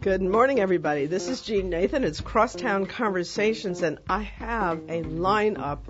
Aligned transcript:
Good 0.00 0.22
morning, 0.22 0.60
everybody. 0.60 1.06
This 1.06 1.28
is 1.28 1.42
Jeanne 1.42 1.68
Nathan. 1.68 2.04
It's 2.04 2.20
Crosstown 2.20 2.86
Conversations, 2.86 3.82
and 3.82 3.98
I 4.08 4.22
have 4.22 4.78
a 4.88 5.02
lineup 5.02 5.80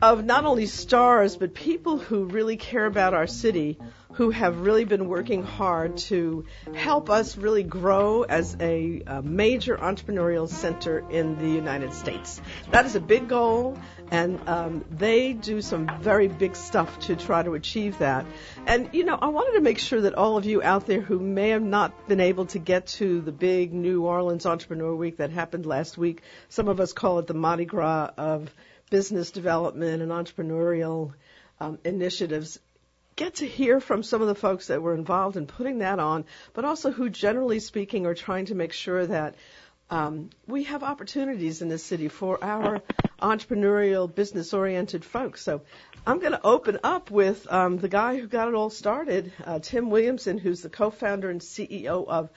of 0.00 0.24
not 0.24 0.46
only 0.46 0.64
stars, 0.66 1.36
but 1.36 1.52
people 1.52 1.98
who 1.98 2.24
really 2.24 2.56
care 2.56 2.86
about 2.86 3.12
our 3.12 3.26
city, 3.26 3.78
who 4.14 4.30
have 4.30 4.60
really 4.60 4.84
been 4.84 5.08
working 5.08 5.42
hard 5.42 5.96
to 5.96 6.44
help 6.74 7.08
us 7.08 7.36
really 7.36 7.62
grow 7.62 8.22
as 8.22 8.56
a, 8.60 9.02
a, 9.06 9.22
major 9.22 9.76
entrepreneurial 9.76 10.48
center 10.48 11.04
in 11.10 11.38
the 11.38 11.48
United 11.48 11.94
States. 11.94 12.40
That 12.70 12.84
is 12.84 12.94
a 12.94 13.00
big 13.00 13.28
goal, 13.28 13.78
and 14.10 14.38
um, 14.48 14.84
they 14.90 15.32
do 15.32 15.62
some 15.62 15.88
very 16.00 16.28
big 16.28 16.56
stuff 16.56 16.98
to 17.00 17.16
try 17.16 17.42
to 17.42 17.54
achieve 17.54 17.98
that. 17.98 18.26
And, 18.66 18.90
you 18.92 19.04
know, 19.04 19.18
I 19.20 19.28
wanted 19.28 19.52
to 19.56 19.60
make 19.60 19.78
sure 19.78 20.02
that 20.02 20.14
all 20.14 20.36
of 20.36 20.44
you 20.44 20.62
out 20.62 20.86
there 20.86 21.00
who 21.00 21.18
may 21.18 21.50
have 21.50 21.62
not 21.62 22.08
been 22.08 22.20
able 22.20 22.46
to 22.46 22.58
get 22.58 22.88
to 22.98 23.20
the 23.22 23.32
big 23.32 23.72
New 23.72 24.04
Orleans 24.04 24.44
Entrepreneur 24.44 24.94
Week 24.94 25.16
that 25.16 25.30
happened 25.30 25.64
last 25.64 25.96
week, 25.96 26.22
some 26.50 26.68
of 26.68 26.80
us 26.80 26.92
call 26.92 27.18
it 27.18 27.26
the 27.26 27.34
Mardi 27.34 27.64
Gras 27.64 28.10
of 28.18 28.52
business 28.90 29.30
development 29.30 30.02
and 30.02 30.12
entrepreneurial 30.12 31.14
um, 31.60 31.78
initiatives 31.84 32.58
get 33.22 33.36
to 33.36 33.46
hear 33.46 33.78
from 33.78 34.02
some 34.02 34.20
of 34.20 34.26
the 34.26 34.34
folks 34.34 34.66
that 34.66 34.82
were 34.82 34.94
involved 34.94 35.36
in 35.36 35.46
putting 35.46 35.78
that 35.78 36.00
on, 36.00 36.24
but 36.54 36.64
also 36.64 36.90
who, 36.90 37.08
generally 37.08 37.60
speaking, 37.60 38.04
are 38.04 38.14
trying 38.14 38.46
to 38.46 38.56
make 38.56 38.72
sure 38.72 39.06
that 39.06 39.36
um, 39.90 40.30
we 40.48 40.64
have 40.64 40.82
opportunities 40.82 41.62
in 41.62 41.68
this 41.68 41.84
city 41.84 42.08
for 42.08 42.42
our 42.42 42.82
entrepreneurial, 43.20 44.12
business-oriented 44.12 45.04
folks. 45.04 45.40
So 45.40 45.62
I'm 46.04 46.18
going 46.18 46.32
to 46.32 46.44
open 46.44 46.80
up 46.82 47.12
with 47.12 47.46
um, 47.52 47.78
the 47.78 47.88
guy 47.88 48.18
who 48.18 48.26
got 48.26 48.48
it 48.48 48.54
all 48.54 48.70
started, 48.70 49.32
uh, 49.44 49.60
Tim 49.60 49.90
Williamson, 49.90 50.36
who's 50.36 50.62
the 50.62 50.70
co-founder 50.70 51.30
and 51.30 51.40
CEO 51.40 52.08
of 52.08 52.28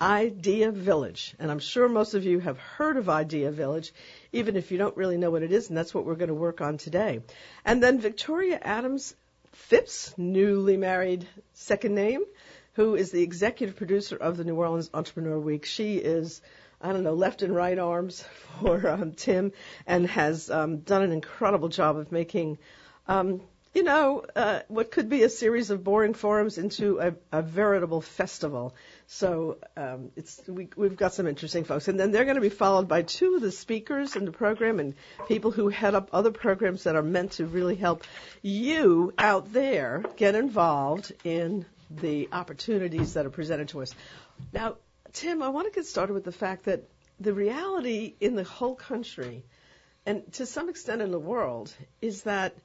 Idea 0.00 0.72
Village. 0.72 1.36
And 1.38 1.52
I'm 1.52 1.60
sure 1.60 1.88
most 1.88 2.14
of 2.14 2.24
you 2.24 2.40
have 2.40 2.58
heard 2.58 2.96
of 2.96 3.08
Idea 3.08 3.52
Village 3.52 3.92
even 4.32 4.56
if 4.56 4.72
you 4.72 4.78
don't 4.78 4.96
really 4.96 5.18
know 5.18 5.30
what 5.30 5.42
it 5.42 5.52
is, 5.52 5.68
and 5.68 5.76
that's 5.76 5.94
what 5.94 6.04
we're 6.04 6.16
going 6.16 6.28
to 6.28 6.34
work 6.34 6.60
on 6.60 6.78
today. 6.78 7.20
And 7.64 7.80
then 7.82 8.00
Victoria 8.00 8.58
Adams 8.60 9.14
Phipps, 9.52 10.14
newly 10.16 10.76
married 10.76 11.26
second 11.52 11.94
name, 11.94 12.24
who 12.74 12.94
is 12.94 13.10
the 13.10 13.22
executive 13.22 13.76
producer 13.76 14.16
of 14.16 14.36
the 14.36 14.44
New 14.44 14.56
Orleans 14.56 14.90
Entrepreneur 14.94 15.38
Week. 15.38 15.64
She 15.64 15.96
is, 15.96 16.40
I 16.80 16.92
don't 16.92 17.02
know, 17.02 17.14
left 17.14 17.42
and 17.42 17.54
right 17.54 17.78
arms 17.78 18.24
for 18.60 18.88
um, 18.88 19.12
Tim 19.12 19.52
and 19.86 20.06
has 20.06 20.50
um, 20.50 20.78
done 20.78 21.02
an 21.02 21.12
incredible 21.12 21.68
job 21.68 21.96
of 21.96 22.10
making 22.12 22.58
um, 23.06 23.40
you 23.74 23.82
know, 23.82 24.24
uh, 24.36 24.60
what 24.68 24.90
could 24.90 25.08
be 25.08 25.22
a 25.22 25.28
series 25.28 25.70
of 25.70 25.82
boring 25.82 26.14
forums 26.14 26.58
into 26.58 26.98
a, 26.98 27.14
a 27.32 27.42
veritable 27.42 28.02
festival. 28.02 28.74
So 29.14 29.58
um, 29.76 30.10
it's 30.16 30.40
we, 30.48 30.68
we've 30.74 30.96
got 30.96 31.12
some 31.12 31.26
interesting 31.26 31.64
folks, 31.64 31.86
and 31.86 32.00
then 32.00 32.12
they're 32.12 32.24
going 32.24 32.36
to 32.36 32.40
be 32.40 32.48
followed 32.48 32.88
by 32.88 33.02
two 33.02 33.34
of 33.34 33.42
the 33.42 33.52
speakers 33.52 34.16
in 34.16 34.24
the 34.24 34.32
program 34.32 34.80
and 34.80 34.94
people 35.28 35.50
who 35.50 35.68
head 35.68 35.94
up 35.94 36.08
other 36.14 36.30
programs 36.30 36.84
that 36.84 36.96
are 36.96 37.02
meant 37.02 37.32
to 37.32 37.44
really 37.44 37.74
help 37.74 38.04
you 38.40 39.12
out 39.18 39.52
there 39.52 40.02
get 40.16 40.34
involved 40.34 41.12
in 41.24 41.66
the 41.90 42.30
opportunities 42.32 43.12
that 43.12 43.26
are 43.26 43.30
presented 43.30 43.68
to 43.68 43.82
us. 43.82 43.94
Now, 44.50 44.76
Tim, 45.12 45.42
I 45.42 45.50
want 45.50 45.66
to 45.66 45.78
get 45.78 45.84
started 45.84 46.14
with 46.14 46.24
the 46.24 46.32
fact 46.32 46.64
that 46.64 46.84
the 47.20 47.34
reality 47.34 48.14
in 48.18 48.34
the 48.34 48.44
whole 48.44 48.74
country, 48.74 49.44
and 50.06 50.32
to 50.32 50.46
some 50.46 50.70
extent 50.70 51.02
in 51.02 51.10
the 51.10 51.20
world, 51.20 51.70
is 52.00 52.22
that 52.22 52.56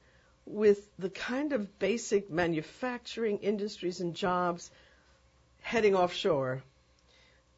with 0.46 0.90
the 0.98 1.10
kind 1.10 1.52
of 1.52 1.78
basic 1.78 2.32
manufacturing 2.32 3.40
industries 3.40 4.00
and 4.00 4.16
jobs 4.16 4.72
heading 5.68 5.96
offshore, 5.96 6.64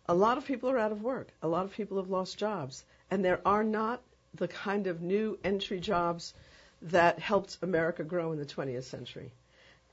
a 0.07 0.15
lot 0.15 0.39
of 0.39 0.45
people 0.45 0.67
are 0.71 0.79
out 0.79 0.91
of 0.91 1.03
work. 1.03 1.31
A 1.43 1.47
lot 1.47 1.65
of 1.65 1.71
people 1.73 1.97
have 1.97 2.09
lost 2.09 2.39
jobs. 2.39 2.83
And 3.11 3.23
there 3.23 3.39
are 3.45 3.63
not 3.63 4.01
the 4.33 4.47
kind 4.47 4.87
of 4.87 4.99
new 4.99 5.37
entry 5.43 5.79
jobs 5.79 6.33
that 6.81 7.19
helped 7.19 7.59
America 7.61 8.03
grow 8.03 8.31
in 8.31 8.39
the 8.39 8.47
20th 8.47 8.85
century. 8.85 9.31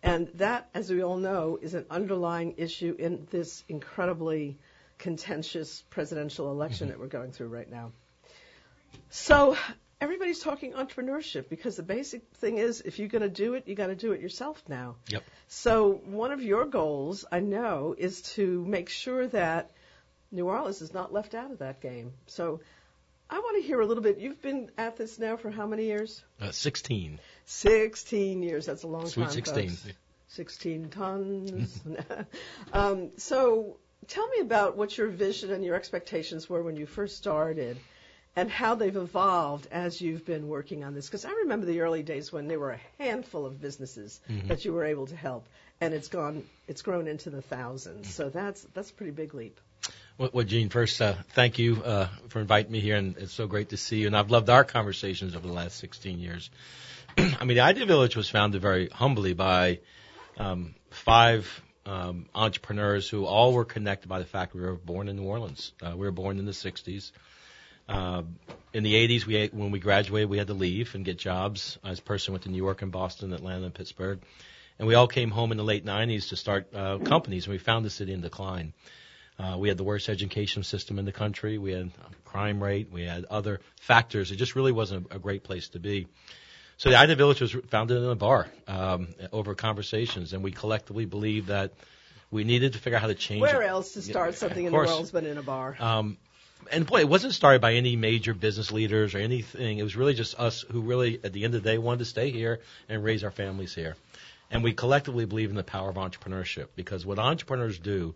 And 0.03 0.29
that, 0.37 0.71
as 0.73 0.91
we 0.91 1.03
all 1.03 1.19
know, 1.19 1.59
is 1.61 1.75
an 1.75 1.85
underlying 1.91 2.55
issue 2.57 2.97
in 2.99 3.29
this 3.31 3.63
incredibly 3.69 4.57
contentious 4.97 5.85
presidential 5.91 6.51
election 6.51 6.87
mm-hmm. 6.87 6.93
that 6.93 7.01
we're 7.01 7.19
going 7.19 7.33
through 7.33 7.49
right 7.49 7.71
now. 7.71 7.93
So 9.11 9.59
everybody's 10.01 10.41
talking 10.41 10.73
entrepreneurship 10.73 11.49
because 11.49 11.77
the 11.77 11.83
basic 11.83 12.23
thing 12.37 12.59
is 12.59 12.81
if 12.83 12.99
you're 12.99 13.09
going 13.09 13.23
to 13.23 13.29
do 13.29 13.55
it, 13.55 13.67
you 13.67 13.75
got 13.75 13.89
to 13.89 13.97
do 13.97 14.13
it 14.13 14.21
yourself 14.21 14.63
now. 14.69 14.97
Yep. 15.09 15.25
So 15.49 15.93
one 16.05 16.33
of 16.33 16.43
your 16.43 16.67
goals, 16.67 17.25
I 17.31 17.41
know, 17.41 17.95
is 17.97 18.23
to 18.35 18.65
make 18.65 18.89
sure 18.89 19.27
that 19.29 19.71
New 20.31 20.49
Orleans 20.49 20.83
is 20.83 20.93
not 20.93 21.13
left 21.13 21.35
out 21.35 21.51
of 21.51 21.59
that 21.59 21.81
game. 21.81 22.13
So 22.27 22.61
I 23.31 23.39
want 23.39 23.61
to 23.61 23.67
hear 23.67 23.81
a 23.81 23.87
little 23.87 24.03
bit. 24.03 24.19
You've 24.19 24.43
been 24.43 24.71
at 24.77 24.97
this 24.97 25.19
now 25.19 25.37
for 25.37 25.51
how 25.51 25.67
many 25.67 25.85
years? 25.85 26.23
Uh, 26.41 26.51
16. 26.51 27.19
16 27.47 28.43
years. 28.43 28.67
That's 28.67 28.83
a 28.83 28.89
long 28.89 29.07
Sweet 29.07 29.25
time. 29.25 29.33
16. 29.33 29.69
Folks. 29.71 29.99
16 30.29 30.89
tons. 30.91 31.81
um, 32.73 33.11
so 33.17 33.79
tell 34.09 34.29
me 34.29 34.41
about 34.41 34.77
what 34.77 34.97
your 34.99 35.09
vision 35.09 35.53
and 35.53 35.65
your 35.65 35.75
expectations 35.75 36.49
were 36.49 36.63
when 36.63 36.77
you 36.77 36.87
first 36.87 37.17
started 37.17 37.79
and 38.37 38.51
how 38.51 38.75
they've 38.75 38.97
evolved 38.97 39.67
as 39.73 40.01
you've 40.01 40.27
been 40.27 40.47
working 40.47 40.85
on 40.85 40.95
this. 40.95 41.07
Because 41.07 41.25
I 41.25 41.33
remember 41.33 41.65
the 41.65 41.81
early 41.81 42.03
days 42.03 42.31
when 42.31 42.49
there 42.49 42.59
were 42.59 42.73
a 42.73 43.03
handful 43.03 43.47
of 43.47 43.61
businesses 43.61 44.21
mm-hmm. 44.31 44.49
that 44.49 44.65
you 44.65 44.75
were 44.75 44.85
able 44.85 45.07
to 45.07 45.17
help, 45.17 45.49
and 45.81 45.95
it's 45.95 46.09
gone, 46.09 46.45
it's 46.69 46.83
grown 46.83 47.09
into 47.09 47.31
the 47.31 47.43
1000s 47.43 47.89
mm-hmm. 47.89 48.03
So 48.05 48.29
that's 48.29 48.63
that's 48.75 48.91
a 48.91 48.93
pretty 48.93 49.13
big 49.13 49.35
leap. 49.35 49.59
Well, 50.19 50.31
well 50.33 50.45
Jeanne, 50.45 50.69
first, 50.69 51.01
uh, 51.01 51.15
thank 51.31 51.59
you 51.59 51.83
uh, 51.83 52.09
for 52.29 52.41
inviting 52.41 52.71
me 52.71 52.81
here, 52.81 52.97
and 52.97 53.17
it's 53.17 53.33
so 53.33 53.47
great 53.47 53.71
to 53.71 53.79
see 53.79 54.01
you. 54.01 54.07
And 54.07 54.17
I've 54.17 54.31
loved 54.31 54.51
our 54.51 54.65
conversations 54.65 55.35
over 55.35 55.47
the 55.47 55.55
last 55.55 55.79
16 55.79 56.19
years. 56.19 56.51
I 57.19 57.45
mean, 57.45 57.57
the 57.57 57.61
Idea 57.61 57.87
Village 57.87 58.17
was 58.17 58.29
founded 58.29 58.61
very 58.61 58.89
humbly 58.89 59.33
by 59.33 59.81
um, 60.37 60.75
five 60.91 61.63
um, 61.87 62.27
entrepreneurs 62.35 63.09
who 63.09 63.25
all 63.25 63.53
were 63.53 63.65
connected 63.65 64.09
by 64.09 64.19
the 64.19 64.25
fact 64.25 64.55
we 64.55 64.61
were 64.61 64.75
born 64.75 65.09
in 65.09 65.17
New 65.17 65.23
Orleans. 65.23 65.73
Uh, 65.81 65.93
we 65.93 66.05
were 66.05 66.13
born 66.13 66.39
in 66.39 66.45
the 66.45 66.53
60s. 66.53 67.13
Uh, 67.89 68.23
in 68.73 68.83
the 68.83 68.95
80s, 68.95 69.25
we 69.27 69.47
when 69.53 69.71
we 69.71 69.79
graduated, 69.79 70.29
we 70.29 70.39
had 70.39 70.49
to 70.49 70.55
leave 70.55 70.95
and 70.95 71.05
get 71.05 71.19
jobs. 71.19 71.79
As 71.85 71.99
a 71.99 72.03
person 72.03 72.33
went 72.33 72.45
to 72.45 72.51
New 72.51 72.57
York 72.57 72.83
and 72.83 72.93
Boston, 72.93 73.33
Atlanta, 73.33 73.65
and 73.65 73.75
Pittsburgh, 73.75 74.21
and 74.79 74.87
we 74.87 74.95
all 74.95 75.07
came 75.07 75.31
home 75.31 75.53
in 75.53 75.57
the 75.57 75.65
late 75.65 75.85
90s 75.85 76.29
to 76.31 76.37
start 76.37 76.75
uh, 76.75 76.99
companies. 76.99 77.47
And 77.47 77.53
we 77.53 77.59
found 77.59 77.85
the 77.85 77.91
city 77.91 78.13
in 78.13 78.21
decline. 78.21 78.73
Uh, 79.39 79.57
we 79.59 79.69
had 79.69 79.77
the 79.77 79.85
worst 79.85 80.09
education 80.09 80.63
system 80.63 80.99
in 80.99 81.05
the 81.05 81.13
country. 81.13 81.59
We 81.59 81.73
had 81.73 81.91
crime 82.25 82.63
rate. 82.63 82.89
We 82.91 83.05
had 83.05 83.25
other 83.27 83.61
factors. 83.81 84.31
It 84.31 84.37
just 84.37 84.57
really 84.57 84.73
wasn't 84.73 85.11
a, 85.11 85.17
a 85.17 85.19
great 85.19 85.45
place 85.45 85.69
to 85.71 85.79
be. 85.79 86.07
So 86.79 86.91
the 86.91 86.97
Idea 86.97 87.17
Village 87.17 87.41
was 87.41 87.57
founded 87.69 88.03
in 88.03 88.11
a 88.11 88.15
bar 88.15 88.49
um, 88.67 89.09
over 89.33 89.55
conversations, 89.55 90.35
and 90.35 90.43
we 90.43 90.53
collectively 90.53 91.07
believed 91.07 91.49
that 91.49 91.73
we 92.31 92.45
needed 92.45 92.75
to 92.75 92.79
figure 92.79 92.97
out 92.97 93.03
how 93.03 93.09
to 93.09 93.15
change. 93.15 93.41
Where 93.41 93.63
it. 93.63 93.69
else 93.69 93.95
to 93.95 94.03
start 94.03 94.33
yeah, 94.33 94.37
something 94.37 94.67
in 94.67 94.73
the 94.73 94.77
world 94.77 95.11
but 95.13 95.25
in 95.25 95.39
a 95.39 95.43
bar? 95.43 95.77
Um, 95.79 96.19
and 96.71 96.87
boy, 96.87 97.01
it 97.01 97.09
wasn't 97.09 97.35
started 97.35 97.61
by 97.61 97.75
any 97.75 97.97
major 97.97 98.35
business 98.35 98.73
leaders 98.73 99.15
or 99.15 99.19
anything. 99.19 99.79
It 99.79 99.83
was 99.83 99.97
really 99.97 100.15
just 100.15 100.39
us 100.39 100.63
who 100.71 100.81
really, 100.81 101.21
at 101.23 101.33
the 101.33 101.45
end 101.45 101.55
of 101.55 101.63
the 101.63 101.71
day, 101.71 101.79
wanted 101.79 102.01
to 102.01 102.05
stay 102.05 102.31
here 102.31 102.61
and 102.89 103.05
raise 103.05 103.25
our 103.25 103.31
families 103.31 103.75
here. 103.75 103.97
And 104.51 104.63
we 104.63 104.73
collectively 104.73 105.27
believe 105.27 105.51
in 105.51 105.57
the 105.57 105.65
power 105.65 105.91
of 105.91 105.97
entrepreneurship 105.97 106.69
because 106.77 107.05
what 107.05 107.19
entrepreneurs 107.19 107.79
do 107.79 108.15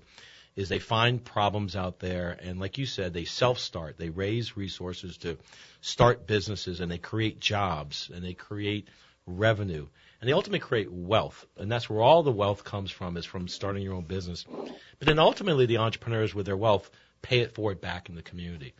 is 0.56 0.68
they 0.68 0.78
find 0.78 1.24
problems 1.24 1.76
out 1.76 2.00
there 2.00 2.36
and 2.42 2.58
like 2.60 2.78
you 2.78 2.86
said, 2.86 3.14
they 3.14 3.24
self-start. 3.24 3.98
They 3.98 4.10
raise 4.10 4.56
resources 4.56 5.16
to 5.18 5.38
start 5.80 6.26
businesses 6.26 6.80
and 6.80 6.90
they 6.90 6.98
create 6.98 7.40
jobs 7.40 8.10
and 8.12 8.24
they 8.24 8.34
create 8.34 8.88
revenue 9.26 9.86
and 10.20 10.28
they 10.28 10.32
ultimately 10.32 10.60
create 10.60 10.92
wealth. 10.92 11.46
And 11.56 11.70
that's 11.70 11.88
where 11.88 12.02
all 12.02 12.22
the 12.22 12.32
wealth 12.32 12.62
comes 12.64 12.90
from 12.90 13.16
is 13.16 13.24
from 13.24 13.48
starting 13.48 13.82
your 13.82 13.94
own 13.94 14.04
business. 14.04 14.44
But 14.98 15.06
then 15.08 15.18
ultimately 15.18 15.66
the 15.66 15.78
entrepreneurs 15.78 16.34
with 16.34 16.46
their 16.46 16.56
wealth 16.56 16.90
pay 17.22 17.40
it 17.40 17.54
forward 17.54 17.80
back 17.80 18.08
in 18.08 18.14
the 18.14 18.22
community. 18.22 18.74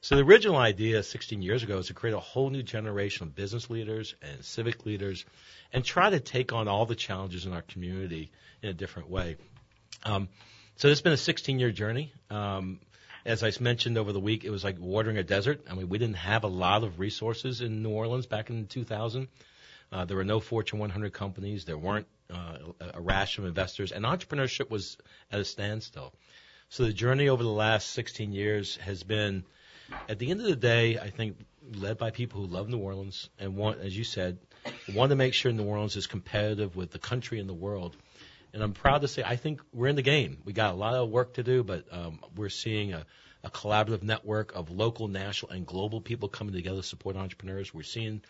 So 0.00 0.16
the 0.16 0.22
original 0.22 0.56
idea 0.56 1.02
16 1.02 1.42
years 1.42 1.62
ago 1.62 1.78
is 1.78 1.88
to 1.88 1.94
create 1.94 2.14
a 2.14 2.20
whole 2.20 2.50
new 2.50 2.62
generation 2.62 3.26
of 3.26 3.34
business 3.34 3.70
leaders 3.70 4.14
and 4.22 4.44
civic 4.44 4.86
leaders 4.86 5.24
and 5.72 5.84
try 5.84 6.10
to 6.10 6.20
take 6.20 6.52
on 6.52 6.68
all 6.68 6.86
the 6.86 6.94
challenges 6.94 7.46
in 7.46 7.52
our 7.52 7.62
community 7.62 8.30
in 8.62 8.68
a 8.68 8.74
different 8.74 9.10
way. 9.10 9.36
Um, 10.04 10.28
so 10.76 10.88
it's 10.88 11.00
been 11.00 11.12
a 11.12 11.16
16 11.16 11.58
year 11.58 11.72
journey. 11.72 12.12
Um, 12.30 12.80
as 13.24 13.42
I 13.42 13.50
mentioned 13.60 13.98
over 13.98 14.12
the 14.12 14.20
week, 14.20 14.44
it 14.44 14.50
was 14.50 14.62
like 14.62 14.76
watering 14.78 15.18
a 15.18 15.24
desert. 15.24 15.66
I 15.68 15.74
mean, 15.74 15.88
we 15.88 15.98
didn't 15.98 16.18
have 16.18 16.44
a 16.44 16.48
lot 16.48 16.84
of 16.84 17.00
resources 17.00 17.60
in 17.60 17.82
New 17.82 17.90
Orleans 17.90 18.26
back 18.26 18.50
in 18.50 18.66
2000. 18.66 19.26
Uh, 19.90 20.04
there 20.04 20.16
were 20.16 20.24
no 20.24 20.38
Fortune 20.38 20.78
100 20.78 21.12
companies. 21.12 21.64
There 21.64 21.78
weren't 21.78 22.06
uh, 22.32 22.58
a 22.94 23.00
rash 23.00 23.38
of 23.38 23.44
investors, 23.44 23.92
and 23.92 24.04
entrepreneurship 24.04 24.70
was 24.70 24.96
at 25.30 25.40
a 25.40 25.44
standstill. 25.44 26.12
So 26.68 26.84
the 26.84 26.92
journey 26.92 27.28
over 27.28 27.42
the 27.42 27.48
last 27.48 27.90
16 27.90 28.32
years 28.32 28.76
has 28.76 29.02
been, 29.02 29.44
at 30.08 30.18
the 30.18 30.30
end 30.30 30.40
of 30.40 30.46
the 30.46 30.56
day, 30.56 30.98
I 30.98 31.10
think 31.10 31.36
led 31.74 31.96
by 31.96 32.10
people 32.10 32.40
who 32.40 32.46
love 32.46 32.68
New 32.68 32.78
Orleans 32.78 33.30
and 33.38 33.56
want, 33.56 33.80
as 33.80 33.96
you 33.96 34.04
said, 34.04 34.38
want 34.92 35.10
to 35.10 35.16
make 35.16 35.32
sure 35.32 35.52
New 35.52 35.64
Orleans 35.64 35.96
is 35.96 36.06
competitive 36.06 36.74
with 36.76 36.90
the 36.90 36.98
country 36.98 37.38
and 37.38 37.48
the 37.48 37.54
world. 37.54 37.96
And 38.52 38.62
I'm 38.62 38.72
proud 38.72 39.02
to 39.02 39.08
say 39.08 39.22
I 39.24 39.36
think 39.36 39.60
we're 39.72 39.88
in 39.88 39.96
the 39.96 40.02
game. 40.02 40.38
We 40.44 40.52
got 40.52 40.74
a 40.74 40.76
lot 40.76 40.94
of 40.94 41.08
work 41.08 41.34
to 41.34 41.42
do, 41.42 41.62
but 41.62 41.84
um, 41.92 42.20
we're 42.34 42.48
seeing 42.48 42.94
a, 42.94 43.06
a 43.44 43.50
collaborative 43.50 44.02
network 44.02 44.54
of 44.54 44.70
local, 44.70 45.08
national, 45.08 45.52
and 45.52 45.66
global 45.66 46.00
people 46.00 46.28
coming 46.28 46.54
together 46.54 46.78
to 46.78 46.82
support 46.82 47.16
entrepreneurs. 47.16 47.72
We're 47.72 47.82
seeing 47.82 48.22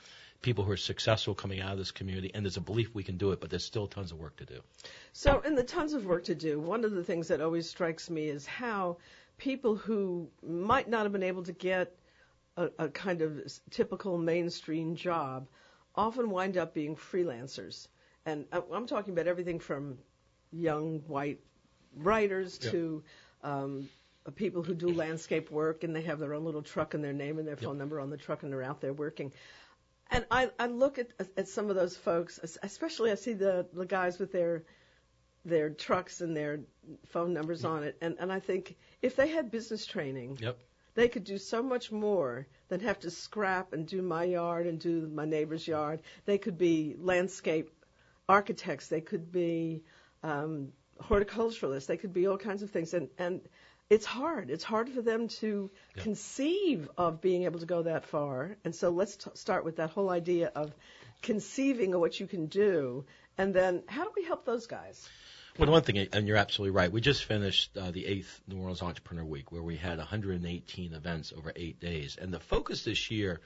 people 0.42 0.64
who 0.64 0.72
are 0.72 0.76
successful 0.76 1.34
coming 1.34 1.60
out 1.60 1.72
of 1.72 1.78
this 1.78 1.90
community, 1.90 2.30
and 2.34 2.44
there's 2.44 2.56
a 2.56 2.60
belief 2.60 2.94
we 2.94 3.02
can 3.02 3.16
do 3.16 3.32
it, 3.32 3.40
but 3.40 3.50
there's 3.50 3.64
still 3.64 3.86
tons 3.86 4.12
of 4.12 4.18
work 4.18 4.36
to 4.36 4.44
do. 4.44 4.60
So, 5.12 5.40
in 5.40 5.54
the 5.54 5.64
tons 5.64 5.92
of 5.92 6.06
work 6.06 6.24
to 6.24 6.34
do, 6.34 6.60
one 6.60 6.84
of 6.84 6.92
the 6.92 7.04
things 7.04 7.28
that 7.28 7.40
always 7.40 7.68
strikes 7.68 8.10
me 8.10 8.28
is 8.28 8.46
how 8.46 8.98
people 9.38 9.76
who 9.76 10.28
might 10.46 10.88
not 10.88 11.02
have 11.02 11.12
been 11.12 11.22
able 11.22 11.42
to 11.44 11.52
get 11.52 11.94
a, 12.56 12.70
a 12.78 12.88
kind 12.88 13.22
of 13.22 13.42
typical 13.70 14.18
mainstream 14.18 14.96
job 14.96 15.46
often 15.94 16.30
wind 16.30 16.56
up 16.56 16.74
being 16.74 16.96
freelancers. 16.96 17.88
And 18.24 18.44
I'm 18.52 18.86
talking 18.86 19.12
about 19.12 19.26
everything 19.26 19.60
from 19.60 19.98
young 20.52 21.00
white 21.06 21.40
writers 21.96 22.58
yep. 22.62 22.72
to 22.72 23.02
um, 23.42 23.88
people 24.34 24.62
who 24.62 24.74
do 24.74 24.88
landscape 24.88 25.50
work 25.50 25.84
and 25.84 25.94
they 25.94 26.02
have 26.02 26.18
their 26.18 26.34
own 26.34 26.44
little 26.44 26.62
truck 26.62 26.94
and 26.94 27.04
their 27.04 27.12
name 27.12 27.38
and 27.38 27.46
their 27.46 27.56
phone 27.56 27.78
number 27.78 28.00
on 28.00 28.10
the 28.10 28.16
truck 28.16 28.42
and 28.42 28.52
they're 28.52 28.62
out 28.62 28.80
there 28.80 28.92
working. 28.92 29.32
And 30.10 30.24
I, 30.30 30.50
I 30.58 30.66
look 30.66 30.98
at, 30.98 31.08
at 31.36 31.48
some 31.48 31.68
of 31.68 31.76
those 31.76 31.96
folks, 31.96 32.38
especially 32.62 33.10
I 33.10 33.16
see 33.16 33.32
the, 33.32 33.66
the 33.72 33.86
guys 33.86 34.18
with 34.18 34.32
their 34.32 34.64
their 35.44 35.70
trucks 35.70 36.20
and 36.20 36.36
their 36.36 36.58
phone 37.06 37.32
numbers 37.32 37.64
on 37.64 37.84
it, 37.84 37.96
and, 38.00 38.16
and 38.18 38.32
I 38.32 38.40
think 38.40 38.76
if 39.00 39.14
they 39.14 39.28
had 39.28 39.48
business 39.48 39.86
training, 39.86 40.38
yep. 40.40 40.58
they 40.94 41.06
could 41.06 41.22
do 41.22 41.38
so 41.38 41.62
much 41.62 41.92
more 41.92 42.48
than 42.68 42.80
have 42.80 42.98
to 43.00 43.10
scrap 43.12 43.72
and 43.72 43.86
do 43.86 44.02
my 44.02 44.24
yard 44.24 44.66
and 44.66 44.80
do 44.80 45.08
my 45.14 45.24
neighbor's 45.24 45.68
yard. 45.68 46.02
They 46.24 46.38
could 46.38 46.58
be 46.58 46.96
landscape 46.98 47.70
architects. 48.28 48.88
They 48.88 49.00
could 49.00 49.30
be 49.30 49.84
um, 50.24 50.72
horticulturalists. 51.00 51.86
They 51.86 51.96
could 51.96 52.12
be 52.12 52.26
all 52.26 52.38
kinds 52.38 52.62
of 52.62 52.70
things. 52.70 52.92
And, 52.92 53.08
and 53.18 53.40
it's 53.88 54.06
hard. 54.06 54.50
It's 54.50 54.64
hard 54.64 54.88
for 54.88 55.02
them 55.02 55.28
to 55.40 55.70
yeah. 55.94 56.02
conceive 56.02 56.88
of 56.96 57.20
being 57.20 57.44
able 57.44 57.60
to 57.60 57.66
go 57.66 57.82
that 57.82 58.04
far. 58.06 58.56
And 58.64 58.74
so 58.74 58.90
let's 58.90 59.16
t- 59.16 59.30
start 59.34 59.64
with 59.64 59.76
that 59.76 59.90
whole 59.90 60.10
idea 60.10 60.50
of 60.54 60.74
conceiving 61.22 61.94
of 61.94 62.00
what 62.00 62.18
you 62.18 62.26
can 62.26 62.46
do. 62.46 63.04
And 63.38 63.54
then 63.54 63.82
how 63.86 64.04
do 64.04 64.10
we 64.16 64.24
help 64.24 64.44
those 64.44 64.66
guys? 64.66 65.08
Well, 65.58 65.70
one 65.70 65.82
thing, 65.82 66.08
and 66.12 66.28
you're 66.28 66.36
absolutely 66.36 66.76
right. 66.76 66.92
We 66.92 67.00
just 67.00 67.24
finished 67.24 67.76
uh, 67.78 67.90
the 67.90 68.04
eighth 68.06 68.42
New 68.46 68.58
Orleans 68.58 68.82
Entrepreneur 68.82 69.24
Week, 69.24 69.50
where 69.52 69.62
we 69.62 69.76
had 69.76 69.96
118 69.96 70.92
events 70.92 71.32
over 71.34 71.50
eight 71.56 71.80
days, 71.80 72.18
and 72.20 72.32
the 72.32 72.40
focus 72.40 72.84
this 72.84 73.10
year 73.10 73.40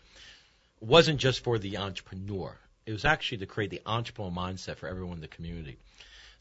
wasn't 0.81 1.20
just 1.20 1.44
for 1.44 1.58
the 1.58 1.76
entrepreneur. 1.76 2.56
It 2.84 2.92
was 2.92 3.04
actually 3.04 3.38
to 3.38 3.46
create 3.46 3.70
the 3.70 3.82
entrepreneurial 3.87 4.34
mindset 4.34 4.76
for 4.78 4.88
everyone 4.88 5.16
in 5.16 5.20
the 5.20 5.28
community. 5.28 5.78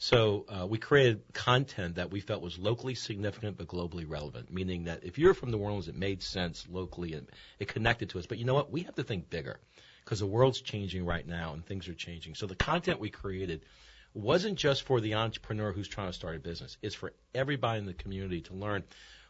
So 0.02 0.46
uh, 0.48 0.66
we 0.66 0.78
created 0.78 1.22
content 1.34 1.96
that 1.96 2.10
we 2.10 2.22
felt 2.22 2.42
was 2.42 2.58
locally 2.58 2.96
significant 2.96 3.58
but 3.58 3.68
globally 3.68 4.10
relevant, 4.10 4.50
meaning 4.52 4.86
that 4.86 5.04
if 5.04 5.20
you're 5.20 5.34
from 5.34 5.52
New 5.52 5.58
Orleans, 5.58 5.90
it 5.90 5.96
made 5.96 6.24
sense 6.24 6.66
locally 6.72 7.14
and 7.14 7.28
it 7.60 7.68
connected 7.68 8.10
to 8.12 8.20
us. 8.20 8.26
But 8.26 8.38
you 8.38 8.46
know 8.46 8.54
what? 8.54 8.72
We 8.72 8.84
have 8.84 8.96
to 8.96 9.04
think 9.04 9.30
bigger 9.30 9.60
because 10.06 10.22
the 10.22 10.26
world's 10.26 10.62
changing 10.62 11.06
right 11.06 11.28
now 11.28 11.52
and 11.52 11.66
things 11.66 11.90
are 11.90 11.94
changing. 11.94 12.36
So 12.36 12.48
the 12.48 12.56
content 12.56 13.02
we 13.02 13.10
created 13.10 13.66
wasn't 14.14 14.58
just 14.58 14.84
for 14.84 15.02
the 15.02 15.16
entrepreneur 15.16 15.74
who's 15.74 15.90
trying 15.90 16.08
to 16.08 16.14
start 16.14 16.38
a 16.38 16.40
business. 16.40 16.78
It's 16.82 16.96
for 16.96 17.12
everybody 17.36 17.80
in 17.80 17.86
the 17.86 17.94
community 17.94 18.40
to 18.42 18.54
learn 18.54 18.86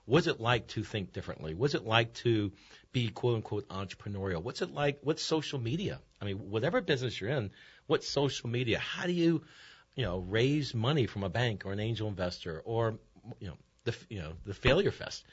what's 0.05 0.27
it 0.27 0.39
like 0.39 0.67
to 0.67 0.83
think 0.83 1.13
differently? 1.13 1.53
What's 1.53 1.75
it 1.75 1.85
like 1.85 2.13
to 2.15 2.51
be 2.91 3.09
quote 3.09 3.35
unquote 3.35 3.67
entrepreneurial? 3.69 4.41
What's 4.41 4.61
it 4.61 4.71
like? 4.71 4.99
What's 5.03 5.23
social 5.23 5.59
media? 5.59 5.99
I 6.21 6.25
mean, 6.25 6.49
whatever 6.49 6.81
business 6.81 7.19
you're 7.19 7.29
in, 7.29 7.51
what's 7.87 8.09
social 8.09 8.49
media? 8.49 8.79
How 8.79 9.05
do 9.05 9.13
you, 9.13 9.43
you 9.95 10.05
know, 10.05 10.19
raise 10.19 10.73
money 10.73 11.07
from 11.07 11.23
a 11.23 11.29
bank 11.29 11.65
or 11.65 11.71
an 11.71 11.79
angel 11.79 12.07
investor 12.07 12.61
or, 12.65 12.99
you 13.39 13.47
know, 13.47 13.57
the, 13.83 13.95
you 14.09 14.19
know, 14.19 14.33
the 14.45 14.53
failure 14.53 14.91
fest, 14.91 15.25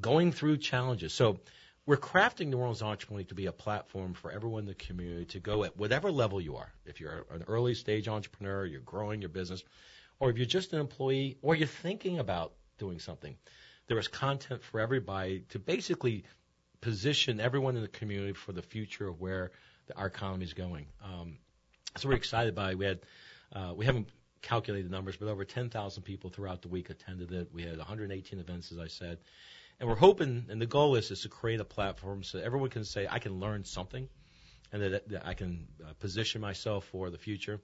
going 0.00 0.32
through 0.32 0.56
challenges. 0.56 1.12
So 1.12 1.40
we're 1.86 1.96
crafting 1.96 2.48
New 2.48 2.58
Orleans 2.58 2.82
Entrepreneur 2.82 3.24
to 3.24 3.34
be 3.34 3.46
a 3.46 3.52
platform 3.52 4.14
for 4.14 4.30
everyone 4.30 4.60
in 4.60 4.66
the 4.66 4.74
community 4.74 5.24
to 5.26 5.40
go 5.40 5.64
at 5.64 5.76
whatever 5.76 6.10
level 6.12 6.40
you 6.40 6.56
are. 6.56 6.72
If 6.84 7.00
you're 7.00 7.26
an 7.30 7.44
early 7.48 7.74
stage 7.74 8.08
entrepreneur, 8.08 8.64
you're 8.64 8.80
growing 8.80 9.20
your 9.20 9.30
business, 9.30 9.64
or 10.18 10.30
if 10.30 10.36
you're 10.36 10.46
just 10.46 10.72
an 10.72 10.80
employee, 10.80 11.38
or 11.42 11.54
you're 11.54 11.66
thinking 11.66 12.18
about 12.18 12.52
doing 12.78 12.98
something, 12.98 13.36
there 13.88 13.98
is 13.98 14.08
content 14.08 14.62
for 14.62 14.80
everybody 14.80 15.44
to 15.48 15.58
basically 15.58 16.24
position 16.80 17.40
everyone 17.40 17.76
in 17.76 17.82
the 17.82 17.88
community 17.88 18.34
for 18.34 18.52
the 18.52 18.62
future 18.62 19.08
of 19.08 19.20
where 19.20 19.50
the, 19.86 19.96
our 19.96 20.06
economy 20.06 20.44
is 20.44 20.54
going. 20.54 20.86
Um, 21.04 21.38
so 21.96 22.08
we're 22.08 22.14
excited 22.14 22.54
by 22.54 22.70
it. 22.70 22.78
We 22.78 22.84
had 22.84 23.00
uh, 23.54 23.72
we 23.74 23.84
haven't 23.84 24.08
calculated 24.42 24.86
the 24.86 24.92
numbers, 24.92 25.16
but 25.16 25.28
over 25.28 25.44
10,000 25.44 26.02
people 26.02 26.30
throughout 26.30 26.62
the 26.62 26.68
week 26.68 26.90
attended 26.90 27.32
it. 27.32 27.50
We 27.52 27.62
had 27.62 27.76
118 27.76 28.38
events, 28.38 28.72
as 28.72 28.78
I 28.78 28.86
said. 28.86 29.18
And 29.78 29.88
we're 29.88 29.96
hoping, 29.96 30.46
and 30.48 30.60
the 30.60 30.66
goal 30.66 30.96
is, 30.96 31.10
is 31.10 31.22
to 31.22 31.28
create 31.28 31.60
a 31.60 31.64
platform 31.64 32.22
so 32.22 32.38
everyone 32.38 32.70
can 32.70 32.84
say, 32.84 33.06
I 33.08 33.18
can 33.18 33.40
learn 33.40 33.64
something, 33.64 34.08
and 34.72 34.82
that, 34.82 35.08
that 35.08 35.26
I 35.26 35.34
can 35.34 35.66
uh, 35.82 35.92
position 35.94 36.40
myself 36.40 36.84
for 36.86 37.10
the 37.10 37.18
future. 37.18 37.60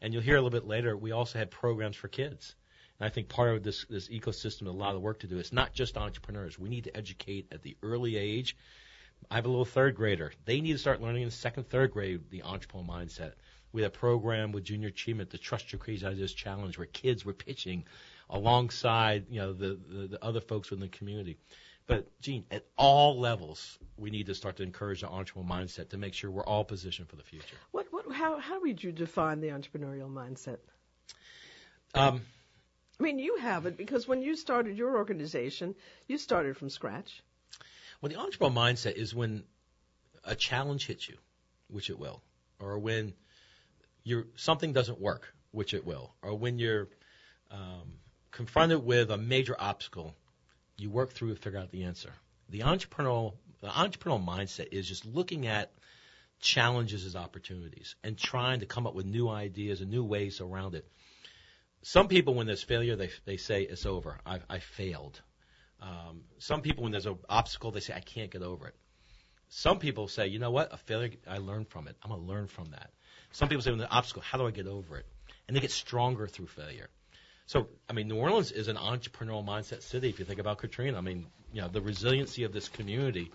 And 0.00 0.12
you'll 0.12 0.22
hear 0.22 0.36
a 0.36 0.42
little 0.42 0.50
bit 0.50 0.66
later, 0.66 0.96
we 0.96 1.12
also 1.12 1.38
had 1.38 1.50
programs 1.50 1.96
for 1.96 2.08
kids. 2.08 2.54
And 2.98 3.06
I 3.06 3.10
think 3.10 3.28
part 3.28 3.54
of 3.54 3.62
this, 3.62 3.84
this 3.90 4.08
ecosystem, 4.08 4.66
a 4.66 4.70
lot 4.70 4.94
of 4.94 5.02
work 5.02 5.20
to 5.20 5.26
do. 5.26 5.38
It's 5.38 5.52
not 5.52 5.74
just 5.74 5.96
entrepreneurs. 5.96 6.58
We 6.58 6.68
need 6.68 6.84
to 6.84 6.96
educate 6.96 7.48
at 7.52 7.62
the 7.62 7.76
early 7.82 8.16
age. 8.16 8.56
I 9.30 9.34
have 9.34 9.46
a 9.46 9.48
little 9.48 9.64
third 9.64 9.96
grader. 9.96 10.32
They 10.44 10.60
need 10.60 10.72
to 10.72 10.78
start 10.78 11.02
learning 11.02 11.22
in 11.22 11.30
second, 11.30 11.68
third 11.68 11.90
grade 11.90 12.30
the 12.30 12.42
entrepreneurial 12.42 12.86
mindset. 12.86 13.32
We 13.72 13.82
had 13.82 13.88
a 13.88 13.98
program 13.98 14.52
with 14.52 14.64
Junior 14.64 14.88
Achievement, 14.88 15.30
the 15.30 15.38
Trust 15.38 15.72
Your 15.72 15.78
Crazy 15.78 16.06
Ideas 16.06 16.32
Challenge, 16.32 16.78
where 16.78 16.86
kids 16.86 17.24
were 17.24 17.32
pitching 17.34 17.84
alongside 18.30 19.26
you 19.30 19.40
know 19.40 19.52
the, 19.52 19.78
the, 19.88 20.06
the 20.08 20.24
other 20.24 20.40
folks 20.40 20.70
within 20.70 20.88
the 20.88 20.96
community. 20.96 21.36
But 21.86 22.20
Jeanne, 22.20 22.44
at 22.50 22.66
all 22.76 23.20
levels, 23.20 23.78
we 23.96 24.10
need 24.10 24.26
to 24.26 24.34
start 24.34 24.56
to 24.56 24.64
encourage 24.64 25.02
the 25.02 25.06
entrepreneurial 25.06 25.48
mindset 25.48 25.90
to 25.90 25.96
make 25.96 26.14
sure 26.14 26.30
we're 26.30 26.44
all 26.44 26.64
positioned 26.64 27.08
for 27.08 27.16
the 27.16 27.22
future. 27.22 27.56
What, 27.70 27.86
what, 27.92 28.10
how, 28.12 28.40
how 28.40 28.60
would 28.60 28.82
you 28.82 28.90
define 28.90 29.40
the 29.40 29.48
entrepreneurial 29.48 30.12
mindset? 30.12 30.58
Um, 31.94 32.22
I 32.98 33.02
mean, 33.02 33.20
you 33.20 33.36
have 33.38 33.66
it 33.66 33.76
because 33.76 34.08
when 34.08 34.20
you 34.20 34.34
started 34.36 34.76
your 34.76 34.96
organization, 34.96 35.76
you 36.08 36.18
started 36.18 36.56
from 36.56 36.70
scratch. 36.70 37.22
Well, 38.00 38.10
the 38.10 38.16
entrepreneurial 38.16 38.54
mindset 38.54 38.94
is 38.94 39.14
when 39.14 39.44
a 40.24 40.34
challenge 40.34 40.86
hits 40.86 41.08
you, 41.08 41.16
which 41.68 41.88
it 41.88 41.98
will, 41.98 42.20
or 42.58 42.78
when 42.78 43.14
you're, 44.06 44.28
something 44.36 44.72
doesn't 44.72 45.00
work, 45.00 45.34
which 45.50 45.74
it 45.74 45.84
will, 45.84 46.14
or 46.22 46.38
when 46.38 46.60
you're 46.60 46.88
um, 47.50 47.94
confronted 48.30 48.84
with 48.84 49.10
a 49.10 49.16
major 49.16 49.56
obstacle, 49.58 50.14
you 50.78 50.90
work 50.90 51.12
through 51.12 51.30
and 51.30 51.38
figure 51.38 51.58
out 51.58 51.72
the 51.72 51.82
answer. 51.82 52.12
The 52.48 52.60
entrepreneurial 52.60 53.34
the 53.60 53.68
entrepreneurial 53.68 54.24
mindset 54.24 54.68
is 54.70 54.86
just 54.86 55.04
looking 55.04 55.48
at 55.48 55.72
challenges 56.40 57.04
as 57.04 57.16
opportunities 57.16 57.96
and 58.04 58.16
trying 58.16 58.60
to 58.60 58.66
come 58.66 58.86
up 58.86 58.94
with 58.94 59.06
new 59.06 59.28
ideas 59.28 59.80
and 59.80 59.90
new 59.90 60.04
ways 60.04 60.40
around 60.40 60.76
it. 60.76 60.86
Some 61.82 62.06
people, 62.06 62.34
when 62.34 62.46
there's 62.46 62.62
failure, 62.62 62.94
they 62.94 63.10
they 63.24 63.38
say 63.38 63.62
it's 63.62 63.86
over. 63.86 64.20
I, 64.24 64.38
I 64.48 64.60
failed. 64.60 65.20
Um, 65.80 66.22
some 66.38 66.62
people, 66.62 66.84
when 66.84 66.92
there's 66.92 67.06
an 67.06 67.18
obstacle, 67.28 67.72
they 67.72 67.80
say 67.80 67.94
I 67.94 68.00
can't 68.00 68.30
get 68.30 68.42
over 68.42 68.68
it. 68.68 68.76
Some 69.48 69.78
people 69.80 70.06
say, 70.06 70.28
you 70.28 70.38
know 70.38 70.50
what, 70.50 70.72
a 70.72 70.76
failure, 70.76 71.10
I 71.26 71.38
learned 71.38 71.68
from 71.68 71.88
it. 71.88 71.96
I'm 72.02 72.10
gonna 72.10 72.22
learn 72.22 72.46
from 72.46 72.70
that. 72.70 72.90
Some 73.36 73.50
people 73.50 73.60
say, 73.60 73.68
when 73.68 73.78
the 73.78 73.90
obstacle, 73.90 74.22
how 74.22 74.38
do 74.38 74.46
I 74.46 74.50
get 74.50 74.66
over 74.66 74.96
it? 74.96 75.04
And 75.46 75.54
they 75.54 75.60
get 75.60 75.70
stronger 75.70 76.26
through 76.26 76.46
failure. 76.46 76.88
So, 77.44 77.68
I 77.86 77.92
mean, 77.92 78.08
New 78.08 78.16
Orleans 78.16 78.50
is 78.50 78.68
an 78.68 78.76
entrepreneurial 78.76 79.46
mindset 79.46 79.82
city. 79.82 80.08
If 80.08 80.18
you 80.18 80.24
think 80.24 80.40
about 80.40 80.56
Katrina, 80.56 80.96
I 80.96 81.02
mean, 81.02 81.26
you 81.52 81.60
know, 81.60 81.68
the 81.68 81.82
resiliency 81.82 82.44
of 82.44 82.54
this 82.54 82.70
community. 82.70 83.30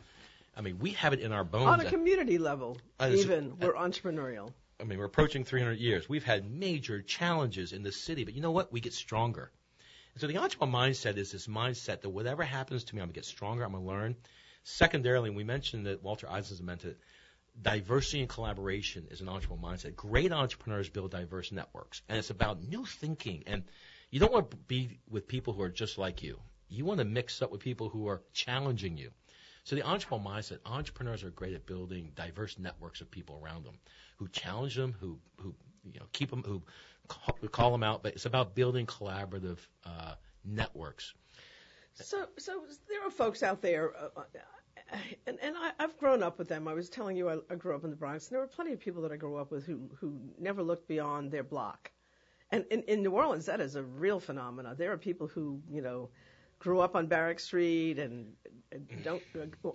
I 0.57 0.61
mean, 0.61 0.79
we 0.79 0.93
have 0.93 1.13
it 1.13 1.19
in 1.19 1.31
our 1.31 1.43
bones. 1.43 1.67
On 1.67 1.79
a 1.81 1.85
community 1.85 2.39
level, 2.39 2.79
uh, 2.99 3.11
even 3.13 3.59
we're 3.59 3.75
entrepreneurial. 3.75 4.51
I 4.79 4.85
mean, 4.85 4.97
we're 4.97 5.05
approaching 5.05 5.43
300 5.43 5.77
years. 5.77 6.09
We've 6.09 6.23
had 6.23 6.49
major 6.49 7.03
challenges 7.03 7.71
in 7.71 7.83
the 7.83 7.91
city, 7.91 8.23
but 8.23 8.33
you 8.33 8.41
know 8.41 8.49
what? 8.49 8.73
We 8.73 8.79
get 8.79 8.93
stronger. 8.93 9.51
And 10.15 10.21
so 10.21 10.25
the 10.25 10.33
entrepreneurial 10.33 10.71
mindset 10.71 11.17
is 11.17 11.31
this 11.31 11.45
mindset 11.45 12.01
that 12.01 12.09
whatever 12.09 12.41
happens 12.41 12.85
to 12.85 12.95
me, 12.95 13.01
I'm 13.01 13.09
gonna 13.09 13.13
get 13.13 13.25
stronger. 13.25 13.63
I'm 13.63 13.73
gonna 13.73 13.85
learn. 13.85 14.15
Secondarily, 14.63 15.29
we 15.29 15.43
mentioned 15.43 15.85
that 15.85 16.01
Walter 16.01 16.27
Isaacson 16.27 16.65
meant 16.65 16.85
it. 16.85 16.97
Diversity 17.59 18.21
and 18.21 18.29
collaboration 18.29 19.07
is 19.11 19.21
an 19.21 19.27
entrepreneurial 19.27 19.61
mindset. 19.61 19.95
Great 19.95 20.31
entrepreneurs 20.31 20.89
build 20.89 21.11
diverse 21.11 21.51
networks, 21.51 22.01
and 22.07 22.17
it's 22.17 22.29
about 22.29 22.63
new 22.63 22.85
thinking 22.85 23.43
and 23.45 23.63
you 24.11 24.19
don't 24.19 24.33
want 24.33 24.51
to 24.51 24.57
be 24.57 24.99
with 25.09 25.27
people 25.27 25.53
who 25.53 25.61
are 25.61 25.69
just 25.69 25.97
like 25.97 26.21
you. 26.21 26.39
You 26.67 26.85
want 26.85 26.99
to 26.99 27.05
mix 27.05 27.41
up 27.41 27.51
with 27.51 27.61
people 27.61 27.89
who 27.89 28.07
are 28.07 28.21
challenging 28.33 28.97
you. 28.97 29.11
So 29.63 29.75
the 29.75 29.83
entrepreneurial 29.83 30.25
mindset, 30.25 30.57
entrepreneurs 30.65 31.23
are 31.23 31.29
great 31.29 31.53
at 31.53 31.65
building 31.65 32.11
diverse 32.15 32.59
networks 32.59 32.99
of 33.01 33.09
people 33.09 33.39
around 33.41 33.65
them 33.65 33.75
who 34.17 34.27
challenge 34.27 34.75
them, 34.75 34.95
who 34.99 35.17
who 35.37 35.55
you 35.83 35.99
know 35.99 36.07
keep 36.11 36.29
them, 36.29 36.43
who 36.45 36.61
call, 37.07 37.37
call 37.51 37.71
them 37.71 37.83
out. 37.83 38.03
But 38.03 38.13
it's 38.13 38.25
about 38.25 38.53
building 38.53 38.85
collaborative 38.85 39.59
uh, 39.85 40.15
networks. 40.43 41.13
So 41.93 42.27
so 42.37 42.63
there 42.89 43.05
are 43.05 43.11
folks 43.11 43.43
out 43.43 43.61
there. 43.61 43.91
Uh, 43.95 44.23
and, 45.27 45.37
and 45.41 45.55
I, 45.57 45.71
I've 45.79 45.97
grown 45.97 46.23
up 46.23 46.37
with 46.39 46.47
them. 46.49 46.67
I 46.67 46.73
was 46.73 46.89
telling 46.89 47.17
you 47.17 47.29
I, 47.29 47.37
I 47.49 47.55
grew 47.55 47.75
up 47.75 47.83
in 47.83 47.89
the 47.89 47.95
Bronx, 47.95 48.27
and 48.27 48.35
there 48.35 48.41
were 48.41 48.47
plenty 48.47 48.73
of 48.73 48.79
people 48.79 49.01
that 49.03 49.11
I 49.11 49.17
grew 49.17 49.37
up 49.37 49.51
with 49.51 49.65
who 49.65 49.89
who 49.99 50.19
never 50.39 50.63
looked 50.63 50.87
beyond 50.87 51.31
their 51.31 51.43
block 51.43 51.91
And 52.51 52.65
in, 52.71 52.83
in 52.83 53.03
New 53.03 53.11
Orleans, 53.11 53.45
that 53.47 53.61
is 53.61 53.75
a 53.75 53.83
real 53.83 54.19
phenomenon. 54.19 54.75
There 54.77 54.91
are 54.93 54.97
people 54.97 55.27
who, 55.27 55.61
you 55.69 55.81
know, 55.81 56.09
grew 56.59 56.79
up 56.81 56.95
on 56.95 57.07
Barrack 57.07 57.39
Street 57.39 57.99
and 57.99 58.33
don't 59.03 59.23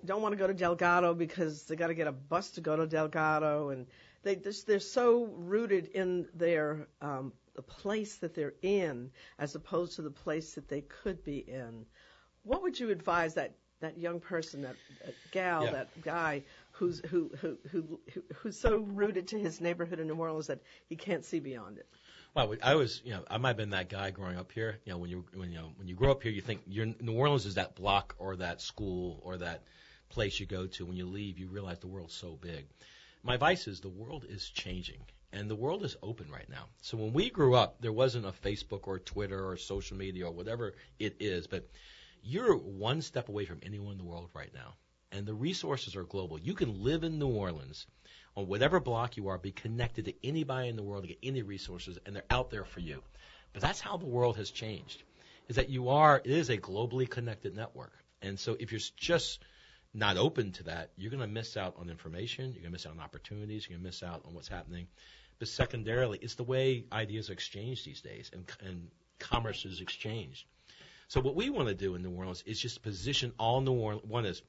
don't 0.07 0.23
want 0.23 0.33
to 0.33 0.39
go 0.39 0.47
to 0.47 0.55
Delgado 0.55 1.15
because 1.15 1.65
they 1.65 1.77
got 1.77 1.89
to 1.89 1.95
get 1.95 2.09
a 2.09 2.13
bus 2.13 2.53
to 2.53 2.61
go 2.61 2.77
to 2.77 2.87
Delgado, 2.87 3.71
and 3.71 3.87
they 4.23 4.37
just, 4.37 4.67
they're 4.67 4.81
so 4.81 5.27
rooted 5.37 5.87
in 5.89 6.29
their 6.35 6.89
um, 7.03 7.33
the 7.55 7.63
place 7.63 8.17
that 8.17 8.35
they're 8.35 8.55
in 8.63 9.11
as 9.39 9.55
opposed 9.55 9.97
to 9.97 10.03
the 10.03 10.11
place 10.11 10.55
that 10.55 10.69
they 10.69 10.83
could 10.83 11.25
be 11.25 11.39
in. 11.39 11.87
What 12.45 12.63
would 12.63 12.79
you 12.81 12.91
advise 12.91 13.35
that 13.35 13.57
that 13.81 13.99
young 13.99 14.21
person, 14.21 14.63
that, 14.63 14.77
that 15.05 15.15
gal, 15.31 15.65
yeah. 15.65 15.71
that 15.73 16.03
guy 16.03 16.43
who's 16.73 17.01
who, 17.07 17.31
who 17.41 17.57
who 17.71 17.99
who 18.13 18.23
who's 18.35 18.59
so 18.59 18.79
rooted 18.79 19.29
to 19.29 19.39
his 19.39 19.61
neighborhood 19.61 19.99
in 19.99 20.07
New 20.07 20.15
Orleans 20.15 20.47
that 20.47 20.61
he 20.89 20.97
can't 20.97 21.25
see 21.25 21.41
beyond 21.41 21.79
it? 21.79 21.87
Well, 22.35 22.55
I 22.63 22.75
was, 22.75 23.01
you 23.05 23.13
know, 23.13 23.25
I 23.31 23.39
might 23.39 23.51
have 23.51 23.57
been 23.57 23.71
that 23.71 23.89
guy 23.89 24.11
growing 24.11 24.37
up 24.37 24.53
here. 24.53 24.79
You 24.85 24.93
know, 24.93 24.99
when 24.99 25.11
you 25.11 25.25
when 25.35 25.51
you 25.51 25.59
know 25.59 25.73
when 25.77 25.89
you 25.89 25.95
grow 25.95 26.11
up 26.11 26.23
here, 26.23 26.33
you 26.33 26.43
think 26.43 26.61
you're, 26.67 26.93
New 27.01 27.15
Orleans 27.15 27.47
is 27.47 27.55
that 27.55 27.75
block 27.75 28.15
or 28.19 28.37
that 28.37 28.61
school 28.61 29.21
or 29.25 29.39
that 29.39 29.63
place 30.11 30.39
you 30.39 30.47
go 30.47 30.67
to. 30.67 30.85
When 30.85 30.97
you 30.97 31.07
leave, 31.07 31.39
you 31.39 31.49
realize 31.49 31.79
the 31.79 31.87
world's 31.87 32.15
so 32.15 32.39
big. 32.41 32.67
My 33.23 33.35
advice 33.35 33.67
is 33.67 33.81
the 33.81 33.89
world 33.89 34.25
is 34.29 34.49
changing 34.49 35.01
and 35.33 35.51
the 35.51 35.57
world 35.57 35.85
is 35.85 35.97
open 36.03 36.31
right 36.31 36.49
now. 36.49 36.67
So 36.81 36.97
when 36.97 37.13
we 37.13 37.31
grew 37.31 37.55
up, 37.55 37.81
there 37.81 37.93
wasn't 37.93 38.27
a 38.27 38.33
Facebook 38.33 38.87
or 38.87 38.99
Twitter 38.99 39.49
or 39.49 39.57
social 39.57 39.97
media 39.97 40.27
or 40.27 40.33
whatever 40.33 40.75
it 40.99 41.17
is, 41.19 41.47
but 41.47 41.69
you're 42.27 42.57
one 42.57 43.03
step 43.03 43.29
away 43.29 43.45
from 43.45 43.61
anyone 43.63 43.93
in 43.93 43.99
the 43.99 44.05
world 44.05 44.31
right 44.35 44.53
now. 44.53 44.75
And 45.13 45.25
the 45.25 45.35
resources 45.35 45.95
are 45.95 46.03
global. 46.03 46.39
You 46.39 46.55
can 46.55 46.83
live 46.83 47.05
in 47.05 47.19
New 47.19 47.29
Orleans 47.29 47.87
on 48.37 48.49
whatever 48.49 48.81
block 48.81 49.17
you 49.17 49.29
are, 49.29 49.39
be 49.39 49.53
connected 49.53 50.07
to 50.07 50.27
anybody 50.27 50.69
in 50.69 50.77
the 50.77 50.83
world 50.83 51.05
to 51.05 51.09
get 51.09 51.19
any 51.23 51.43
resources, 51.43 51.99
and 52.05 52.15
they're 52.15 52.25
out 52.29 52.51
there 52.51 52.65
for 52.65 52.81
you. 52.81 53.03
But 53.53 53.63
that's 53.63 53.81
how 53.81 53.97
the 53.97 54.07
world 54.07 54.37
has 54.37 54.51
changed. 54.51 55.03
Is 55.49 55.57
that 55.57 55.71
you 55.71 55.91
are 55.91 56.21
it 56.23 56.31
is 56.31 56.51
a 56.51 56.59
globally 56.59 57.09
connected 57.09 57.55
network, 57.55 57.93
and 58.21 58.39
so 58.39 58.57
if 58.59 58.73
you're 58.73 58.81
just 58.97 59.39
not 59.95 60.17
open 60.17 60.53
to 60.53 60.65
that, 60.65 60.91
you're 60.97 61.11
going 61.11 61.21
to 61.21 61.27
miss 61.29 61.57
out 61.57 61.77
on 61.79 61.89
information. 61.89 62.47
You're 62.47 62.63
going 62.63 62.65
to 62.65 62.71
miss 62.71 62.87
out 62.87 62.93
on 62.93 63.01
opportunities. 63.01 63.67
You're 63.67 63.79
going 63.79 63.85
to 63.85 63.89
miss 63.89 64.03
out 64.03 64.23
on 64.27 64.35
what's 64.35 64.49
happening. 64.49 64.89
But 65.39 65.49
secondarily, 65.49 66.19
it's 66.21 66.35
the 66.35 66.45
way 66.45 66.85
ideas 66.93 67.31
are 67.31 67.35
exchanged 67.35 67.87
these 67.87 68.03
days, 68.03 68.31
and, 68.33 68.45
and 68.61 68.89
commerce 69.19 69.65
is 69.65 69.81
exchanged. 69.81 70.45
So 71.09 71.21
what 71.21 71.37
we 71.37 71.51
want 71.51 71.69
to 71.69 71.75
do 71.75 71.95
in 71.95 72.03
New 72.03 72.11
Orleans 72.11 72.43
is 72.47 72.61
just 72.61 72.83
position 72.83 73.33
all 73.39 73.61
New 73.61 73.73
Orleans. 73.73 74.05
One 74.07 74.27
is 74.27 74.43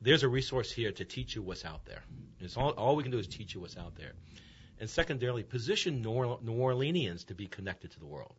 there's 0.00 0.22
a 0.22 0.28
resource 0.28 0.70
here 0.70 0.92
to 0.92 1.04
teach 1.04 1.34
you 1.34 1.42
what's 1.42 1.64
out 1.64 1.84
there. 1.86 2.02
It's 2.40 2.56
all, 2.56 2.70
all 2.70 2.96
we 2.96 3.02
can 3.02 3.12
do 3.12 3.18
is 3.18 3.26
teach 3.26 3.54
you 3.54 3.60
what's 3.60 3.76
out 3.76 3.96
there. 3.96 4.12
And 4.78 4.88
secondarily, 4.88 5.42
position 5.42 6.02
New 6.02 6.10
Orleanians 6.10 7.26
to 7.26 7.34
be 7.34 7.46
connected 7.46 7.90
to 7.92 7.98
the 7.98 8.06
world. 8.06 8.34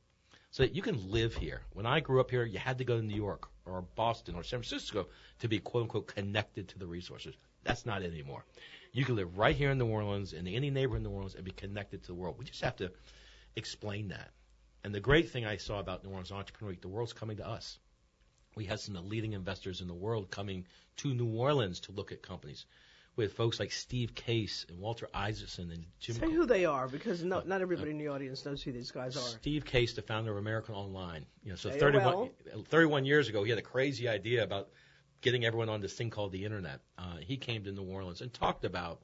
So 0.52 0.64
that 0.64 0.74
you 0.74 0.82
can 0.82 1.12
live 1.12 1.36
here. 1.36 1.62
When 1.74 1.86
I 1.86 2.00
grew 2.00 2.22
up 2.22 2.32
here, 2.32 2.46
you 2.46 2.60
had 2.60 2.78
to 2.78 2.86
go 2.86 2.98
to 2.98 3.04
New 3.04 3.16
York 3.16 3.50
or 3.66 3.82
Boston 3.96 4.36
or 4.36 4.44
San 4.44 4.62
Francisco 4.62 5.08
to 5.40 5.48
be 5.48 5.60
quote 5.60 5.84
unquote 5.84 6.08
connected 6.08 6.70
to 6.70 6.80
the 6.80 6.88
resources. 6.88 7.36
That's 7.64 7.86
not 7.86 8.02
it 8.02 8.12
anymore. 8.12 8.46
You 8.94 9.04
can 9.04 9.18
live 9.18 9.38
right 9.38 9.56
here 9.56 9.72
in 9.72 9.78
New 9.78 9.88
Orleans, 9.88 10.32
in 10.32 10.48
any 10.48 10.70
neighborhood 10.70 11.06
in 11.06 11.12
New 11.12 11.16
Orleans, 11.16 11.36
and 11.36 11.44
be 11.44 11.52
connected 11.52 12.02
to 12.04 12.08
the 12.08 12.16
world. 12.16 12.36
We 12.40 12.46
just 12.46 12.62
have 12.62 12.78
to 12.78 12.92
explain 13.56 14.08
that. 14.10 14.32
And 14.84 14.94
the 14.94 15.00
great 15.00 15.30
thing 15.30 15.46
I 15.46 15.58
saw 15.58 15.80
about 15.80 16.04
New 16.04 16.10
Orleans 16.12 16.32
Entrepreneur 16.32 16.72
Week, 16.72 16.82
the 16.82 16.88
world's 16.88 17.14
coming 17.14 17.38
to 17.38 17.48
us. 17.48 17.80
We 18.56 18.66
had 18.66 18.80
some 18.80 18.96
of 18.96 19.04
the 19.04 19.10
leading 19.10 19.34
investors 19.34 19.82
in 19.82 19.88
the 19.88 19.94
world 19.94 20.32
coming 20.32 20.66
to 20.98 21.14
New 21.14 21.28
Orleans 21.28 21.80
to 21.82 21.92
look 21.92 22.12
at 22.12 22.22
companies. 22.22 22.66
We 23.16 23.24
had 23.24 23.32
folks 23.32 23.60
like 23.60 23.72
Steve 23.72 24.14
Case 24.14 24.66
and 24.70 24.80
Walter 24.80 25.08
Isaacson 25.14 25.72
and 25.72 25.86
Jim. 26.00 26.16
Say 26.16 26.32
who 26.32 26.46
they 26.46 26.66
are, 26.66 26.88
because 26.88 27.24
no, 27.24 27.42
not 27.46 27.62
everybody 27.62 27.90
uh, 27.90 27.94
in 27.94 27.98
the 27.98 28.08
audience 28.10 28.46
knows 28.46 28.62
who 28.62 28.72
these 28.72 28.92
guys 28.92 29.18
are. 29.18 29.22
Steve 29.22 29.66
Case, 29.66 29.94
the 29.94 30.04
founder 30.04 30.32
of 30.32 30.38
American 30.38 30.76
Online. 30.76 31.26
You 31.44 31.52
know, 31.52 31.56
so 31.56 31.72
31, 31.72 32.30
31 32.70 33.06
years 33.06 33.28
ago, 33.28 33.44
he 33.44 33.50
had 33.50 33.58
a 33.58 33.64
crazy 33.64 34.08
idea 34.08 34.44
about 34.44 34.70
getting 35.22 35.46
everyone 35.46 35.68
on 35.68 35.82
this 35.82 35.94
thing 35.94 36.12
called 36.12 36.32
the 36.32 36.46
internet. 36.46 36.80
Uh, 36.98 37.18
he 37.20 37.38
came 37.38 37.64
to 37.64 37.72
New 37.72 37.84
Orleans 37.84 38.22
and 38.22 38.32
talked 38.32 38.66
about 38.66 39.02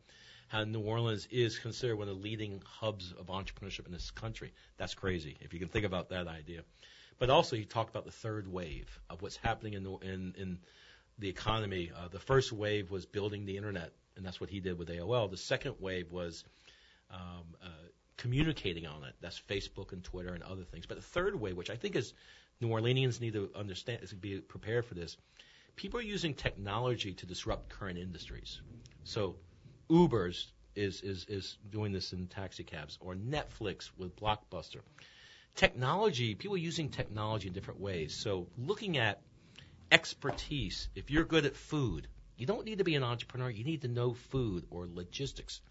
how 0.47 0.63
New 0.63 0.81
Orleans 0.81 1.27
is 1.31 1.57
considered 1.57 1.97
one 1.97 2.07
of 2.07 2.15
the 2.15 2.21
leading 2.21 2.61
hubs 2.65 3.13
of 3.17 3.27
entrepreneurship 3.27 3.85
in 3.85 3.91
this 3.91 4.11
country. 4.11 4.53
That's 4.77 4.93
crazy 4.93 5.37
if 5.41 5.53
you 5.53 5.59
can 5.59 5.69
think 5.69 5.85
about 5.85 6.09
that 6.09 6.27
idea. 6.27 6.61
But 7.19 7.29
also, 7.29 7.55
he 7.55 7.65
talked 7.65 7.89
about 7.89 8.05
the 8.05 8.11
third 8.11 8.51
wave 8.51 8.99
of 9.09 9.21
what's 9.21 9.37
happening 9.37 9.73
in 9.73 9.83
the, 9.83 9.91
in, 9.97 10.33
in 10.37 10.59
the 11.19 11.29
economy. 11.29 11.91
Uh, 11.95 12.07
the 12.07 12.19
first 12.19 12.51
wave 12.51 12.91
was 12.91 13.05
building 13.05 13.45
the 13.45 13.57
internet, 13.57 13.93
and 14.15 14.25
that's 14.25 14.39
what 14.39 14.49
he 14.49 14.59
did 14.59 14.77
with 14.77 14.89
AOL. 14.89 15.29
The 15.29 15.37
second 15.37 15.75
wave 15.79 16.11
was 16.11 16.43
um, 17.11 17.55
uh, 17.63 17.67
communicating 18.17 18.85
on 18.85 19.03
it. 19.03 19.13
That's 19.21 19.41
Facebook 19.49 19.91
and 19.91 20.03
Twitter 20.03 20.33
and 20.33 20.43
other 20.43 20.63
things. 20.63 20.85
But 20.85 20.97
the 20.97 21.03
third 21.03 21.35
wave, 21.39 21.55
which 21.55 21.69
I 21.69 21.75
think 21.75 21.95
is 21.95 22.13
New 22.61 22.69
Orleanians 22.69 23.21
need 23.21 23.33
to 23.33 23.49
understand, 23.55 24.03
is 24.03 24.09
to 24.09 24.15
be 24.15 24.39
prepared 24.39 24.85
for 24.85 24.93
this. 24.93 25.17
People 25.75 25.99
are 25.99 26.03
using 26.03 26.33
technology 26.33 27.13
to 27.13 27.25
disrupt 27.25 27.69
current 27.69 27.97
industries. 27.97 28.61
So, 29.03 29.35
Uber's 29.93 30.51
is 30.75 31.01
is 31.01 31.25
is 31.29 31.57
doing 31.69 31.91
this 31.91 32.13
in 32.13 32.25
taxi 32.25 32.63
cabs, 32.63 32.97
or 32.99 33.13
Netflix 33.13 33.91
with 33.95 34.15
Blockbuster 34.15 34.81
technology, 35.55 36.33
people 36.33 36.57
using 36.57 36.89
technology 36.89 37.47
in 37.47 37.53
different 37.53 37.79
ways. 37.79 38.15
So 38.15 38.47
looking 38.57 38.97
at 38.97 39.21
expertise, 39.91 40.89
if 40.95 41.11
you're 41.11 41.25
good 41.25 41.45
at 41.45 41.55
food, 41.55 42.07
you 42.37 42.47
don't 42.47 42.65
need 42.65 42.79
to 42.79 42.83
be 42.83 42.95
an 42.95 43.03
entrepreneur. 43.03 43.51
You 43.51 43.63
need 43.63 43.83
to 43.83 43.87
know 43.87 44.15
food 44.15 44.65
or 44.71 44.87
logistics 44.91 45.61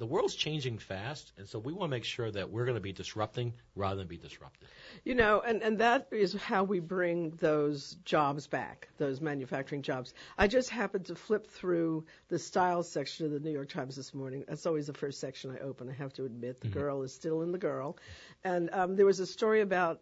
the 0.00 0.06
world's 0.06 0.34
changing 0.34 0.78
fast, 0.78 1.30
and 1.36 1.46
so 1.46 1.58
we 1.58 1.74
want 1.74 1.90
to 1.90 1.94
make 1.94 2.04
sure 2.04 2.30
that 2.30 2.50
we're 2.50 2.64
going 2.64 2.74
to 2.74 2.80
be 2.80 2.92
disrupting 2.92 3.52
rather 3.76 3.96
than 3.96 4.06
be 4.06 4.16
disrupted. 4.16 4.66
You 5.04 5.14
know, 5.14 5.42
and, 5.46 5.62
and 5.62 5.78
that 5.78 6.08
is 6.10 6.32
how 6.32 6.64
we 6.64 6.80
bring 6.80 7.32
those 7.32 7.98
jobs 8.06 8.46
back, 8.46 8.88
those 8.96 9.20
manufacturing 9.20 9.82
jobs. 9.82 10.14
I 10.38 10.46
just 10.46 10.70
happened 10.70 11.04
to 11.06 11.14
flip 11.14 11.48
through 11.48 12.06
the 12.28 12.38
style 12.38 12.82
section 12.82 13.26
of 13.26 13.32
the 13.32 13.40
New 13.40 13.50
York 13.50 13.68
Times 13.68 13.94
this 13.94 14.14
morning. 14.14 14.44
That's 14.48 14.64
always 14.64 14.86
the 14.86 14.94
first 14.94 15.20
section 15.20 15.50
I 15.50 15.58
open, 15.58 15.90
I 15.90 15.92
have 15.92 16.14
to 16.14 16.24
admit. 16.24 16.62
The 16.62 16.68
mm-hmm. 16.68 16.78
girl 16.78 17.02
is 17.02 17.12
still 17.12 17.42
in 17.42 17.52
the 17.52 17.58
girl. 17.58 17.98
And 18.42 18.70
um, 18.72 18.96
there 18.96 19.06
was 19.06 19.20
a 19.20 19.26
story 19.26 19.60
about 19.60 20.00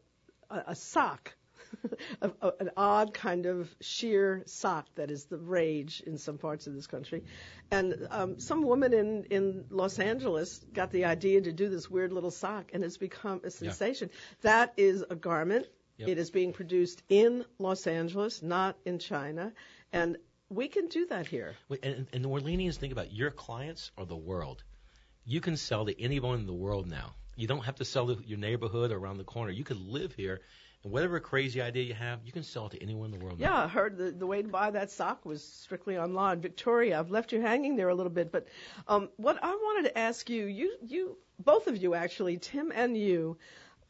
a, 0.48 0.62
a 0.68 0.74
sock 0.76 1.34
a, 2.22 2.30
a, 2.40 2.52
an 2.60 2.70
odd 2.76 3.14
kind 3.14 3.46
of 3.46 3.74
sheer 3.80 4.42
sock 4.46 4.86
that 4.94 5.10
is 5.10 5.24
the 5.24 5.38
rage 5.38 6.02
in 6.06 6.18
some 6.18 6.38
parts 6.38 6.66
of 6.66 6.74
this 6.74 6.86
country. 6.86 7.24
And 7.70 8.08
um, 8.10 8.38
some 8.40 8.62
woman 8.62 8.92
in, 8.92 9.24
in 9.30 9.64
Los 9.70 9.98
Angeles 9.98 10.64
got 10.72 10.90
the 10.90 11.04
idea 11.04 11.40
to 11.40 11.52
do 11.52 11.68
this 11.68 11.90
weird 11.90 12.12
little 12.12 12.30
sock, 12.30 12.70
and 12.72 12.84
it's 12.84 12.96
become 12.96 13.40
a 13.44 13.50
sensation. 13.50 14.10
Yeah. 14.12 14.18
That 14.42 14.72
is 14.76 15.04
a 15.08 15.14
garment. 15.14 15.66
Yep. 15.98 16.08
It 16.08 16.18
is 16.18 16.30
being 16.30 16.52
produced 16.52 17.02
in 17.08 17.44
Los 17.58 17.86
Angeles, 17.86 18.42
not 18.42 18.76
in 18.84 18.98
China. 18.98 19.52
And 19.92 20.16
we 20.48 20.68
can 20.68 20.86
do 20.88 21.06
that 21.06 21.26
here. 21.26 21.56
And, 21.82 22.06
and 22.12 22.24
the 22.24 22.28
Orleanians 22.28 22.76
think 22.76 22.92
about 22.92 23.06
it. 23.06 23.12
your 23.12 23.30
clients 23.30 23.90
are 23.98 24.06
the 24.06 24.16
world. 24.16 24.62
You 25.24 25.40
can 25.40 25.56
sell 25.56 25.86
to 25.86 26.00
anyone 26.00 26.38
in 26.38 26.46
the 26.46 26.54
world 26.54 26.88
now. 26.88 27.14
You 27.36 27.46
don't 27.46 27.64
have 27.64 27.76
to 27.76 27.84
sell 27.84 28.06
to 28.08 28.22
your 28.24 28.38
neighborhood 28.38 28.90
or 28.90 28.96
around 28.96 29.18
the 29.18 29.24
corner. 29.24 29.52
You 29.52 29.64
can 29.64 29.92
live 29.92 30.14
here 30.14 30.40
whatever 30.88 31.20
crazy 31.20 31.60
idea 31.60 31.84
you 31.84 31.94
have, 31.94 32.20
you 32.24 32.32
can 32.32 32.42
sell 32.42 32.66
it 32.66 32.72
to 32.72 32.82
anyone 32.82 33.12
in 33.12 33.18
the 33.18 33.24
world. 33.24 33.38
Yeah, 33.38 33.56
I 33.56 33.68
heard 33.68 33.96
the, 33.96 34.10
the 34.10 34.26
way 34.26 34.42
to 34.42 34.48
buy 34.48 34.70
that 34.70 34.90
sock 34.90 35.24
was 35.24 35.42
strictly 35.42 35.96
online. 35.98 36.40
Victoria, 36.40 36.98
I've 36.98 37.10
left 37.10 37.32
you 37.32 37.40
hanging 37.40 37.76
there 37.76 37.88
a 37.88 37.94
little 37.94 38.12
bit, 38.12 38.32
but 38.32 38.48
um, 38.86 39.08
what 39.16 39.38
I 39.42 39.54
wanted 39.54 39.88
to 39.88 39.98
ask 39.98 40.28
you, 40.28 40.46
you, 40.46 40.72
you, 40.86 41.18
both 41.38 41.66
of 41.66 41.76
you 41.76 41.94
actually, 41.94 42.38
Tim 42.38 42.72
and 42.74 42.96
you, 42.96 43.38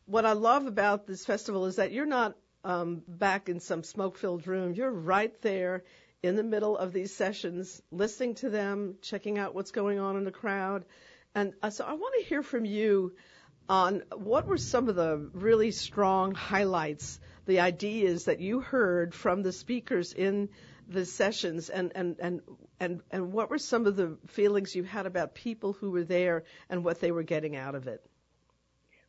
what 0.07 0.25
I 0.25 0.33
love 0.33 0.67
about 0.67 1.07
this 1.07 1.25
festival 1.25 1.67
is 1.67 1.77
that 1.77 1.93
you're 1.93 2.07
not 2.07 2.37
um, 2.65 3.03
back 3.07 3.49
in 3.49 3.61
some 3.61 3.83
smoke-filled 3.83 4.47
room. 4.47 4.75
You're 4.75 4.91
right 4.91 5.39
there 5.43 5.85
in 6.23 6.35
the 6.35 6.43
middle 6.43 6.77
of 6.77 6.93
these 6.93 7.15
sessions, 7.15 7.81
listening 7.91 8.35
to 8.37 8.51
them, 8.51 8.97
checking 9.03 9.39
out 9.39 9.55
what's 9.55 9.71
going 9.71 9.99
on 9.99 10.17
in 10.17 10.25
the 10.25 10.33
crowd. 10.33 10.85
And 11.35 11.53
uh, 11.63 11.71
so 11.71 11.85
I 11.85 11.93
want 11.93 12.15
to 12.19 12.29
hear 12.29 12.43
from 12.43 12.65
you 12.65 13.15
on 13.69 14.03
what 14.17 14.47
were 14.47 14.57
some 14.59 14.89
of 14.89 14.97
the 14.97 15.31
really 15.33 15.71
strong 15.71 16.35
highlights, 16.35 17.21
the 17.47 17.61
ideas 17.61 18.25
that 18.25 18.41
you 18.41 18.61
heard 18.61 19.15
from 19.15 19.43
the 19.43 19.53
speakers 19.53 20.13
in 20.13 20.49
the 20.89 21.05
sessions 21.05 21.69
and, 21.69 21.93
and, 21.95 22.17
and, 22.19 22.41
and, 22.81 23.03
and 23.11 23.33
what 23.33 23.51
were 23.51 23.59
some 23.59 23.87
of 23.87 23.97
the 23.97 24.17
feelings 24.27 24.75
you 24.75 24.85
had 24.85 25.05
about 25.05 25.35
people 25.35 25.75
who 25.75 25.91
were 25.91 26.05
there 26.05 26.45
and 26.71 26.83
what 26.83 27.01
they 27.01 27.13
were 27.13 27.23
getting 27.23 27.57
out 27.57 27.75
of 27.75 27.87
it? 27.87 28.03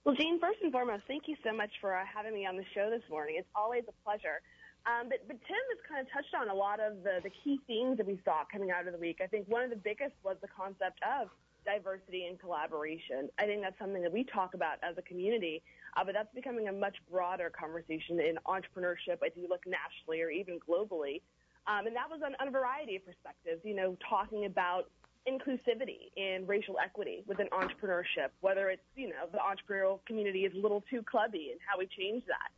Well, 0.04 0.16
Jeanne, 0.16 0.40
first 0.40 0.60
and 0.62 0.72
foremost, 0.72 1.04
thank 1.08 1.28
you 1.28 1.36
so 1.44 1.54
much 1.54 1.72
for 1.80 1.96
uh, 1.96 2.04
having 2.04 2.34
me 2.34 2.46
on 2.46 2.58
the 2.58 2.66
show 2.74 2.90
this 2.90 3.04
morning. 3.10 3.36
It's 3.38 3.50
always 3.56 3.84
a 3.88 3.96
pleasure. 4.04 4.42
Um, 4.86 5.10
but, 5.10 5.28
but 5.28 5.38
Tim 5.48 5.64
has 5.72 5.80
kind 5.88 6.02
of 6.02 6.12
touched 6.12 6.34
on 6.36 6.50
a 6.50 6.54
lot 6.54 6.80
of 6.80 7.04
the, 7.04 7.20
the 7.24 7.32
key 7.44 7.60
themes 7.68 7.98
that 7.98 8.08
we 8.08 8.20
saw 8.26 8.44
coming 8.52 8.72
out 8.72 8.88
of 8.88 8.94
the 8.94 9.00
week. 9.00 9.20
I 9.24 9.28
think 9.28 9.48
one 9.48 9.64
of 9.64 9.70
the 9.70 9.76
biggest 9.76 10.16
was 10.24 10.38
the 10.42 10.48
concept 10.48 11.00
of 11.04 11.30
diversity 11.66 12.26
and 12.26 12.40
collaboration. 12.40 13.30
I 13.38 13.46
think 13.46 13.62
that's 13.62 13.78
something 13.80 14.02
that 14.02 14.12
we 14.12 14.24
talk 14.24 14.54
about 14.54 14.78
as 14.84 14.98
a 14.98 15.02
community, 15.02 15.62
uh, 15.96 16.04
but 16.04 16.14
that's 16.14 16.34
becoming 16.34 16.68
a 16.68 16.72
much 16.72 16.98
broader 17.12 17.50
conversation 17.50 18.20
in 18.20 18.38
entrepreneurship 18.46 19.20
as 19.26 19.32
you 19.36 19.48
look 19.50 19.64
nationally 19.66 20.22
or 20.22 20.30
even 20.30 20.60
globally. 20.60 21.22
Um, 21.68 21.88
and 21.88 21.96
that 21.96 22.10
was 22.10 22.22
on, 22.26 22.36
on 22.40 22.48
a 22.48 22.52
variety 22.52 22.96
of 22.96 23.06
perspectives, 23.06 23.62
you 23.64 23.76
know, 23.76 23.98
talking 24.10 24.46
about 24.46 24.90
inclusivity 25.28 26.10
and 26.18 26.48
racial 26.48 26.78
equity 26.84 27.24
within 27.28 27.48
entrepreneurship, 27.48 28.30
whether 28.42 28.70
it's, 28.70 28.82
you 28.96 29.10
know, 29.10 29.28
the 29.32 29.38
entrepreneurial 29.38 30.00
community 30.06 30.46
is 30.46 30.54
a 30.56 30.58
little 30.58 30.84
too 30.90 31.04
clubby 31.04 31.50
and 31.52 31.60
how 31.66 31.78
we 31.78 31.88
change 31.88 32.24
that. 32.26 32.50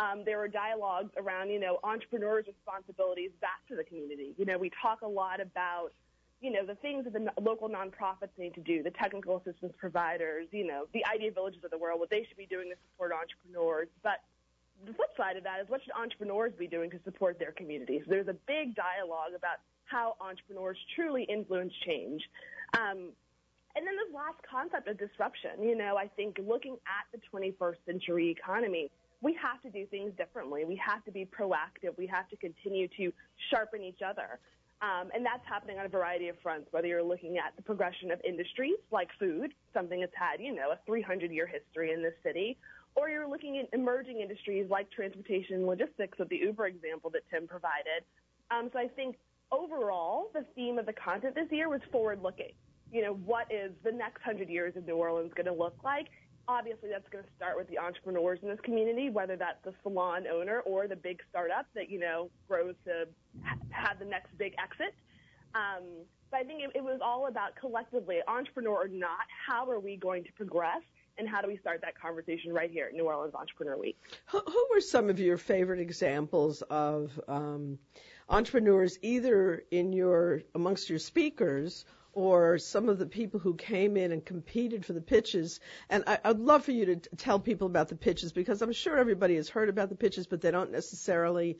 Um, 0.00 0.24
there 0.24 0.38
were 0.38 0.48
dialogues 0.48 1.12
around, 1.16 1.50
you 1.50 1.60
know, 1.60 1.78
entrepreneurs' 1.84 2.46
responsibilities 2.46 3.30
back 3.40 3.66
to 3.68 3.76
the 3.76 3.84
community. 3.84 4.34
You 4.36 4.44
know, 4.44 4.58
we 4.58 4.70
talk 4.82 5.02
a 5.02 5.08
lot 5.08 5.40
about, 5.40 5.92
you 6.40 6.52
know, 6.52 6.64
the 6.66 6.74
things 6.76 7.04
that 7.04 7.12
the 7.12 7.32
local 7.40 7.68
nonprofits 7.68 8.36
need 8.38 8.54
to 8.54 8.60
do, 8.60 8.82
the 8.82 8.90
technical 8.90 9.38
assistance 9.38 9.72
providers, 9.78 10.46
you 10.50 10.66
know, 10.66 10.84
the 10.92 11.04
idea 11.06 11.30
villages 11.30 11.64
of 11.64 11.70
the 11.70 11.78
world, 11.78 11.98
what 11.98 12.10
they 12.10 12.24
should 12.28 12.36
be 12.36 12.46
doing 12.46 12.68
to 12.68 12.76
support 12.92 13.12
entrepreneurs. 13.12 13.88
But 14.02 14.20
the 14.84 14.92
flip 14.92 15.10
side 15.16 15.36
of 15.36 15.44
that 15.44 15.60
is 15.60 15.68
what 15.68 15.82
should 15.82 15.92
entrepreneurs 15.92 16.52
be 16.58 16.66
doing 16.66 16.90
to 16.90 17.00
support 17.04 17.38
their 17.38 17.52
communities? 17.52 18.02
There's 18.06 18.28
a 18.28 18.36
big 18.46 18.74
dialogue 18.74 19.32
about 19.34 19.64
how 19.84 20.16
entrepreneurs 20.20 20.76
truly 20.94 21.24
influence 21.24 21.72
change. 21.86 22.22
Um, 22.76 23.12
and 23.76 23.86
then 23.86 23.94
this 23.96 24.14
last 24.14 24.40
concept 24.50 24.88
of 24.88 24.98
disruption, 24.98 25.62
you 25.62 25.76
know, 25.76 25.96
I 25.96 26.08
think 26.08 26.38
looking 26.46 26.76
at 26.88 27.06
the 27.12 27.20
21st 27.32 27.76
century 27.86 28.30
economy, 28.30 28.90
we 29.22 29.36
have 29.40 29.60
to 29.62 29.70
do 29.70 29.86
things 29.86 30.12
differently. 30.16 30.64
We 30.64 30.76
have 30.76 31.04
to 31.04 31.12
be 31.12 31.26
proactive. 31.26 31.96
We 31.96 32.06
have 32.06 32.28
to 32.28 32.36
continue 32.36 32.88
to 32.96 33.12
sharpen 33.50 33.82
each 33.82 34.00
other. 34.06 34.38
Um, 34.82 35.08
and 35.14 35.24
that's 35.24 35.46
happening 35.48 35.78
on 35.78 35.86
a 35.86 35.88
variety 35.88 36.28
of 36.28 36.36
fronts, 36.42 36.68
whether 36.70 36.86
you're 36.86 37.02
looking 37.02 37.38
at 37.38 37.56
the 37.56 37.62
progression 37.62 38.10
of 38.10 38.20
industries 38.24 38.76
like 38.90 39.08
food, 39.18 39.52
something 39.72 40.00
that's 40.00 40.12
had, 40.14 40.38
you 40.38 40.54
know, 40.54 40.70
a 40.70 40.78
300 40.84 41.30
year 41.30 41.46
history 41.46 41.92
in 41.92 42.02
this 42.02 42.12
city, 42.22 42.58
or 42.94 43.08
you're 43.08 43.28
looking 43.28 43.58
at 43.58 43.68
emerging 43.72 44.20
industries 44.20 44.68
like 44.68 44.90
transportation 44.90 45.56
and 45.56 45.66
logistics 45.66 46.18
with 46.18 46.28
the 46.28 46.36
Uber 46.36 46.66
example 46.66 47.10
that 47.10 47.22
Tim 47.30 47.46
provided. 47.46 48.04
Um, 48.50 48.68
so 48.72 48.78
I 48.78 48.88
think 48.88 49.16
overall, 49.50 50.30
the 50.34 50.44
theme 50.54 50.78
of 50.78 50.86
the 50.86 50.92
content 50.92 51.34
this 51.34 51.48
year 51.50 51.68
was 51.68 51.80
forward 51.90 52.22
looking. 52.22 52.52
You 52.92 53.02
know, 53.02 53.14
what 53.14 53.50
is 53.50 53.72
the 53.82 53.92
next 53.92 54.22
hundred 54.22 54.48
years 54.48 54.76
of 54.76 54.86
New 54.86 54.96
Orleans 54.96 55.32
going 55.34 55.46
to 55.46 55.52
look 55.52 55.76
like? 55.84 56.06
Obviously, 56.48 56.88
that's 56.90 57.08
going 57.08 57.24
to 57.24 57.30
start 57.36 57.56
with 57.56 57.68
the 57.68 57.78
entrepreneurs 57.78 58.38
in 58.42 58.48
this 58.48 58.60
community, 58.62 59.10
whether 59.10 59.36
that's 59.36 59.62
the 59.64 59.74
salon 59.82 60.26
owner 60.26 60.60
or 60.60 60.86
the 60.86 60.96
big 60.96 61.20
startup 61.28 61.66
that, 61.74 61.90
you 61.90 61.98
know, 61.98 62.30
grows 62.48 62.74
to 62.84 63.06
have 63.70 63.98
the 63.98 64.04
next 64.04 64.36
big 64.38 64.54
exit. 64.62 64.94
Um, 65.54 65.82
but 66.30 66.40
I 66.40 66.44
think 66.44 66.62
it, 66.62 66.70
it 66.74 66.84
was 66.84 67.00
all 67.02 67.26
about 67.26 67.56
collectively, 67.56 68.18
entrepreneur 68.28 68.84
or 68.84 68.88
not, 68.88 69.26
how 69.46 69.68
are 69.70 69.80
we 69.80 69.96
going 69.96 70.24
to 70.24 70.32
progress 70.32 70.82
and 71.18 71.28
how 71.28 71.40
do 71.40 71.48
we 71.48 71.56
start 71.58 71.80
that 71.82 71.98
conversation 71.98 72.52
right 72.52 72.70
here 72.70 72.86
at 72.86 72.92
New 72.92 73.04
Orleans 73.04 73.34
Entrepreneur 73.34 73.78
Week? 73.78 73.96
Who, 74.26 74.66
were 74.70 74.80
some 74.80 75.08
of 75.08 75.18
your 75.18 75.38
favorite 75.38 75.80
examples 75.80 76.62
of 76.62 77.18
um, 77.28 77.78
entrepreneurs, 78.28 78.98
either 79.02 79.62
in 79.70 79.92
your 79.92 80.42
amongst 80.54 80.90
your 80.90 80.98
speakers 80.98 81.84
or 82.16 82.56
some 82.56 82.88
of 82.88 82.98
the 82.98 83.04
people 83.04 83.38
who 83.38 83.54
came 83.54 83.96
in 83.98 84.10
and 84.10 84.24
competed 84.24 84.86
for 84.86 84.94
the 84.94 85.02
pitches? 85.02 85.60
And 85.90 86.02
I, 86.06 86.18
I'd 86.24 86.38
love 86.38 86.64
for 86.64 86.72
you 86.72 86.86
to 86.86 86.96
tell 87.16 87.38
people 87.38 87.66
about 87.66 87.88
the 87.88 87.94
pitches 87.94 88.32
because 88.32 88.62
I'm 88.62 88.72
sure 88.72 88.96
everybody 88.96 89.36
has 89.36 89.50
heard 89.50 89.68
about 89.68 89.90
the 89.90 89.96
pitches, 89.96 90.26
but 90.26 90.40
they 90.40 90.50
don't 90.50 90.72
necessarily 90.72 91.58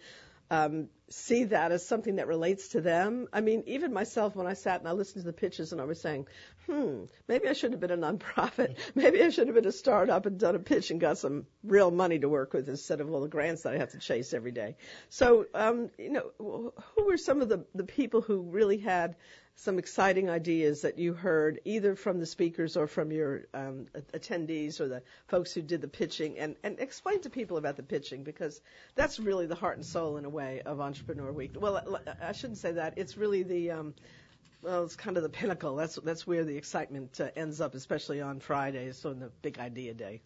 um, 0.50 0.88
see 1.08 1.44
that 1.44 1.70
as 1.70 1.86
something 1.86 2.16
that 2.16 2.26
relates 2.26 2.68
to 2.68 2.80
them. 2.80 3.28
I 3.32 3.40
mean, 3.40 3.62
even 3.66 3.92
myself, 3.92 4.34
when 4.34 4.46
I 4.46 4.54
sat 4.54 4.80
and 4.80 4.88
I 4.88 4.92
listened 4.92 5.22
to 5.22 5.26
the 5.26 5.32
pitches 5.32 5.72
and 5.72 5.80
I 5.80 5.84
was 5.84 6.00
saying, 6.00 6.26
hmm, 6.66 7.04
maybe 7.28 7.48
I 7.48 7.52
should 7.52 7.72
have 7.72 7.80
been 7.80 7.92
a 7.92 7.96
nonprofit. 7.96 8.76
Maybe 8.96 9.22
I 9.22 9.28
should 9.28 9.46
have 9.46 9.54
been 9.54 9.66
a 9.66 9.72
startup 9.72 10.26
and 10.26 10.38
done 10.38 10.56
a 10.56 10.58
pitch 10.58 10.90
and 10.90 11.00
got 11.00 11.18
some 11.18 11.46
real 11.62 11.92
money 11.92 12.18
to 12.18 12.28
work 12.28 12.52
with 12.52 12.68
instead 12.68 13.00
of 13.00 13.12
all 13.12 13.20
the 13.20 13.28
grants 13.28 13.62
that 13.62 13.74
I 13.74 13.78
have 13.78 13.92
to 13.92 13.98
chase 13.98 14.34
every 14.34 14.50
day. 14.50 14.76
So, 15.08 15.46
um, 15.54 15.90
you 15.96 16.10
know, 16.10 16.72
who 16.96 17.06
were 17.06 17.16
some 17.16 17.40
of 17.40 17.48
the, 17.48 17.64
the 17.74 17.84
people 17.84 18.20
who 18.20 18.40
really 18.40 18.78
had 18.78 19.14
some 19.56 19.78
exciting 19.78 20.28
ideas 20.28 20.82
that 20.82 20.98
you 20.98 21.14
heard 21.14 21.60
either 21.64 21.96
from 21.96 22.20
the 22.20 22.26
speakers 22.26 22.76
or 22.76 22.86
from 22.86 23.10
your 23.10 23.46
um, 23.54 23.86
attendees 24.12 24.80
or 24.80 24.88
the 24.88 25.02
folks 25.28 25.52
who 25.52 25.62
did 25.62 25.80
the 25.80 25.88
pitching 25.88 26.38
and, 26.38 26.56
and 26.62 26.78
explain 26.78 27.20
to 27.22 27.30
people 27.30 27.56
about 27.56 27.76
the 27.76 27.82
pitching 27.82 28.22
because 28.22 28.60
that's 28.94 29.18
really 29.18 29.46
the 29.46 29.54
heart 29.54 29.76
and 29.76 29.86
soul 29.86 30.18
in 30.18 30.26
a 30.26 30.28
way 30.28 30.60
of 30.66 30.80
Entrepreneur 30.96 31.32
Week. 31.32 31.52
Well, 31.58 32.00
I 32.22 32.32
shouldn't 32.32 32.58
say 32.58 32.72
that. 32.72 32.94
It's 32.96 33.16
really 33.16 33.42
the 33.42 33.70
um, 33.70 33.94
well, 34.62 34.82
it's 34.84 34.96
kind 34.96 35.16
of 35.16 35.22
the 35.22 35.28
pinnacle. 35.28 35.76
That's 35.76 35.96
that's 35.96 36.26
where 36.26 36.44
the 36.44 36.56
excitement 36.56 37.20
uh, 37.20 37.28
ends 37.36 37.60
up, 37.60 37.74
especially 37.74 38.20
on 38.22 38.40
Fridays, 38.40 38.96
so 38.96 39.10
in 39.10 39.20
the 39.20 39.30
Big 39.42 39.58
Idea 39.58 39.92
Day. 39.92 40.22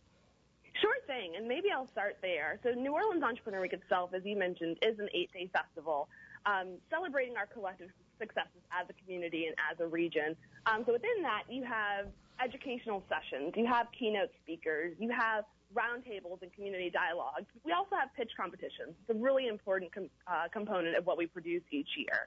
Sure 0.81 0.95
thing, 1.07 1.35
and 1.37 1.49
maybe 1.49 1.69
I'll 1.75 1.89
start 1.89 2.19
there. 2.23 2.61
So 2.63 2.71
New 2.71 2.95
Orleans 2.95 3.23
Entrepreneur 3.23 3.61
Week 3.61 3.73
itself, 3.73 4.11
as 4.15 4.23
you 4.25 4.37
mentioned, 4.37 4.79
is 4.83 4.99
an 5.01 5.09
eight-day 5.13 5.51
festival 5.53 6.09
um, 6.47 6.79
celebrating 6.89 7.37
our 7.37 7.47
collective 7.47 7.89
successes 8.19 8.63
as 8.71 8.87
a 8.89 9.05
community 9.05 9.47
and 9.47 9.57
as 9.71 9.81
a 9.81 9.87
region. 9.89 10.37
Um, 10.67 10.85
so 10.87 10.93
within 10.93 11.23
that, 11.23 11.43
you 11.49 11.65
have 11.65 12.07
educational 12.43 13.03
sessions, 13.09 13.55
you 13.57 13.67
have 13.67 13.89
keynote 13.99 14.31
speakers, 14.43 14.95
you 15.01 15.11
have 15.11 15.45
roundtables 15.75 16.43
and 16.43 16.53
community 16.53 16.91
dialogues. 16.91 17.47
We 17.65 17.73
also 17.73 17.97
have 17.97 18.11
pitch 18.17 18.31
competitions. 18.37 18.95
It's 19.01 19.11
a 19.11 19.19
really 19.21 19.47
important 19.47 19.93
com- 19.95 20.11
uh, 20.27 20.49
component 20.53 20.97
of 20.97 21.07
what 21.07 21.19
we 21.19 21.27
produce 21.27 21.63
each 21.71 21.89
year. 21.97 22.27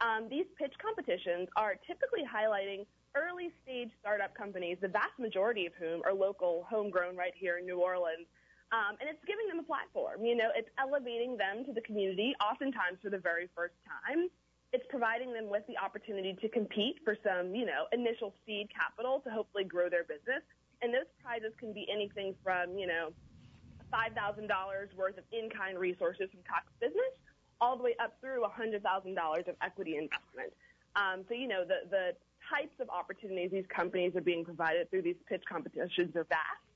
Um, 0.00 0.28
these 0.28 0.46
pitch 0.58 0.72
competitions 0.80 1.48
are 1.56 1.76
typically 1.86 2.24
highlighting 2.24 2.86
early 3.14 3.52
stage 3.62 3.90
startup 4.00 4.34
companies, 4.34 4.78
the 4.80 4.88
vast 4.88 5.16
majority 5.18 5.66
of 5.66 5.72
whom 5.78 6.00
are 6.04 6.14
local, 6.14 6.66
homegrown 6.68 7.16
right 7.16 7.34
here 7.36 7.58
in 7.58 7.66
New 7.66 7.80
Orleans. 7.80 8.26
Um, 8.72 8.96
and 9.00 9.08
it's 9.08 9.20
giving 9.28 9.46
them 9.48 9.60
a 9.60 9.68
platform. 9.68 10.24
You 10.24 10.34
know, 10.34 10.48
it's 10.56 10.70
elevating 10.80 11.36
them 11.36 11.64
to 11.66 11.72
the 11.74 11.82
community, 11.82 12.32
oftentimes 12.40 12.98
for 13.02 13.10
the 13.10 13.20
very 13.20 13.48
first 13.54 13.74
time 13.84 14.32
it's 14.72 14.84
providing 14.88 15.32
them 15.32 15.48
with 15.48 15.62
the 15.68 15.76
opportunity 15.76 16.34
to 16.40 16.48
compete 16.48 16.96
for 17.04 17.16
some, 17.22 17.54
you 17.54 17.66
know, 17.66 17.84
initial 17.92 18.34
seed 18.44 18.68
capital 18.72 19.20
to 19.20 19.30
hopefully 19.30 19.64
grow 19.64 19.88
their 19.88 20.04
business. 20.04 20.40
And 20.82 20.92
those 20.92 21.06
prizes 21.22 21.52
can 21.58 21.72
be 21.72 21.86
anything 21.90 22.34
from, 22.42 22.76
you 22.76 22.86
know, 22.86 23.10
$5,000 23.92 24.48
worth 24.96 25.18
of 25.18 25.24
in-kind 25.32 25.78
resources 25.78 26.28
from 26.30 26.40
Cox 26.42 26.66
Business 26.80 27.14
all 27.60 27.76
the 27.76 27.84
way 27.84 27.94
up 28.02 28.16
through 28.20 28.42
$100,000 28.42 29.48
of 29.48 29.54
equity 29.62 29.96
investment. 29.96 30.52
Um, 30.96 31.24
so, 31.28 31.34
you 31.34 31.46
know, 31.46 31.64
the, 31.64 31.88
the 31.88 32.12
types 32.50 32.74
of 32.80 32.90
opportunities 32.90 33.50
these 33.52 33.70
companies 33.74 34.16
are 34.16 34.20
being 34.20 34.44
provided 34.44 34.90
through 34.90 35.02
these 35.02 35.20
pitch 35.28 35.44
competitions 35.48 36.16
are 36.16 36.24
vast. 36.24 36.66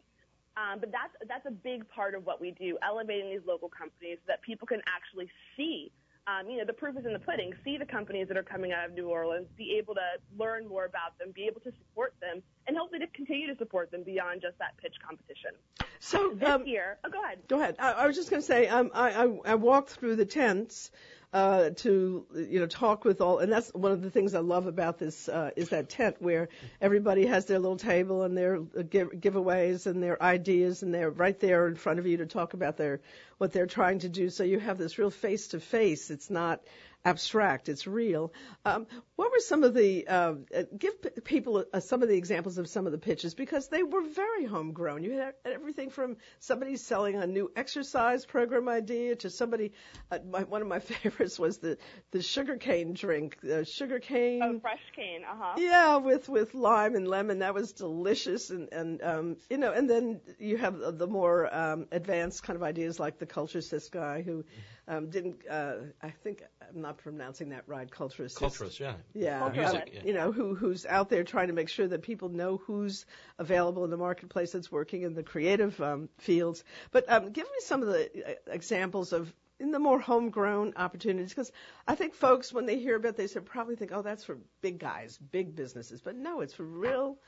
Um, 0.57 0.79
but 0.79 0.93
that's, 0.93 1.13
that's 1.29 1.45
a 1.47 1.51
big 1.51 1.89
part 1.89 2.15
of 2.15 2.25
what 2.25 2.41
we 2.41 2.53
do, 2.53 2.79
elevating 2.83 3.31
these 3.31 3.45
local 3.47 3.69
companies 3.69 4.19
so 4.23 4.29
that 4.29 4.41
people 4.43 4.67
can 4.67 4.81
actually 4.87 5.29
see 5.57 5.91
um, 6.27 6.51
you 6.51 6.59
know, 6.59 6.65
the 6.65 6.73
proof 6.73 6.97
is 6.97 7.07
in 7.07 7.13
the 7.13 7.19
pudding. 7.21 7.53
See 7.65 7.79
the 7.79 7.87
companies 7.87 8.29
that 8.29 8.37
are 8.37 8.43
coming 8.43 8.73
out 8.73 8.87
of 8.87 8.93
New 8.95 9.09
Orleans, 9.09 9.47
be 9.57 9.77
able 9.79 9.95
to 9.95 10.07
learn 10.37 10.67
more 10.67 10.85
about 10.85 11.17
them, 11.19 11.33
be 11.33 11.45
able 11.45 11.61
to 11.61 11.73
support 11.79 12.15
them, 12.21 12.43
and 12.67 12.77
hopefully 12.77 13.01
to 13.01 13.07
continue 13.09 13.47
to 13.47 13.57
support 13.59 13.91
them 13.91 14.03
beyond 14.03 14.43
just 14.43 14.59
that 14.59 14.77
pitch 14.79 14.95
competition. 15.07 15.53
So 16.01 16.33
this 16.35 16.49
um, 16.49 16.67
year, 16.67 16.99
oh, 17.05 17.11
go 17.11 17.23
ahead. 17.23 17.39
Go 17.49 17.61
ahead. 17.61 17.77
I, 17.79 17.93
I 17.93 18.07
was 18.07 18.17
just 18.17 18.31
going 18.31 18.43
to 18.43 18.47
say, 18.47 18.67
um, 18.67 18.91
I, 18.93 19.11
I, 19.11 19.39
I 19.47 19.55
walked 19.55 19.91
through 19.91 20.17
the 20.17 20.27
tents 20.27 20.91
uh, 21.37 21.69
to 21.69 22.25
you 22.35 22.61
know 22.61 22.67
talk 22.67 23.05
with 23.05 23.21
all, 23.21 23.41
and 23.41 23.53
that's 23.53 23.69
one 23.75 23.93
of 23.93 24.01
the 24.01 24.11
things 24.11 24.35
I 24.35 24.39
love 24.41 24.67
about 24.67 24.99
this 24.99 25.29
uh, 25.29 25.51
is 25.55 25.69
that 25.69 25.91
tent 25.91 26.17
where 26.19 26.49
everybody 26.81 27.27
has 27.27 27.45
their 27.45 27.59
little 27.59 27.77
table 27.77 28.23
and 28.23 28.35
their 28.35 28.57
uh, 28.57 28.83
give, 28.89 29.11
giveaways 29.11 29.87
and 29.87 30.03
their 30.03 30.21
ideas, 30.23 30.83
and 30.83 30.95
they're 30.95 31.11
right 31.11 31.39
there 31.39 31.69
in 31.69 31.75
front 31.75 31.99
of 31.99 32.07
you 32.07 32.17
to 32.17 32.27
talk 32.27 32.55
about 32.55 32.79
their 32.79 33.01
what 33.37 33.53
they're 33.53 33.67
trying 33.67 33.99
to 33.99 34.09
do. 34.09 34.31
So 34.31 34.45
you 34.45 34.59
have 34.59 34.79
this 34.79 34.97
real 34.97 35.11
face 35.11 35.49
to 35.49 35.61
face. 35.61 36.11
It's 36.11 36.31
not 36.31 36.63
abstract. 37.07 37.69
It's 37.69 37.87
real. 37.87 38.33
Um, 38.65 38.87
what 39.17 39.31
were 39.31 39.41
some 39.41 39.65
of 39.65 39.75
the 39.75 40.07
uh, 40.07 40.35
give 40.77 41.25
people 41.25 41.65
uh, 41.73 41.81
some 41.81 42.03
of 42.03 42.09
the 42.09 42.17
examples 42.17 42.59
of 42.59 42.69
some 42.69 42.87
of 42.87 42.93
the 42.93 42.99
pitches 42.99 43.35
because 43.35 43.69
they 43.69 43.83
were 43.83 44.03
very 44.03 44.45
homegrown. 44.45 45.03
You 45.05 45.13
had 45.13 45.35
everything 45.45 45.91
from 45.91 46.17
somebody 46.41 46.77
selling 46.77 47.17
a 47.17 47.27
new 47.27 47.51
exercise 47.57 48.27
program 48.27 48.69
idea 48.69 49.17
to 49.17 49.31
somebody. 49.31 49.73
Uh, 50.11 50.19
my, 50.31 50.43
one 50.43 50.63
of 50.63 50.69
my 50.69 50.79
favorites 50.91 51.39
was 51.39 51.59
the 51.59 51.79
the 52.11 52.23
sugar 52.23 52.57
cane 52.57 52.93
drink. 52.93 53.39
The 53.43 53.65
sugar 53.65 54.01
cane. 54.01 54.43
Oh, 54.43 54.61
fresh 54.61 54.79
cane. 54.95 55.23
Uh 55.29 55.37
huh. 55.39 55.55
Yeah, 55.59 55.97
with 55.97 56.29
with 56.29 56.55
lime 56.55 56.95
and 56.95 57.09
lemon. 57.09 57.39
That 57.39 57.55
was 57.55 57.73
delicious. 57.73 58.51
And 58.51 58.73
and 58.73 59.03
um, 59.03 59.37
you 59.49 59.59
know, 59.59 59.73
and 59.73 59.89
then 59.89 60.21
you 60.39 60.59
have 60.59 60.79
the, 60.79 60.93
the 60.93 61.07
more 61.07 61.55
um, 61.55 61.87
advanced 61.93 62.43
kind 62.43 62.57
of 62.57 62.63
ideas 62.63 63.01
like 63.01 63.19
the 63.19 63.27
culture 63.27 63.57
culturist 63.57 63.91
guy 63.91 64.23
who 64.23 64.39
um, 64.39 64.45
didn't. 64.89 65.47
Uh, 65.49 65.75
I 66.03 66.11
think 66.11 66.43
I'm 66.61 66.81
not 66.81 66.99
pronouncing 66.99 67.51
that 67.51 67.65
right. 67.67 67.91
Culturist. 67.91 68.37
Culturist, 68.37 68.79
yeah. 68.79 68.95
Yeah, 69.15 69.49
Music, 69.49 69.91
yeah. 69.93 70.01
you 70.05 70.13
know, 70.13 70.33
who 70.33 70.55
who's 70.55 70.87
out 70.87 71.09
there 71.09 71.25
trying 71.25 71.49
to 71.49 71.55
make 71.55 71.69
sure 71.69 71.89
that 71.89 72.03
people 72.03 72.29
know 72.29 72.59
who's 72.59 73.07
available 73.39 73.85
in 73.85 73.91
the 73.91 73.97
marketplace 73.97 74.53
that's 74.53 74.71
working 74.71 75.03
in 75.03 75.15
the 75.15 75.23
creative 75.23 75.81
um, 75.81 76.09
fields. 76.19 76.63
But 76.93 77.11
um, 77.11 77.33
give 77.33 77.47
me 77.47 77.59
some 77.61 77.83
of 77.83 77.89
the 77.89 78.31
uh, 78.31 78.35
examples 78.47 79.13
of 79.13 79.33
in 79.59 79.71
the 79.71 79.79
more 79.79 79.99
homegrown 79.99 80.75
opportunities 80.77 81.31
because 81.31 81.51
I 81.89 81.95
think 81.95 82.15
folks 82.15 82.53
when 82.53 82.67
they 82.67 82.79
hear 82.79 82.97
about 82.97 83.17
they 83.17 83.27
should 83.27 83.47
probably 83.47 83.77
think, 83.77 83.91
oh, 83.93 84.03
that's 84.03 84.25
for 84.25 84.39
big 84.61 84.79
guys, 84.79 85.19
big 85.19 85.57
businesses. 85.57 86.01
But 86.01 86.15
no, 86.17 86.41
it's 86.41 86.55
for 86.55 86.65
real 86.65 87.19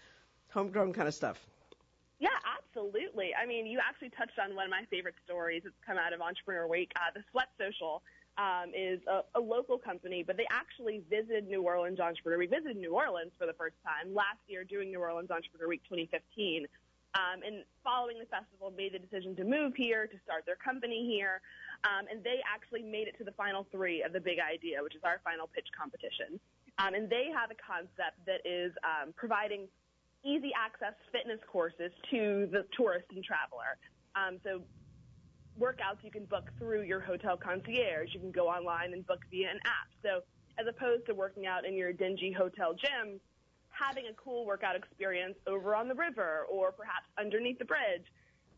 homegrown 0.51 0.93
kind 0.93 1.09
of 1.09 1.15
stuff. 1.15 1.45
Absolutely. 2.79 3.31
I 3.35 3.47
mean, 3.47 3.67
you 3.67 3.81
actually 3.83 4.11
touched 4.11 4.39
on 4.39 4.55
one 4.55 4.65
of 4.65 4.71
my 4.71 4.87
favorite 4.91 5.17
stories 5.25 5.63
that's 5.65 5.75
come 5.85 5.99
out 5.99 6.13
of 6.13 6.21
Entrepreneur 6.21 6.69
Week. 6.69 6.93
Uh, 6.95 7.11
the 7.15 7.27
Sweat 7.31 7.51
Social 7.59 8.03
um, 8.39 8.71
is 8.71 9.01
a, 9.11 9.27
a 9.35 9.43
local 9.43 9.79
company, 9.79 10.23
but 10.23 10.37
they 10.37 10.47
actually 10.51 11.03
visited 11.11 11.49
New 11.49 11.63
Orleans 11.63 11.99
Entrepreneur 11.99 12.39
Week, 12.39 12.51
visited 12.51 12.77
New 12.77 12.95
Orleans 12.95 13.33
for 13.35 13.47
the 13.47 13.53
first 13.59 13.75
time 13.83 14.15
last 14.15 14.39
year 14.47 14.63
doing 14.63 14.91
New 14.91 15.01
Orleans 15.01 15.31
Entrepreneur 15.31 15.67
Week 15.67 15.83
2015. 15.91 16.67
Um, 17.19 17.43
and 17.43 17.65
following 17.83 18.21
the 18.21 18.31
festival, 18.31 18.71
made 18.71 18.95
the 18.95 19.03
decision 19.03 19.35
to 19.43 19.45
move 19.45 19.75
here, 19.75 20.07
to 20.07 20.19
start 20.23 20.47
their 20.47 20.61
company 20.61 21.03
here. 21.11 21.43
Um, 21.83 22.07
and 22.07 22.23
they 22.23 22.39
actually 22.47 22.87
made 22.87 23.09
it 23.09 23.19
to 23.19 23.25
the 23.25 23.35
final 23.35 23.67
three 23.73 24.07
of 24.07 24.13
the 24.13 24.21
Big 24.21 24.39
Idea, 24.39 24.85
which 24.87 24.95
is 24.95 25.03
our 25.03 25.19
final 25.25 25.51
pitch 25.51 25.67
competition. 25.75 26.39
Um, 26.79 26.95
and 26.95 27.11
they 27.11 27.27
have 27.35 27.51
a 27.51 27.59
concept 27.59 28.23
that 28.31 28.47
is 28.47 28.71
um, 28.87 29.11
providing 29.19 29.67
easy 30.25 30.51
access 30.57 30.95
fitness 31.13 31.41
courses 31.51 31.93
to 32.11 32.49
the 32.51 32.65
tourist 32.77 33.07
and 33.15 33.25
traveler. 33.25 33.79
Um, 34.15 34.39
so 34.43 34.63
workouts 35.59 36.03
you 36.03 36.11
can 36.11 36.25
book 36.25 36.51
through 36.59 36.83
your 36.83 37.01
hotel 37.01 37.37
concierge. 37.37 38.15
You 38.15 38.21
can 38.21 38.33
go 38.33 38.49
online 38.49 38.93
and 38.93 39.07
book 39.07 39.21
via 39.31 39.51
an 39.51 39.61
app. 39.65 39.89
So 40.03 40.23
as 40.59 40.67
opposed 40.67 41.07
to 41.07 41.15
working 41.15 41.47
out 41.47 41.65
in 41.65 41.75
your 41.75 41.93
dingy 41.93 42.33
hotel 42.33 42.75
gym, 42.75 43.21
having 43.71 44.07
a 44.07 44.15
cool 44.15 44.45
workout 44.45 44.75
experience 44.75 45.37
over 45.47 45.75
on 45.75 45.89
the 45.89 45.95
river 45.95 46.47
or 46.51 46.73
perhaps 46.73 47.07
underneath 47.19 47.59
the 47.59 47.65
bridge. 47.65 48.07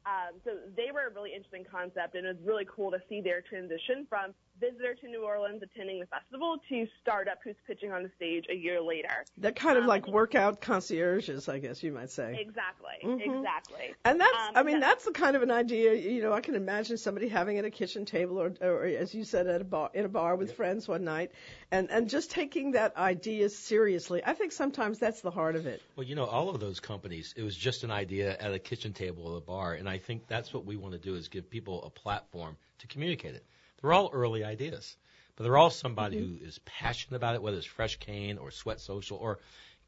Um, 0.06 0.40
so 0.44 0.52
they 0.76 0.90
were 0.92 1.08
a 1.08 1.14
really 1.14 1.34
interesting 1.34 1.64
concept, 1.70 2.14
and 2.14 2.24
it 2.24 2.36
was 2.36 2.46
really 2.46 2.66
cool 2.74 2.90
to 2.90 2.98
see 3.08 3.20
their 3.20 3.42
transition 3.42 4.06
from 4.08 4.32
visitor 4.60 4.94
to 4.94 5.08
New 5.08 5.24
Orleans 5.24 5.62
attending 5.62 5.98
the 6.00 6.06
festival 6.06 6.58
to 6.68 6.86
startup 7.00 7.38
who's 7.42 7.56
pitching 7.66 7.92
on 7.92 8.02
the 8.02 8.10
stage 8.16 8.44
a 8.50 8.54
year 8.54 8.80
later. 8.80 9.24
That 9.38 9.56
kind 9.56 9.76
of 9.78 9.84
Um, 9.84 9.88
like 9.88 10.06
workout 10.06 10.60
concierges, 10.60 11.48
I 11.48 11.58
guess 11.58 11.82
you 11.82 11.92
might 11.92 12.10
say. 12.10 12.36
Exactly, 12.40 12.94
Mhm. 13.02 13.20
exactly. 13.38 13.94
And 14.04 14.20
that's, 14.20 14.48
Um, 14.48 14.56
I 14.56 14.62
mean, 14.62 14.74
yeah. 14.76 14.80
that's 14.80 15.04
the 15.04 15.12
kind 15.12 15.36
of 15.36 15.42
an 15.42 15.50
idea, 15.50 15.94
you 15.94 16.20
know, 16.22 16.32
I 16.32 16.40
can 16.40 16.54
imagine 16.54 16.96
somebody 16.98 17.28
having 17.28 17.58
at 17.58 17.64
a 17.64 17.70
kitchen 17.70 18.04
table 18.04 18.40
or, 18.40 18.54
or 18.60 18.84
as 18.84 19.14
you 19.14 19.24
said, 19.24 19.46
at 19.46 19.60
a 19.60 19.64
bar, 19.64 19.90
in 19.94 20.04
a 20.04 20.08
bar 20.08 20.36
with 20.36 20.52
friends 20.52 20.86
one 20.86 21.04
night 21.04 21.32
and, 21.70 21.90
and 21.90 22.08
just 22.10 22.30
taking 22.30 22.72
that 22.72 22.96
idea 22.96 23.48
seriously. 23.48 24.22
I 24.24 24.34
think 24.34 24.52
sometimes 24.52 24.98
that's 24.98 25.22
the 25.22 25.30
heart 25.30 25.56
of 25.56 25.66
it. 25.66 25.80
Well, 25.96 26.06
you 26.06 26.14
know, 26.14 26.26
all 26.26 26.50
of 26.50 26.60
those 26.60 26.80
companies, 26.80 27.32
it 27.36 27.42
was 27.42 27.56
just 27.56 27.84
an 27.84 27.90
idea 27.90 28.36
at 28.38 28.52
a 28.52 28.58
kitchen 28.58 28.92
table 28.92 29.26
or 29.26 29.38
a 29.38 29.40
bar, 29.40 29.74
and 29.74 29.88
I 29.88 29.98
think 29.98 30.26
that's 30.28 30.52
what 30.52 30.64
we 30.64 30.76
want 30.76 30.92
to 30.92 30.98
do 30.98 31.14
is 31.14 31.28
give 31.28 31.48
people 31.48 31.82
a 31.84 31.90
platform 31.90 32.56
to 32.78 32.86
communicate 32.86 33.34
it. 33.34 33.44
They're 33.80 33.92
all 33.92 34.10
early 34.12 34.44
ideas, 34.44 34.96
but 35.36 35.44
they're 35.44 35.56
all 35.56 35.70
somebody 35.70 36.18
who 36.18 36.44
is 36.44 36.58
passionate 36.60 37.16
about 37.16 37.34
it, 37.34 37.42
whether 37.42 37.56
it's 37.56 37.66
Fresh 37.66 37.96
Cane 37.96 38.38
or 38.38 38.50
Sweat 38.50 38.80
Social 38.80 39.16
or 39.16 39.38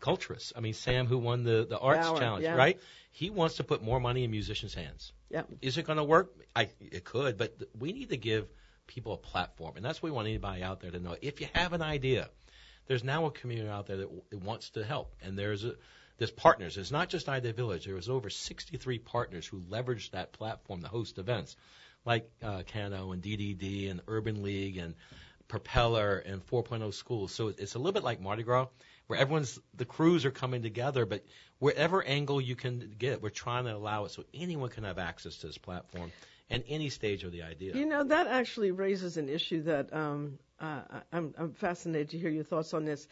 Culturist. 0.00 0.52
I 0.57 0.61
mean, 0.61 0.74
Sam, 0.74 1.07
who 1.07 1.18
won 1.18 1.44
the 1.44 1.66
the 1.68 1.78
Arts 1.78 2.07
Bauer, 2.07 2.18
Challenge, 2.18 2.44
yeah. 2.44 2.57
right? 2.57 2.81
He 3.11 3.31
wants 3.31 3.57
to 3.57 3.64
put 3.64 3.83
more 3.83 4.00
money 4.00 4.24
in 4.24 4.31
musicians' 4.31 4.74
hands. 4.74 5.12
Yeah. 5.31 5.42
Is 5.61 5.78
it 5.78 5.87
going 5.87 5.98
to 5.98 6.05
work? 6.05 6.33
I 6.57 6.68
it 6.81 7.05
could, 7.05 7.37
but 7.37 7.59
th- 7.59 7.70
we 7.78 7.92
need 7.92 8.11
to 8.11 8.16
give 8.16 8.48
people 8.87 9.12
a 9.12 9.18
platform, 9.18 9.76
and 9.76 9.85
that's 9.85 10.02
what 10.02 10.11
we 10.11 10.16
want 10.16 10.28
anybody 10.28 10.62
out 10.62 10.81
there 10.81 10.90
to 10.90 10.98
know. 10.98 11.16
If 11.20 11.40
you 11.40 11.48
have 11.52 11.72
an 11.72 11.83
idea, 11.83 12.28
there's 12.87 13.05
now 13.05 13.26
a 13.26 13.31
community 13.31 13.68
out 13.68 13.87
there 13.87 13.98
that, 13.98 14.05
w- 14.05 14.22
that 14.31 14.42
wants 14.42 14.70
to 14.70 14.85
help, 14.85 15.14
and 15.22 15.38
there's 15.38 15.64
a 15.64 15.74
there's 16.18 16.31
partners. 16.31 16.76
It's 16.76 16.90
not 16.90 17.09
just 17.09 17.28
Idea 17.28 17.52
Village. 17.52 17.87
There 17.87 17.94
was 17.94 18.09
over 18.09 18.31
63 18.31 18.98
partners 18.98 19.46
who 19.46 19.61
leveraged 19.61 20.11
that 20.11 20.33
platform 20.33 20.83
to 20.83 20.88
host 20.88 21.18
events, 21.18 21.57
like 22.04 22.30
uh, 22.42 22.62
Cano 22.72 23.12
and 23.12 23.22
DDD 23.22 23.90
and 23.90 24.00
Urban 24.08 24.42
League 24.42 24.76
and 24.76 24.94
Propeller 25.48 26.18
and 26.18 26.44
4.0 26.46 26.92
Schools. 26.94 27.32
So 27.32 27.48
it's 27.48 27.74
a 27.74 27.78
little 27.78 27.92
bit 27.92 28.04
like 28.04 28.20
Mardi 28.20 28.42
Gras, 28.42 28.68
where 29.06 29.18
everyone's 29.18 29.58
the 29.74 29.84
crews 29.84 30.24
are 30.24 30.30
coming 30.30 30.62
together, 30.62 31.04
but 31.04 31.24
wherever 31.58 32.02
angle 32.02 32.40
you 32.40 32.56
can 32.56 32.94
get, 32.98 33.22
we're 33.22 33.30
trying 33.30 33.64
to 33.64 33.76
allow 33.76 34.04
it 34.04 34.12
so 34.12 34.24
anyone 34.32 34.70
can 34.70 34.84
have 34.84 34.98
access 34.98 35.36
to 35.38 35.46
this 35.46 35.58
platform 35.58 36.10
and 36.50 36.64
any 36.68 36.88
stage 36.88 37.24
of 37.24 37.32
the 37.32 37.42
idea. 37.42 37.74
You 37.74 37.86
know, 37.86 38.04
that 38.04 38.26
actually 38.26 38.70
raises 38.70 39.16
an 39.16 39.28
issue 39.28 39.62
that 39.62 39.92
um, 39.92 40.38
uh, 40.60 40.80
I'm, 41.12 41.34
I'm 41.38 41.52
fascinated 41.52 42.10
to 42.10 42.18
hear 42.18 42.30
your 42.30 42.44
thoughts 42.44 42.74
on 42.74 42.84
this. 42.84 43.06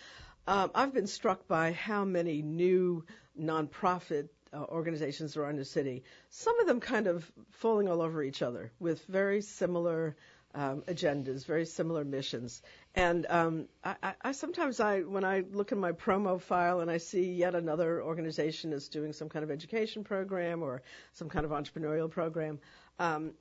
Um, 0.46 0.70
I've 0.74 0.94
been 0.94 1.07
struck 1.07 1.46
by 1.46 1.72
how 1.72 2.05
many 2.05 2.42
new 2.42 3.05
nonprofit 3.38 4.29
uh, 4.53 4.65
organizations 4.69 5.37
around 5.37 5.57
the 5.57 5.65
city. 5.65 6.05
Some 6.31 6.59
of 6.61 6.67
them 6.67 6.81
kind 6.81 7.07
of 7.07 7.31
falling 7.51 7.89
all 7.89 8.03
over 8.03 8.23
each 8.23 8.43
other 8.43 8.73
with 8.79 9.05
very 9.07 9.43
similar 9.43 10.17
um, 10.55 10.83
agendas, 10.83 11.47
very 11.47 11.65
similar 11.65 12.05
missions. 12.05 12.63
And 12.95 13.27
um, 13.29 13.69
I, 13.85 14.15
I, 14.23 14.33
sometimes 14.33 14.81
I, 14.81 15.01
when 15.01 15.25
I 15.25 15.45
look 15.53 15.71
in 15.71 15.79
my 15.79 15.93
promo 15.93 16.41
file 16.41 16.81
and 16.81 16.91
I 16.91 16.99
see 16.99 17.33
yet 17.33 17.55
another 17.55 18.03
organization 18.03 18.73
is 18.73 18.89
doing 18.89 19.13
some 19.13 19.29
kind 19.29 19.45
of 19.45 19.51
education 19.51 20.03
program 20.03 20.63
or 20.63 20.83
some 21.13 21.29
kind 21.29 21.45
of 21.45 21.53
entrepreneurial 21.53 22.11
program, 22.11 22.59
um, 22.99 23.33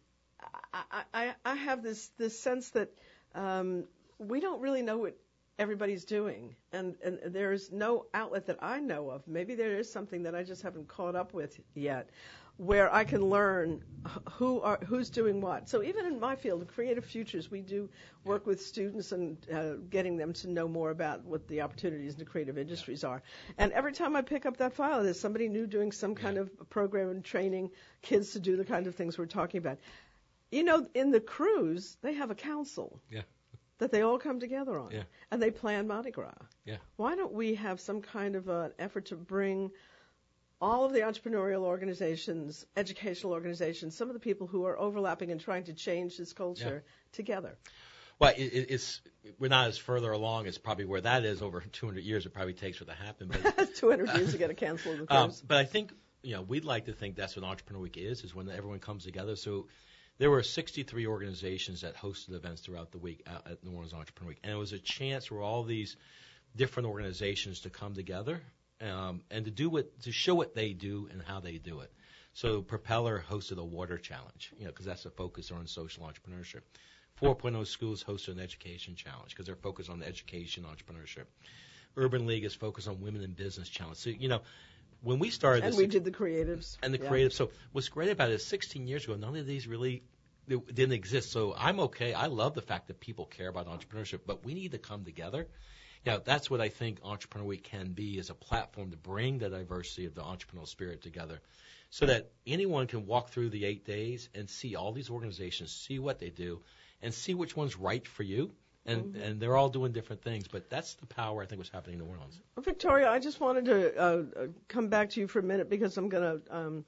I, 0.73 1.03
I, 1.13 1.33
I 1.43 1.55
have 1.55 1.83
this 1.83 2.09
this 2.17 2.39
sense 2.39 2.69
that 2.69 2.89
um, 3.35 3.85
we 4.19 4.39
don't 4.39 4.61
really 4.61 4.81
know 4.81 4.97
what 4.99 5.17
everybody's 5.59 6.05
doing, 6.05 6.55
and 6.71 6.95
and 7.03 7.19
there's 7.25 7.71
no 7.71 8.05
outlet 8.13 8.47
that 8.47 8.57
I 8.63 8.79
know 8.79 9.09
of. 9.11 9.27
Maybe 9.27 9.55
there 9.55 9.77
is 9.77 9.91
something 9.91 10.23
that 10.23 10.33
I 10.33 10.43
just 10.43 10.63
haven't 10.63 10.87
caught 10.87 11.15
up 11.15 11.33
with 11.33 11.59
yet, 11.75 12.09
where 12.57 12.91
I 12.93 13.03
can 13.03 13.21
learn 13.29 13.83
who 14.31 14.61
are 14.61 14.79
who's 14.87 15.09
doing 15.09 15.41
what. 15.41 15.69
So 15.69 15.83
even 15.83 16.05
in 16.05 16.19
my 16.19 16.35
field, 16.37 16.65
Creative 16.67 17.03
Futures, 17.05 17.51
we 17.51 17.61
do 17.61 17.89
work 18.23 18.47
with 18.47 18.61
students 18.61 19.11
and 19.11 19.37
uh, 19.53 19.73
getting 19.89 20.17
them 20.17 20.33
to 20.33 20.49
know 20.49 20.67
more 20.67 20.89
about 20.91 21.25
what 21.25 21.47
the 21.47 21.61
opportunities 21.61 22.13
in 22.13 22.19
the 22.19 22.25
creative 22.25 22.57
industries 22.57 23.03
are. 23.03 23.21
And 23.57 23.71
every 23.73 23.91
time 23.91 24.15
I 24.15 24.21
pick 24.21 24.45
up 24.45 24.57
that 24.57 24.73
file, 24.73 25.03
there's 25.03 25.19
somebody 25.19 25.49
new 25.49 25.67
doing 25.67 25.91
some 25.91 26.15
kind 26.15 26.35
Yeah. 26.37 26.43
of 26.43 26.69
program 26.69 27.09
and 27.09 27.23
training 27.23 27.71
kids 28.01 28.31
to 28.33 28.39
do 28.39 28.55
the 28.55 28.65
kind 28.65 28.87
of 28.87 28.95
things 28.95 29.17
we're 29.17 29.25
talking 29.25 29.57
about. 29.59 29.77
You 30.51 30.63
know, 30.63 30.87
in 30.95 31.11
the 31.11 31.19
krewes, 31.19 31.97
they 32.01 32.13
have 32.13 32.31
a 32.31 32.35
council 32.35 32.99
Yeah. 33.11 33.21
That 33.79 33.91
they 33.91 34.01
all 34.01 34.19
come 34.19 34.39
together 34.39 34.77
on, 34.79 34.91
Yeah. 34.91 35.03
and 35.31 35.41
they 35.41 35.51
plan 35.51 35.87
Mardi 35.87 36.11
Gras. 36.11 36.33
Yeah. 36.65 36.77
Why 36.97 37.15
don't 37.15 37.33
we 37.33 37.55
have 37.55 37.79
some 37.79 38.01
kind 38.01 38.35
of 38.35 38.47
an 38.47 38.71
effort 38.79 39.05
to 39.07 39.15
bring 39.15 39.71
all 40.61 40.85
of 40.85 40.91
the 40.93 40.99
entrepreneurial 40.99 41.61
organizations, 41.61 42.65
educational 42.75 43.31
organizations, 43.33 43.95
some 43.95 44.09
of 44.09 44.13
the 44.13 44.19
people 44.19 44.47
who 44.47 44.65
are 44.65 44.77
overlapping 44.77 45.31
and 45.31 45.39
trying 45.39 45.63
to 45.65 45.73
change 45.73 46.17
this 46.17 46.33
culture 46.33 46.83
together? 47.13 47.57
Well, 48.19 48.33
it, 48.35 48.41
it- 48.53 48.67
it's 48.71 49.01
we're 49.37 49.47
not 49.49 49.67
as 49.67 49.77
further 49.77 50.11
along 50.11 50.47
as 50.47 50.57
probably 50.57 50.85
where 50.85 51.01
that 51.01 51.23
is 51.23 51.41
over 51.41 51.61
200 51.71 52.03
years. 52.03 52.25
It 52.25 52.33
probably 52.33 52.53
takes 52.53 52.77
for 52.77 52.85
that 52.85 52.97
to 52.97 53.03
happen, 53.03 53.29
but 53.31 53.75
200 53.75 54.13
years 54.17 54.31
to 54.33 54.37
get 54.37 54.49
a 54.49 54.53
cancel 54.53 54.93
of 54.93 55.07
the 55.07 55.13
Um, 55.15 55.31
but 55.47 55.57
I 55.57 55.63
think 55.65 55.93
you 56.21 56.33
know 56.35 56.41
we'd 56.41 56.65
like 56.65 56.85
to 56.85 56.93
think 56.93 57.15
that's 57.15 57.37
what 57.37 57.45
Entrepreneur 57.45 57.81
Week 57.81 57.95
is, 57.97 58.25
is 58.25 58.35
when 58.35 58.49
everyone 58.49 58.79
comes 58.79 59.05
together. 59.05 59.37
So 59.37 59.67
there 60.19 60.29
were 60.29 60.43
63 60.43 61.07
organizations 61.07 61.81
that 61.81 61.95
hosted 61.95 62.33
events 62.33 62.61
throughout 62.61 62.91
the 62.91 62.97
week 62.97 63.23
at, 63.25 63.63
New 63.63 63.71
Orleans 63.71 63.93
Entrepreneur 63.93 64.29
Week, 64.29 64.39
and 64.43 64.51
it 64.51 64.57
was 64.57 64.73
a 64.73 64.79
chance 64.79 65.25
for 65.25 65.41
all 65.41 65.63
these 65.63 65.95
different 66.55 66.89
organizations 66.89 67.61
to 67.61 67.69
come 67.69 67.93
together 67.93 68.41
um, 68.81 69.21
and 69.31 69.45
to 69.45 69.51
do 69.51 69.69
what 69.69 70.01
to 70.01 70.11
show 70.11 70.35
what 70.35 70.53
they 70.53 70.73
do 70.73 71.07
and 71.11 71.21
how 71.21 71.39
they 71.39 71.57
do 71.57 71.79
it. 71.79 71.91
So 72.33 72.61
Propeller 72.61 73.23
hosted 73.27 73.57
a 73.57 73.63
water 73.63 73.97
challenge, 73.97 74.51
you 74.57 74.65
know, 74.65 74.71
because 74.71 74.85
that's 74.85 75.05
a 75.05 75.09
focus 75.09 75.51
on 75.51 75.67
social 75.67 76.03
entrepreneurship. 76.03 76.61
4.0 77.21 77.65
Schools 77.65 78.03
hosted 78.03 78.33
an 78.33 78.39
education 78.39 78.95
challenge 78.95 79.31
because 79.31 79.45
they're 79.45 79.55
focused 79.55 79.89
on 79.89 80.03
education 80.03 80.65
entrepreneurship. 80.65 81.25
Urban 81.97 82.25
League 82.25 82.45
is 82.45 82.53
focused 82.53 82.87
on 82.87 83.01
women 83.01 83.23
in 83.23 83.31
business 83.31 83.69
challenge. 83.69 83.97
So 83.97 84.09
you 84.09 84.27
know, 84.27 84.41
when 85.01 85.19
we 85.19 85.29
started 85.29 85.63
And 85.63 85.73
this, 85.73 85.77
we 85.77 85.87
did 85.87 86.03
the 86.03 86.11
creatives. 86.11 86.77
and 86.83 86.93
the 86.93 86.99
Yeah. 86.99 87.07
creative. 87.07 87.33
So 87.33 87.51
what's 87.71 87.89
great 87.89 88.09
about 88.09 88.29
it 88.29 88.35
is 88.35 88.45
16 88.45 88.87
years 88.87 89.03
ago, 89.05 89.15
none 89.15 89.35
of 89.35 89.45
these 89.45 89.67
really 89.67 90.03
didn't 90.47 90.93
exist. 90.93 91.31
So 91.31 91.53
I'm 91.57 91.79
okay. 91.81 92.13
I 92.13 92.25
love 92.25 92.55
the 92.55 92.61
fact 92.61 92.87
that 92.87 92.99
people 92.99 93.25
care 93.25 93.47
about 93.49 93.67
entrepreneurship, 93.67 94.21
but 94.25 94.43
we 94.43 94.53
need 94.53 94.71
to 94.71 94.79
come 94.79 95.05
together. 95.05 95.47
Now 96.05 96.17
that's 96.17 96.49
what 96.49 96.61
I 96.61 96.69
think 96.69 96.99
Entrepreneur 97.03 97.45
Week 97.45 97.63
can 97.63 97.91
be 97.91 98.17
is 98.17 98.29
a 98.29 98.33
platform 98.33 98.91
to 98.91 98.97
bring 98.97 99.37
the 99.37 99.49
diversity 99.49 100.05
of 100.05 100.15
the 100.15 100.21
entrepreneurial 100.21 100.67
spirit 100.67 101.01
together 101.01 101.41
so 101.89 102.05
that 102.05 102.31
anyone 102.47 102.87
can 102.87 103.05
walk 103.05 103.29
through 103.29 103.49
the 103.49 103.65
eight 103.65 103.85
days 103.85 104.29
and 104.33 104.49
see 104.49 104.75
all 104.75 104.91
these 104.91 105.09
organizations, 105.09 105.71
see 105.71 105.99
what 105.99 106.19
they 106.19 106.29
do, 106.29 106.61
and 107.01 107.13
see 107.13 107.33
which 107.33 107.55
one's 107.55 107.75
right 107.77 108.07
for 108.07 108.23
you. 108.23 108.51
And, 108.85 109.15
and 109.17 109.39
they're 109.39 109.55
all 109.55 109.69
doing 109.69 109.91
different 109.91 110.23
things, 110.23 110.47
but 110.47 110.69
that's 110.69 110.95
the 110.95 111.05
power 111.05 111.43
I 111.43 111.45
think 111.45 111.59
was 111.59 111.69
happening 111.69 111.99
in 111.99 112.05
New 112.05 112.11
Orleans. 112.11 112.41
Victoria, 112.59 113.09
I 113.09 113.19
just 113.19 113.39
wanted 113.39 113.65
to 113.65 114.01
uh, 114.01 114.23
uh, 114.35 114.47
come 114.67 114.87
back 114.87 115.11
to 115.11 115.19
you 115.19 115.27
for 115.27 115.39
a 115.39 115.43
minute 115.43 115.69
because 115.69 115.97
I'm 115.97 116.09
going 116.09 116.41
to 116.41 116.55
um, 116.55 116.85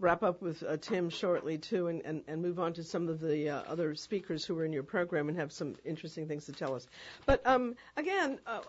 wrap 0.00 0.22
up 0.22 0.42
with 0.42 0.62
uh, 0.62 0.76
Tim 0.80 1.10
shortly 1.10 1.58
too, 1.58 1.88
and, 1.88 2.02
and, 2.04 2.22
and 2.26 2.42
move 2.42 2.58
on 2.58 2.72
to 2.74 2.82
some 2.82 3.08
of 3.08 3.20
the 3.20 3.50
uh, 3.50 3.62
other 3.68 3.94
speakers 3.94 4.44
who 4.44 4.58
are 4.58 4.64
in 4.64 4.72
your 4.72 4.82
program 4.82 5.28
and 5.28 5.38
have 5.38 5.52
some 5.52 5.76
interesting 5.84 6.26
things 6.26 6.46
to 6.46 6.52
tell 6.52 6.74
us. 6.74 6.86
But 7.26 7.46
um, 7.46 7.76
again, 7.96 8.40
uh, 8.46 8.60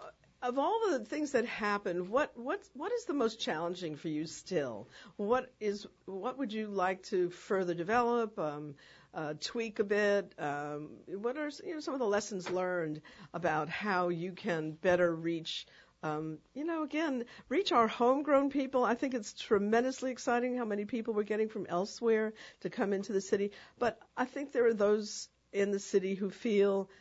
of 0.42 0.60
all 0.60 0.80
the 0.92 1.00
things 1.00 1.32
that 1.32 1.46
happened, 1.46 2.10
what 2.10 2.32
what 2.38 2.62
what 2.74 2.92
is 2.92 3.06
the 3.06 3.14
most 3.14 3.40
challenging 3.40 3.96
for 3.96 4.10
you 4.10 4.26
still? 4.26 4.88
What 5.18 5.52
is 5.60 5.88
what 6.06 6.38
would 6.38 6.54
you 6.54 6.68
like 6.68 7.04
to 7.04 7.30
further 7.30 7.74
develop? 7.74 8.38
Um, 8.38 8.76
uh, 9.14 9.34
tweak 9.40 9.80
a 9.80 9.84
bit. 9.84 10.34
Um, 10.38 10.90
what 11.08 11.38
are 11.38 11.50
you 11.64 11.76
know 11.76 11.80
some 11.80 11.94
of 11.94 12.00
the 12.00 12.06
lessons 12.06 12.50
learned 12.50 13.02
about 13.34 13.70
how 13.70 14.10
you 14.10 14.34
can 14.34 14.72
better 14.72 15.14
reach 15.16 15.66
um, 16.06 16.38
you 16.54 16.66
know, 16.66 16.84
again, 16.84 17.26
reach 17.50 17.72
our 17.72 17.88
homegrown 17.88 18.52
people. 18.52 18.84
I 18.84 18.94
think 18.94 19.16
it's 19.16 19.34
tremendously 19.34 20.12
exciting 20.12 20.56
how 20.56 20.64
many 20.64 20.86
people 20.86 21.16
we're 21.16 21.24
getting 21.24 21.50
from 21.50 21.66
elsewhere 21.68 22.34
to 22.62 22.70
come 22.70 22.94
into 22.94 23.12
the 23.12 23.22
city. 23.22 23.52
But 23.80 23.98
I 24.16 24.26
think 24.26 24.52
there 24.52 24.68
are 24.68 24.74
those 24.74 25.30
in 25.52 25.72
the 25.72 25.80
city 25.80 26.14
who 26.14 26.30
feel 26.30 26.92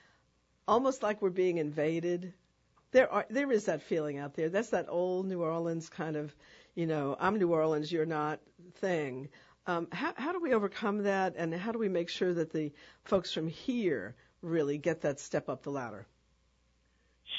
almost 0.67 1.03
like 1.03 1.21
we're 1.21 1.29
being 1.29 1.59
invaded. 1.59 2.33
There 2.95 3.13
are 3.13 3.27
there 3.29 3.51
is 3.51 3.65
that 3.65 3.83
feeling 3.83 4.19
out 4.19 4.35
there. 4.35 4.49
That's 4.49 4.71
that 4.71 4.87
old 4.89 5.27
New 5.27 5.43
Orleans 5.43 5.89
kind 5.89 6.15
of, 6.15 6.33
you 6.77 6.87
know, 6.87 7.17
I'm 7.19 7.41
New 7.41 7.53
Orleans, 7.53 7.91
you're 7.91 8.07
not 8.07 8.39
thing. 8.77 9.31
Um, 9.67 9.89
how, 9.91 10.13
how 10.15 10.31
do 10.31 10.39
we 10.41 10.55
overcome 10.55 11.03
that, 11.03 11.35
and 11.37 11.53
how 11.53 11.73
do 11.73 11.81
we 11.81 11.89
make 11.89 12.09
sure 12.09 12.33
that 12.33 12.53
the 12.53 12.71
folks 13.03 13.33
from 13.33 13.49
here 13.49 14.15
really 14.43 14.79
get 14.79 15.01
that 15.01 15.19
step 15.19 15.49
up 15.49 15.65
the 15.65 15.71
ladder? 15.71 16.07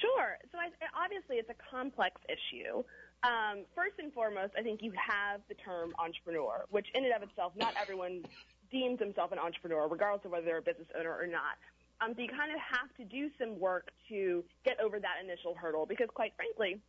Sure. 0.02 0.38
So 0.52 0.58
I, 0.58 0.72
obviously, 1.02 1.38
it's 1.38 1.50
a 1.50 1.72
complex 1.72 2.20
issue. 2.28 2.84
Um, 3.24 3.64
first 3.74 3.94
and 3.98 4.12
foremost, 4.12 4.52
I 4.60 4.62
think 4.62 4.82
you 4.84 4.92
have 4.98 5.40
the 5.48 5.56
term 5.56 5.96
entrepreneur, 5.98 6.66
which 6.70 6.88
in 6.94 7.06
and 7.06 7.14
of 7.14 7.24
itself, 7.24 7.54
not 7.56 7.74
everyone 7.82 8.26
deems 8.72 9.00
themselves 9.00 9.32
an 9.32 9.40
entrepreneur, 9.40 9.88
regardless 9.88 10.26
of 10.26 10.32
whether 10.32 10.44
they're 10.44 10.58
a 10.58 10.62
business 10.62 10.90
owner 11.00 11.16
or 11.18 11.28
not. 11.28 11.56
Um, 12.02 12.14
so 12.16 12.22
you 12.22 12.30
kind 12.30 12.52
of 12.52 12.60
have 12.60 12.92
to 12.98 13.04
do 13.06 13.30
some 13.40 13.60
work 13.60 13.92
to 14.10 14.44
get 14.66 14.80
over 14.80 15.00
that 15.00 15.24
initial 15.24 15.56
hurdle 15.56 15.86
because, 15.86 16.10
quite 16.14 16.34
frankly, 16.36 16.82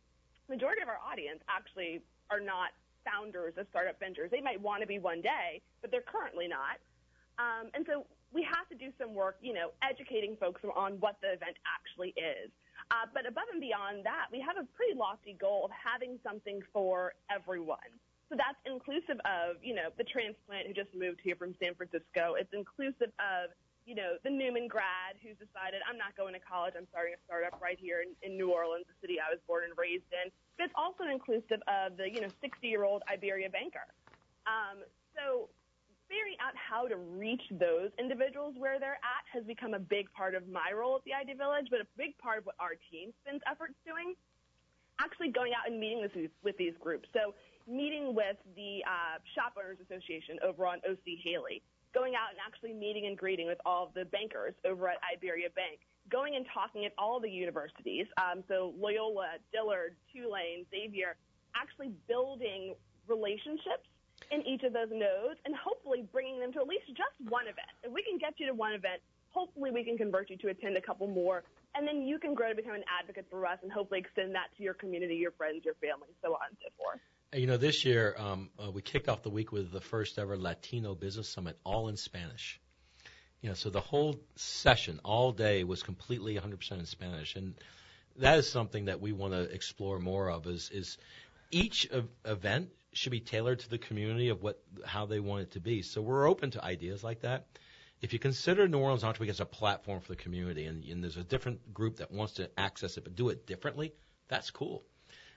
majority 0.49 0.81
of 0.81 0.89
our 0.89 0.99
audience 0.99 1.39
actually 1.47 2.01
are 2.29 2.39
not 2.39 2.75
founders 3.07 3.53
of 3.57 3.67
startup 3.69 3.99
ventures. 3.99 4.29
They 4.31 4.41
might 4.41 4.59
want 4.59 4.81
to 4.81 4.87
be 4.87 4.99
one 4.99 5.21
day, 5.21 5.61
but 5.81 5.91
they're 5.91 6.03
currently 6.03 6.47
not. 6.47 6.83
Um, 7.39 7.71
and 7.73 7.85
so 7.87 8.05
we 8.33 8.43
have 8.43 8.67
to 8.67 8.75
do 8.75 8.91
some 8.99 9.15
work, 9.15 9.37
you 9.41 9.53
know, 9.53 9.71
educating 9.79 10.35
folks 10.35 10.61
on 10.75 10.99
what 10.99 11.15
the 11.21 11.31
event 11.31 11.55
actually 11.63 12.11
is. 12.19 12.51
Uh, 12.91 13.07
but 13.13 13.27
above 13.27 13.47
and 13.51 13.61
beyond 13.61 14.03
that, 14.03 14.27
we 14.31 14.39
have 14.39 14.57
a 14.59 14.67
pretty 14.75 14.95
lofty 14.95 15.35
goal 15.39 15.65
of 15.65 15.71
having 15.71 16.19
something 16.23 16.61
for 16.73 17.13
everyone. 17.31 17.91
So 18.29 18.35
that's 18.35 18.59
inclusive 18.67 19.23
of, 19.23 19.55
you 19.63 19.75
know, 19.75 19.87
the 19.97 20.03
transplant 20.03 20.67
who 20.67 20.73
just 20.73 20.91
moved 20.91 21.19
here 21.23 21.35
from 21.35 21.55
San 21.63 21.75
Francisco. 21.75 22.35
It's 22.35 22.51
inclusive 22.51 23.15
of 23.23 23.55
you 23.87 23.95
know, 23.95 24.19
the 24.27 24.29
Newman 24.29 24.67
grad 24.67 25.15
who's 25.23 25.39
decided 25.39 25.79
I'm 25.87 25.95
not 25.95 26.11
going 26.19 26.35
to 26.35 26.43
college, 26.43 26.75
I'm 26.75 26.85
starting 26.91 27.15
a 27.15 27.21
startup 27.23 27.55
right 27.63 27.79
here 27.79 28.03
in, 28.03 28.11
in 28.19 28.35
New 28.35 28.51
Orleans, 28.51 28.83
the 28.83 28.99
city 28.99 29.15
I 29.15 29.31
was 29.31 29.39
born 29.47 29.63
and 29.63 29.71
raised 29.79 30.11
in. 30.11 30.27
But 30.59 30.67
it's 30.67 30.75
also 30.75 31.07
inclusive 31.07 31.63
of 31.71 31.95
the, 31.95 32.11
you 32.11 32.19
know, 32.19 32.27
60 32.43 32.67
year 32.67 32.83
old 32.83 33.01
Iberia 33.07 33.47
banker. 33.47 33.87
Um, 34.43 34.83
so 35.15 35.47
figuring 36.11 36.35
out 36.43 36.51
how 36.59 36.91
to 36.91 36.99
reach 36.99 37.47
those 37.55 37.95
individuals 37.95 38.59
where 38.59 38.75
they're 38.75 38.99
at 38.99 39.23
has 39.31 39.47
become 39.47 39.71
a 39.71 39.79
big 39.79 40.11
part 40.11 40.35
of 40.35 40.51
my 40.51 40.75
role 40.75 40.99
at 40.99 41.07
the 41.07 41.15
Idea 41.15 41.39
Village, 41.39 41.71
but 41.71 41.79
a 41.79 41.87
big 41.95 42.11
part 42.19 42.43
of 42.43 42.45
what 42.45 42.59
our 42.59 42.75
team 42.91 43.15
spends 43.23 43.39
efforts 43.47 43.79
doing. 43.87 44.19
Actually 44.99 45.31
going 45.31 45.55
out 45.55 45.63
and 45.63 45.79
meeting 45.79 46.03
with 46.03 46.11
these, 46.11 46.33
with 46.43 46.59
these 46.59 46.75
groups. 46.83 47.07
So 47.15 47.31
meeting 47.63 48.11
with 48.11 48.35
the 48.59 48.83
uh, 48.83 49.23
Shop 49.31 49.55
Owners 49.55 49.79
Association 49.79 50.43
over 50.43 50.67
on 50.67 50.83
OC 50.83 51.23
Haley, 51.23 51.63
going 51.93 52.15
out 52.15 52.29
and 52.31 52.39
actually 52.45 52.73
meeting 52.73 53.05
and 53.07 53.17
greeting 53.17 53.47
with 53.47 53.59
all 53.65 53.85
of 53.87 53.93
the 53.93 54.05
bankers 54.05 54.53
over 54.65 54.87
at 54.89 54.97
Iberia 55.01 55.49
Bank, 55.55 55.79
going 56.11 56.35
and 56.35 56.45
talking 56.53 56.85
at 56.85 56.93
all 56.97 57.19
the 57.19 57.29
universities, 57.29 58.07
um, 58.17 58.43
so 58.47 58.73
Loyola, 58.77 59.39
Dillard, 59.51 59.95
Tulane, 60.13 60.65
Xavier, 60.71 61.15
actually 61.55 61.91
building 62.07 62.75
relationships 63.07 63.87
in 64.31 64.45
each 64.45 64.63
of 64.63 64.73
those 64.73 64.89
nodes 64.91 65.39
and 65.45 65.55
hopefully 65.55 66.07
bringing 66.11 66.39
them 66.39 66.51
to 66.53 66.59
at 66.59 66.67
least 66.67 66.87
just 66.89 67.15
one 67.29 67.45
event. 67.45 67.71
If 67.83 67.91
we 67.91 68.03
can 68.03 68.17
get 68.17 68.33
you 68.37 68.47
to 68.47 68.53
one 68.53 68.73
event, 68.73 69.01
hopefully 69.29 69.71
we 69.71 69.83
can 69.83 69.97
convert 69.97 70.29
you 70.29 70.37
to 70.37 70.49
attend 70.49 70.77
a 70.77 70.81
couple 70.81 71.07
more, 71.07 71.43
and 71.75 71.87
then 71.87 72.01
you 72.01 72.19
can 72.19 72.33
grow 72.33 72.49
to 72.49 72.55
become 72.55 72.75
an 72.75 72.83
advocate 72.87 73.25
for 73.29 73.45
us 73.45 73.59
and 73.61 73.71
hopefully 73.71 73.99
extend 73.99 74.33
that 74.35 74.47
to 74.57 74.63
your 74.63 74.73
community, 74.73 75.15
your 75.15 75.31
friends, 75.31 75.63
your 75.63 75.75
family, 75.75 76.09
so 76.23 76.33
on 76.33 76.49
and 76.49 76.57
so 76.61 76.69
forth. 76.77 76.99
You 77.35 77.45
know, 77.45 77.57
this 77.57 77.83
year 77.83 78.15
um, 78.17 78.49
uh, 78.57 78.71
we 78.71 78.81
kicked 78.81 79.09
off 79.09 79.21
the 79.21 79.29
week 79.29 79.51
with 79.51 79.69
the 79.69 79.81
first 79.81 80.17
ever 80.17 80.37
Latino 80.37 80.95
Business 80.95 81.27
Summit, 81.27 81.59
all 81.65 81.89
in 81.89 81.97
Spanish. 81.97 82.61
You 83.41 83.49
know, 83.49 83.55
so 83.55 83.69
the 83.69 83.81
whole 83.81 84.21
session, 84.37 85.01
all 85.03 85.33
day, 85.33 85.65
was 85.65 85.83
completely 85.83 86.35
100% 86.35 86.71
in 86.71 86.85
Spanish, 86.85 87.35
and 87.35 87.55
that 88.15 88.37
is 88.37 88.49
something 88.49 88.85
that 88.85 89.01
we 89.01 89.11
want 89.11 89.33
to 89.33 89.41
explore 89.41 89.99
more 89.99 90.31
of. 90.31 90.47
Is 90.47 90.69
is 90.69 90.97
each 91.51 91.89
event 92.23 92.69
should 92.93 93.11
be 93.11 93.19
tailored 93.19 93.59
to 93.59 93.69
the 93.69 93.77
community 93.77 94.29
of 94.29 94.41
what 94.41 94.63
how 94.85 95.05
they 95.05 95.19
want 95.19 95.41
it 95.41 95.51
to 95.51 95.59
be. 95.59 95.81
So 95.81 96.01
we're 96.01 96.29
open 96.29 96.51
to 96.51 96.63
ideas 96.63 97.03
like 97.03 97.21
that. 97.21 97.47
If 98.01 98.13
you 98.13 98.19
consider 98.19 98.69
New 98.69 98.79
Orleans 98.79 99.03
Entrepreneur 99.03 99.31
as 99.31 99.41
a 99.41 99.45
platform 99.45 99.99
for 99.99 100.13
the 100.13 100.15
community, 100.15 100.65
and, 100.65 100.81
and 100.85 101.03
there's 101.03 101.17
a 101.17 101.25
different 101.25 101.73
group 101.73 101.97
that 101.97 102.09
wants 102.09 102.35
to 102.35 102.49
access 102.57 102.95
it 102.95 103.03
but 103.03 103.15
do 103.15 103.27
it 103.29 103.45
differently, 103.45 103.93
that's 104.29 104.49
cool. 104.49 104.85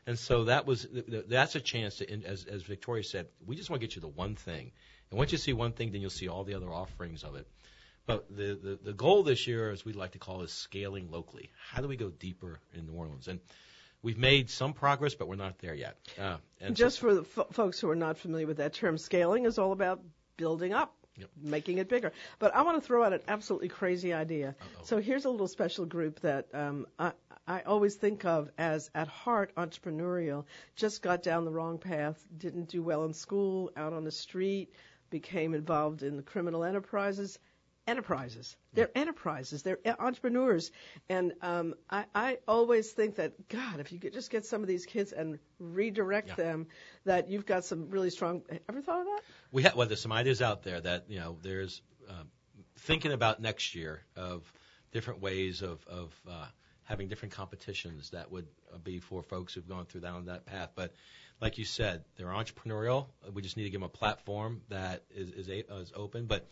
And 0.06 0.18
so 0.18 0.44
that 0.44 0.66
was 0.66 0.86
that's 1.28 1.54
a 1.54 1.60
chance 1.60 1.96
to, 1.96 2.24
as 2.24 2.44
as 2.44 2.62
Victoria 2.62 3.04
said, 3.04 3.28
we 3.46 3.56
just 3.56 3.70
want 3.70 3.80
to 3.80 3.86
get 3.86 3.94
you 3.94 4.00
the 4.00 4.08
one 4.08 4.34
thing. 4.34 4.72
And 5.10 5.18
once 5.18 5.32
you 5.32 5.38
see 5.38 5.52
one 5.52 5.72
thing, 5.72 5.92
then 5.92 6.00
you'll 6.00 6.10
see 6.10 6.28
all 6.28 6.44
the 6.44 6.54
other 6.54 6.72
offerings 6.72 7.24
of 7.24 7.34
it. 7.36 7.46
But 8.06 8.34
the, 8.34 8.58
the, 8.60 8.78
the 8.82 8.92
goal 8.92 9.22
this 9.22 9.46
year, 9.46 9.70
as 9.70 9.84
we'd 9.84 9.96
like 9.96 10.12
to 10.12 10.18
call 10.18 10.40
it, 10.40 10.44
is 10.44 10.52
scaling 10.52 11.10
locally. 11.10 11.50
How 11.70 11.82
do 11.82 11.88
we 11.88 11.96
go 11.96 12.08
deeper 12.08 12.60
in 12.74 12.86
New 12.86 12.94
Orleans? 12.94 13.28
And 13.28 13.40
we've 14.02 14.18
made 14.18 14.50
some 14.50 14.72
progress, 14.72 15.14
but 15.14 15.28
we're 15.28 15.36
not 15.36 15.58
there 15.58 15.74
yet. 15.74 15.96
Uh, 16.18 16.36
and 16.60 16.74
Just 16.74 16.98
so, 16.98 17.08
for 17.08 17.14
the 17.14 17.20
f- 17.22 17.52
folks 17.52 17.78
who 17.78 17.90
are 17.90 17.96
not 17.96 18.18
familiar 18.18 18.46
with 18.46 18.56
that 18.56 18.72
term, 18.72 18.98
scaling 18.98 19.44
is 19.44 19.58
all 19.58 19.72
about 19.72 20.00
building 20.36 20.72
up. 20.72 20.94
Yep. 21.16 21.28
Making 21.42 21.78
it 21.78 21.88
bigger. 21.88 22.12
But 22.38 22.54
I 22.54 22.62
want 22.62 22.80
to 22.80 22.86
throw 22.86 23.04
out 23.04 23.12
an 23.12 23.20
absolutely 23.28 23.68
crazy 23.68 24.12
idea. 24.12 24.54
Uh-oh. 24.60 24.84
So 24.84 25.00
here's 25.00 25.24
a 25.24 25.30
little 25.30 25.48
special 25.48 25.84
group 25.84 26.20
that 26.20 26.46
um, 26.54 26.86
I, 26.98 27.12
I 27.46 27.62
always 27.62 27.94
think 27.94 28.24
of 28.24 28.50
as 28.58 28.90
at 28.94 29.08
heart 29.08 29.54
entrepreneurial, 29.56 30.44
just 30.76 31.02
got 31.02 31.22
down 31.22 31.44
the 31.44 31.50
wrong 31.50 31.78
path, 31.78 32.22
didn't 32.36 32.68
do 32.68 32.82
well 32.82 33.04
in 33.04 33.12
school, 33.12 33.72
out 33.76 33.92
on 33.92 34.04
the 34.04 34.12
street, 34.12 34.72
became 35.10 35.54
involved 35.54 36.02
in 36.02 36.16
the 36.16 36.22
criminal 36.22 36.64
enterprises. 36.64 37.38
Enterprises. 37.86 38.56
They're 38.72 38.90
enterprises. 38.94 39.64
They're 39.64 39.78
entrepreneurs. 39.98 40.70
And 41.08 41.32
um, 41.42 41.74
I, 41.88 42.04
I 42.14 42.38
always 42.46 42.92
think 42.92 43.16
that, 43.16 43.48
God, 43.48 43.80
if 43.80 43.90
you 43.90 43.98
could 43.98 44.12
just 44.12 44.30
get 44.30 44.46
some 44.46 44.62
of 44.62 44.68
these 44.68 44.86
kids 44.86 45.10
and 45.10 45.40
redirect 45.58 46.28
yeah. 46.28 46.34
them, 46.36 46.66
that 47.04 47.28
you've 47.28 47.46
got 47.46 47.64
some 47.64 47.90
really 47.90 48.10
strong. 48.10 48.42
Ever 48.68 48.80
thought 48.80 49.00
of 49.00 49.06
that? 49.06 49.22
We 49.50 49.64
have. 49.64 49.74
Well, 49.74 49.88
there's 49.88 50.02
some 50.02 50.12
ideas 50.12 50.40
out 50.40 50.62
there 50.62 50.80
that 50.80 51.06
you 51.08 51.18
know. 51.18 51.38
There's 51.42 51.82
uh, 52.08 52.22
thinking 52.80 53.10
about 53.10 53.40
next 53.40 53.74
year 53.74 54.02
of 54.14 54.44
different 54.92 55.20
ways 55.20 55.62
of 55.62 55.84
of 55.88 56.14
uh, 56.30 56.46
having 56.90 57.06
different 57.06 57.32
competitions 57.32 58.10
that 58.10 58.32
would 58.32 58.48
be 58.82 58.98
for 58.98 59.22
folks 59.22 59.54
who've 59.54 59.68
gone 59.68 59.86
through 59.86 60.00
down 60.00 60.24
that 60.24 60.44
path. 60.44 60.70
But 60.74 60.92
like 61.40 61.56
you 61.56 61.64
said, 61.64 62.02
they're 62.16 62.26
entrepreneurial. 62.26 63.06
We 63.32 63.42
just 63.42 63.56
need 63.56 63.62
to 63.62 63.70
give 63.70 63.80
them 63.80 63.86
a 63.94 63.96
platform 63.96 64.62
that 64.70 65.04
is 65.14 65.30
is, 65.30 65.48
a, 65.48 65.60
is 65.76 65.92
open. 65.94 66.26
But 66.26 66.48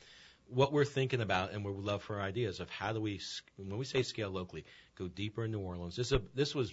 what 0.46 0.72
we're 0.72 0.84
thinking 0.84 1.20
about, 1.20 1.52
and 1.52 1.64
we 1.64 1.72
would 1.72 1.84
love 1.84 2.04
for 2.04 2.20
ideas 2.20 2.60
of 2.60 2.70
how 2.70 2.92
do 2.92 3.00
we, 3.00 3.20
when 3.56 3.76
we 3.76 3.84
say 3.84 4.02
scale 4.04 4.30
locally, 4.30 4.64
go 4.96 5.08
deeper 5.08 5.44
in 5.44 5.50
New 5.50 5.58
Orleans. 5.58 5.96
This 5.96 6.12
a, 6.12 6.22
this 6.34 6.54
was 6.54 6.72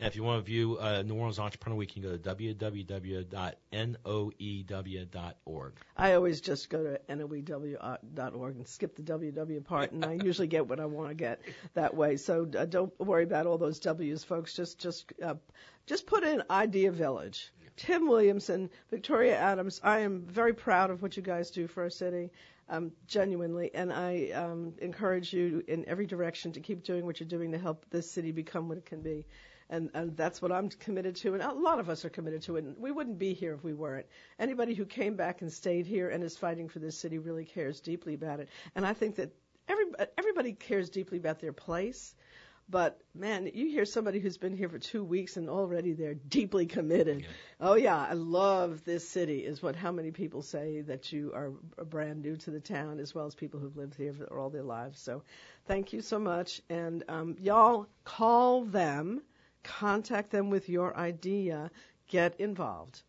And 0.00 0.08
if 0.08 0.16
you 0.16 0.24
want 0.24 0.44
to 0.44 0.50
view 0.50 0.76
uh, 0.78 1.02
New 1.02 1.14
Orleans 1.14 1.38
Entrepreneur 1.38 1.76
Week, 1.76 1.94
you 1.94 2.02
can 2.02 2.10
go 2.10 2.16
to 2.16 2.34
www.noew.org. 2.36 3.32
I 5.96 6.14
always 6.14 6.40
just 6.40 6.68
go 6.68 6.82
to 6.82 7.00
noew.org 7.08 8.56
and 8.56 8.66
skip 8.66 8.96
the 8.96 9.02
www 9.02 9.64
part, 9.64 9.92
and 9.92 10.04
I 10.04 10.12
usually 10.24 10.48
get 10.48 10.66
what 10.66 10.80
I 10.80 10.86
want 10.86 11.10
to 11.10 11.14
get 11.14 11.42
that 11.74 11.94
way. 11.94 12.16
So 12.16 12.48
uh, 12.58 12.64
don't 12.64 12.92
worry 12.98 13.22
about 13.22 13.46
all 13.46 13.56
those 13.56 13.78
W's, 13.78 14.24
folks. 14.24 14.54
Just 14.54 14.80
just 14.80 15.12
uh, 15.22 15.34
just 15.86 16.08
put 16.08 16.24
in 16.24 16.42
Idea 16.50 16.90
Village. 16.90 17.52
Tim 17.76 18.08
Williamson, 18.08 18.70
Victoria 18.90 19.36
Adams. 19.36 19.80
I 19.82 20.00
am 20.00 20.22
very 20.22 20.54
proud 20.54 20.90
of 20.90 21.02
what 21.02 21.16
you 21.16 21.22
guys 21.22 21.50
do 21.50 21.66
for 21.66 21.84
our 21.84 21.90
city, 21.90 22.30
um, 22.68 22.92
genuinely, 23.06 23.74
and 23.74 23.92
I 23.92 24.30
um, 24.30 24.74
encourage 24.80 25.32
you 25.32 25.62
in 25.66 25.84
every 25.88 26.06
direction 26.06 26.52
to 26.52 26.60
keep 26.60 26.82
doing 26.82 27.06
what 27.06 27.20
you're 27.20 27.28
doing 27.28 27.52
to 27.52 27.58
help 27.58 27.86
this 27.90 28.10
city 28.10 28.32
become 28.32 28.68
what 28.68 28.78
it 28.78 28.86
can 28.86 29.00
be 29.00 29.24
and, 29.70 29.90
and 29.94 30.16
that's 30.16 30.42
what 30.42 30.52
I'm 30.52 30.68
committed 30.68 31.16
to, 31.16 31.34
and 31.34 31.42
a 31.42 31.52
lot 31.52 31.80
of 31.80 31.88
us 31.88 32.04
are 32.04 32.10
committed 32.10 32.42
to 32.42 32.56
it. 32.56 32.64
And 32.64 32.76
we 32.78 32.90
wouldn't 32.90 33.18
be 33.18 33.34
here 33.34 33.54
if 33.54 33.64
we 33.64 33.72
weren't. 33.72 34.06
Anybody 34.38 34.74
who 34.74 34.84
came 34.84 35.16
back 35.16 35.42
and 35.42 35.52
stayed 35.52 35.86
here 35.86 36.08
and 36.08 36.22
is 36.22 36.36
fighting 36.36 36.68
for 36.68 36.78
this 36.78 36.98
city 36.98 37.18
really 37.18 37.44
cares 37.44 37.80
deeply 37.80 38.14
about 38.14 38.40
it. 38.40 38.48
And 38.74 38.86
I 38.86 38.92
think 38.92 39.16
that 39.16 39.32
every, 39.68 39.86
everybody 40.18 40.52
cares 40.52 40.90
deeply 40.90 41.18
about 41.18 41.40
their 41.40 41.52
place, 41.52 42.14
But 42.68 42.98
man, 43.14 43.50
you 43.52 43.68
hear 43.68 43.84
somebody 43.84 44.20
who's 44.20 44.38
been 44.38 44.56
here 44.56 44.70
for 44.70 44.78
two 44.78 45.04
weeks 45.04 45.36
and 45.36 45.50
already 45.50 45.92
they're 45.92 46.14
deeply 46.14 46.64
committed. 46.66 47.20
Yeah. 47.20 47.26
Oh 47.60 47.74
yeah, 47.74 47.98
I 47.98 48.14
love 48.14 48.84
this 48.84 49.06
city. 49.08 49.40
Is 49.40 49.62
what 49.62 49.76
how 49.76 49.92
many 49.92 50.12
people 50.12 50.40
say 50.42 50.80
that 50.82 51.12
you 51.12 51.32
are 51.34 51.50
brand 51.84 52.22
new 52.22 52.36
to 52.36 52.50
the 52.50 52.60
town, 52.60 53.00
as 53.00 53.14
well 53.14 53.26
as 53.26 53.34
people 53.34 53.60
who've 53.60 53.76
lived 53.76 53.96
here 53.96 54.14
for 54.14 54.38
all 54.38 54.48
their 54.48 54.62
lives. 54.62 54.98
So, 54.98 55.22
thank 55.66 55.92
you 55.92 56.00
so 56.00 56.18
much, 56.18 56.62
and 56.70 57.04
um, 57.08 57.36
y'all 57.38 57.86
call 58.04 58.64
them, 58.64 59.20
contact 59.64 60.30
them 60.30 60.50
with 60.50 60.68
your 60.68 60.96
idea, 60.96 61.70
get 62.08 62.38
involved. 62.38 63.02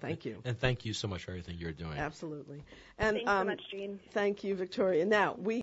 Thank 0.00 0.24
you. 0.24 0.40
And 0.44 0.58
thank 0.58 0.84
you 0.84 0.92
so 0.92 1.08
much 1.08 1.24
for 1.24 1.32
everything 1.32 1.56
you're 1.58 1.72
doing. 1.72 1.98
Absolutely. 1.98 2.62
And 2.98 3.16
Thanks 3.16 3.30
um, 3.30 3.40
so 3.40 3.44
much, 3.44 3.62
Jeanne. 3.70 4.00
Thank 4.12 4.44
you, 4.44 4.54
Victoria. 4.54 5.04
Now 5.04 5.34
we 5.36 5.60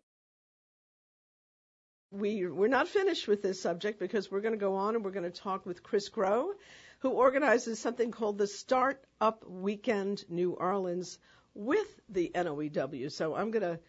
we 2.10 2.46
we're 2.46 2.68
not 2.68 2.88
finished 2.88 3.28
with 3.28 3.42
this 3.42 3.60
subject 3.60 3.98
because 3.98 4.30
we're 4.30 4.40
going 4.40 4.54
to 4.54 4.60
go 4.60 4.76
on 4.76 4.94
and 4.94 5.04
we're 5.04 5.10
going 5.10 5.30
to 5.30 5.40
talk 5.40 5.66
with 5.66 5.82
Chris 5.82 6.08
Grow, 6.08 6.52
who 7.00 7.10
organizes 7.10 7.78
something 7.78 8.10
called 8.10 8.38
the 8.38 8.46
Start 8.46 9.02
Up 9.20 9.44
Weekend 9.48 10.24
New 10.28 10.52
Orleans 10.52 11.18
with 11.54 12.00
the 12.08 12.30
NOEW. 12.34 13.10
So 13.10 13.34
I'm 13.34 13.50
going 13.50 13.62
to 13.62 13.80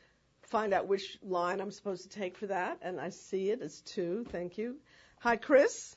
find 0.44 0.74
out 0.74 0.88
which 0.88 1.18
line 1.22 1.60
I'm 1.60 1.72
supposed 1.72 2.04
to 2.04 2.10
take 2.10 2.38
for 2.38 2.48
that, 2.48 2.80
and 2.82 3.00
I 3.00 3.10
see 3.10 3.52
it. 3.52 3.62
as 3.62 3.82
two. 3.82 4.26
Thank 4.30 4.58
you. 4.58 4.78
Hi, 5.20 5.36
Chris. 5.36 5.96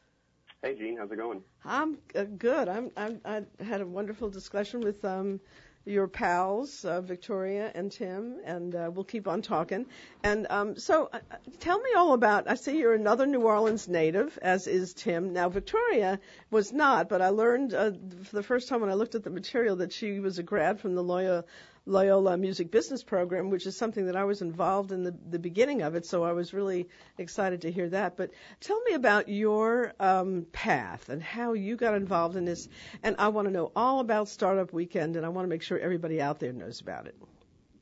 Hey, 0.62 0.75
Jeanne, 0.75 0.99
how's 0.99 1.11
it 1.11 1.16
going? 1.16 1.42
I'm 1.64 1.96
uh, 2.14 2.25
good. 2.25 2.68
I'm, 2.68 2.90
I'm 2.94 3.20
I 3.25 3.44
had 3.64 3.81
a 3.81 3.87
wonderful 3.87 4.29
discussion 4.29 4.81
with 4.81 5.03
um 5.07 5.40
your 5.87 6.07
pals, 6.07 6.85
uh, 6.85 7.01
Victoria 7.01 7.73
and 7.75 7.90
Tim, 7.90 8.37
and 8.44 8.75
uh, 8.75 8.90
we'll 8.92 9.05
keep 9.05 9.27
on 9.27 9.40
talking. 9.40 9.87
And 10.23 10.46
um, 10.51 10.77
so, 10.77 11.09
uh, 11.11 11.20
tell 11.59 11.81
me 11.81 11.90
all 11.96 12.12
about. 12.12 12.51
I 12.51 12.55
see 12.57 12.79
you're 12.79 12.92
another 12.92 13.25
New 13.25 13.40
Orleans 13.40 13.88
native, 13.88 14.38
as 14.42 14.66
is 14.66 14.92
Tim. 14.92 15.33
Now, 15.33 15.49
Victoria 15.49 16.20
was 16.51 16.70
not, 16.70 17.09
but 17.09 17.23
I 17.23 17.29
learned 17.29 17.73
uh, 17.73 17.92
for 18.25 18.37
the 18.37 18.42
first 18.42 18.68
time 18.68 18.83
when 18.83 18.90
I 18.90 18.94
looked 18.94 19.14
at 19.14 19.25
the 19.25 19.31
material 19.31 19.77
that 19.77 19.92
she 19.94 20.20
was 20.20 20.38
a 20.38 20.42
grad 20.42 20.81
from 20.81 20.94
the 20.94 21.03
Loyola 21.03 21.44
Loyola 21.90 22.37
Music 22.37 22.70
Business 22.70 23.03
Program, 23.03 23.50
which 23.50 23.66
is 23.66 23.76
something 23.76 24.07
that 24.07 24.14
I 24.16 24.24
was 24.24 24.42
involved 24.42 24.92
in 24.92 25.03
the, 25.03 25.14
the 25.29 25.38
beginning 25.40 25.83
of 25.83 25.96
it, 25.96 26.07
so 26.07 26.22
I 26.22 26.33
was 26.33 26.55
really 26.55 26.88
excited 27.18 27.62
to 27.62 27.72
hear 27.72 27.88
that. 27.90 28.16
But 28.16 28.31
tell 28.61 28.81
me 28.83 28.94
about 28.94 29.29
your 29.29 29.92
um, 29.98 30.46
path 30.53 31.09
and 31.09 31.20
how 31.20 31.55
you 31.55 31.76
got 31.76 31.94
involved 31.94 32.37
in 32.37 32.44
this. 32.44 32.68
And 33.03 33.16
I 33.18 33.29
want 33.29 33.48
to 33.48 33.53
know 33.53 33.72
all 33.74 33.98
about 33.98 34.29
Startup 34.29 34.72
Weekend, 34.72 35.16
and 35.16 35.26
I 35.26 35.31
want 35.31 35.44
to 35.46 35.48
make 35.50 35.62
sure 35.62 35.79
everybody 35.79 36.22
out 36.22 36.38
there 36.38 36.53
knows 36.53 36.81
about 36.81 37.07
it. 37.07 37.16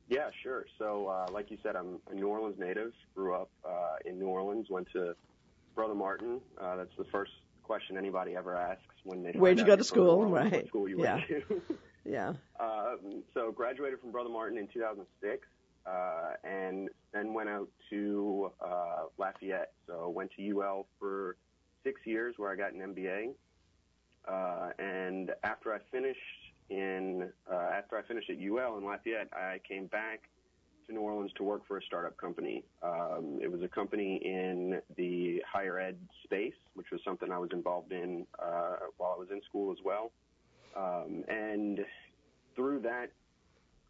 Yeah, 0.09 0.31
sure. 0.42 0.64
So, 0.79 1.07
uh, 1.09 1.27
like 1.31 1.51
you 1.51 1.59
said, 1.62 1.77
I'm 1.77 1.99
a 2.11 2.14
New 2.14 2.29
Orleans 2.29 2.59
native. 2.59 2.92
Grew 3.14 3.35
up 3.35 3.51
uh, 3.62 3.97
in 4.07 4.18
New 4.18 4.29
Orleans. 4.29 4.71
Went 4.71 4.88
to 4.94 5.14
Brother 5.75 5.94
Martin. 5.94 6.40
Uh, 6.59 6.77
that's 6.77 6.97
the 6.97 7.05
first 7.12 7.33
question 7.62 7.99
anybody 7.99 8.35
ever 8.35 8.57
asks 8.57 8.83
when 9.05 9.23
they. 9.23 9.33
Where'd 9.33 9.59
you 9.59 9.66
go 9.66 9.77
to 9.77 9.85
school? 9.85 10.25
Right. 10.25 10.51
What 10.51 10.66
school 10.68 10.88
you 10.88 11.03
Yeah. 11.03 11.16
went 11.16 11.29
to? 11.29 11.62
Yeah. 12.09 12.33
Um, 12.59 13.23
so 13.35 13.53
graduated 13.53 14.01
from 14.01 14.12
Brother 14.12 14.31
Martin 14.31 14.57
in 14.57 14.66
2006, 14.68 15.47
uh, 15.87 15.90
and 16.42 16.88
then 17.12 17.35
went 17.35 17.51
out 17.51 17.68
to 17.90 18.51
uh, 18.64 19.05
Lafayette. 19.18 19.73
So 19.87 20.09
went 20.09 20.31
to 20.37 20.59
UL 20.59 20.87
for 20.99 21.37
six 21.85 22.01
years, 22.07 22.35
where 22.38 22.51
I 22.51 22.57
got 22.57 22.73
an 22.73 22.94
MBA. 22.94 23.35
Uh, 24.27 24.71
and 24.79 25.33
after 25.42 25.75
I 25.75 25.79
finished 25.92 26.18
in 26.71 27.31
uh, 27.51 27.55
after 27.55 27.99
I 27.99 28.03
finished 28.03 28.31
at 28.31 28.37
UL 28.38 28.79
in 28.79 28.85
Lafayette, 28.85 29.29
I 29.35 29.61
came 29.68 29.87
back 29.87 30.23
to 30.87 30.94
New 30.94 31.01
Orleans 31.01 31.33
to 31.37 31.42
work 31.42 31.66
for 31.68 31.77
a 31.77 31.83
startup 31.83 32.16
company. 32.16 32.64
Um, 32.83 33.38
it 33.42 33.53
was 33.53 33.62
a 33.62 33.68
company 33.68 34.16
in 34.25 34.81
the 34.97 35.42
higher 35.47 35.79
ed 35.79 35.99
space, 36.25 36.55
which 36.73 36.87
was 36.90 37.03
something 37.05 37.31
I 37.31 37.38
was 37.38 37.51
involved 37.53 37.92
in 37.92 38.27
uh, 38.38 38.77
while 38.97 39.12
I 39.14 39.18
was 39.18 39.29
in 39.31 39.42
school 39.42 39.73
as 39.73 39.79
well. 39.85 40.11
Um, 40.79 41.25
and 41.29 41.85
through 42.55 42.81
that 42.81 43.11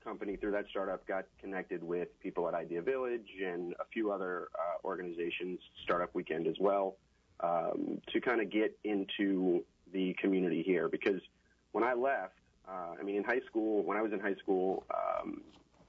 company, 0.03 0.37
through 0.37 0.53
that 0.53 0.67
startup, 0.71 1.07
got 1.07 1.27
connected 1.41 1.83
with 1.83 2.09
people 2.21 2.49
at 2.49 2.55
Idea 2.55 2.81
Village 2.81 3.29
and 3.45 3.75
a 3.75 3.85
few 3.93 4.11
other 4.11 4.49
uh, 4.55 4.87
organizations, 4.87 5.61
Startup 5.85 6.15
Weekend 6.15 6.47
as 6.47 6.57
well, 6.59 6.97
um, 7.41 8.01
to 8.13 8.21
kind 8.21 8.41
of 8.41 8.51
get 8.51 8.79
into 8.85 9.65
the 9.93 10.15
community 10.21 10.63
here. 10.63 10.89
Because 10.89 11.21
when 11.73 11.85
I 11.85 11.95
left, 11.95 12.35
uh, 12.67 12.95
I 12.99 13.03
mean, 13.03 13.17
in 13.17 13.25
high 13.25 13.41
school, 13.47 13.83
when 13.83 13.97
I 13.97 14.03
was 14.03 14.13
in 14.13 14.21
high 14.21 14.37
school, 14.37 14.85
um, 14.95 15.43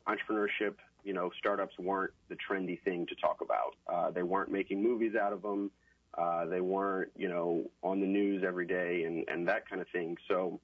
entrepreneurship, 0.08 0.76
you 1.04 1.14
know, 1.14 1.32
startups 1.38 1.78
weren't 1.80 2.12
the 2.28 2.36
trendy 2.36 2.82
thing 2.82 3.06
to 3.08 3.16
talk 3.16 3.42
about. 3.42 3.76
Uh, 3.88 4.12
they 4.12 4.24
weren't 4.24 4.52
making 4.52 4.84
movies 4.84 5.16
out 5.16 5.32
of 5.32 5.42
them. 5.42 5.72
Uh, 6.18 6.46
they 6.46 6.60
weren't, 6.60 7.12
you 7.16 7.30
know, 7.30 7.64
on 7.84 8.02
the 8.02 8.08
news 8.08 8.44
every 8.46 8.66
day 8.66 9.04
and, 9.04 9.24
and 9.30 9.48
that 9.48 9.70
kind 9.70 9.82
of 9.82 9.88
thing. 9.90 10.18
So 10.28 10.60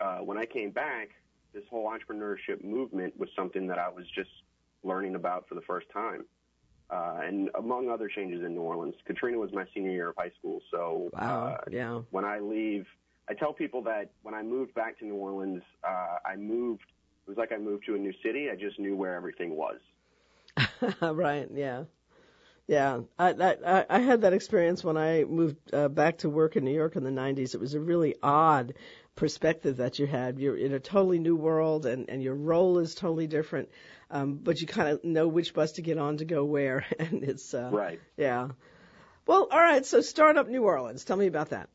uh, 0.00 0.18
when 0.18 0.38
I 0.38 0.46
came 0.46 0.70
back, 0.70 1.10
this 1.52 1.64
whole 1.70 1.90
entrepreneurship 1.90 2.62
movement 2.64 3.18
was 3.18 3.28
something 3.36 3.66
that 3.68 3.78
I 3.78 3.88
was 3.88 4.04
just 4.14 4.30
learning 4.82 5.14
about 5.14 5.48
for 5.48 5.54
the 5.54 5.60
first 5.62 5.86
time. 5.92 6.24
Uh, 6.90 7.20
and 7.22 7.50
among 7.56 7.88
other 7.88 8.08
changes 8.08 8.42
in 8.44 8.54
New 8.54 8.62
Orleans, 8.62 8.94
Katrina 9.06 9.38
was 9.38 9.52
my 9.52 9.64
senior 9.74 9.90
year 9.92 10.08
of 10.10 10.16
high 10.16 10.32
school. 10.38 10.60
So 10.72 11.10
Wow. 11.12 11.46
uh, 11.48 11.58
yeah. 11.70 12.00
when 12.10 12.24
I 12.24 12.40
leave, 12.40 12.86
I 13.28 13.34
tell 13.34 13.52
people 13.52 13.82
that 13.82 14.10
when 14.22 14.34
I 14.34 14.42
moved 14.42 14.74
back 14.74 14.98
to 14.98 15.04
New 15.04 15.14
Orleans, 15.14 15.62
uh, 15.84 16.16
I 16.24 16.36
moved. 16.36 16.82
It 17.26 17.30
was 17.30 17.38
like 17.38 17.52
I 17.52 17.58
moved 17.58 17.86
to 17.86 17.94
a 17.94 17.98
new 17.98 18.12
city. 18.24 18.50
I 18.50 18.56
just 18.56 18.78
knew 18.80 18.96
where 18.96 19.14
everything 19.14 19.56
was. 19.56 19.78
right. 21.00 21.48
Yeah. 21.52 21.84
Yeah, 22.66 23.00
I, 23.18 23.54
I 23.66 23.86
I 23.90 23.98
had 23.98 24.20
that 24.20 24.32
experience 24.32 24.84
when 24.84 24.96
I 24.96 25.24
moved 25.24 25.74
uh, 25.74 25.88
back 25.88 26.18
to 26.18 26.30
work 26.30 26.54
in 26.54 26.64
New 26.64 26.72
York 26.72 26.94
in 26.94 27.02
the 27.02 27.10
90s. 27.10 27.52
It 27.52 27.60
was 27.60 27.74
a 27.74 27.80
really 27.80 28.14
odd 28.22 28.74
perspective 29.16 29.78
that 29.78 29.98
you 29.98 30.06
had. 30.06 30.38
You're 30.38 30.56
in 30.56 30.72
a 30.72 30.80
totally 30.80 31.18
new 31.18 31.36
world, 31.36 31.86
and 31.86 32.08
and 32.08 32.22
your 32.22 32.34
role 32.34 32.78
is 32.78 32.94
totally 32.94 33.26
different. 33.26 33.68
Um, 34.10 34.34
but 34.42 34.60
you 34.60 34.66
kind 34.66 34.88
of 34.88 35.04
know 35.04 35.28
which 35.28 35.54
bus 35.54 35.72
to 35.72 35.82
get 35.82 35.98
on 35.98 36.16
to 36.18 36.24
go 36.24 36.44
where, 36.44 36.84
and 36.98 37.22
it's 37.22 37.54
uh, 37.54 37.70
Right. 37.72 38.00
Yeah. 38.16 38.48
Well, 39.26 39.48
all 39.50 39.60
right. 39.60 39.84
So 39.86 40.00
Startup 40.00 40.48
New 40.48 40.64
Orleans. 40.64 41.04
Tell 41.04 41.16
me 41.16 41.26
about 41.26 41.50
that. 41.50 41.68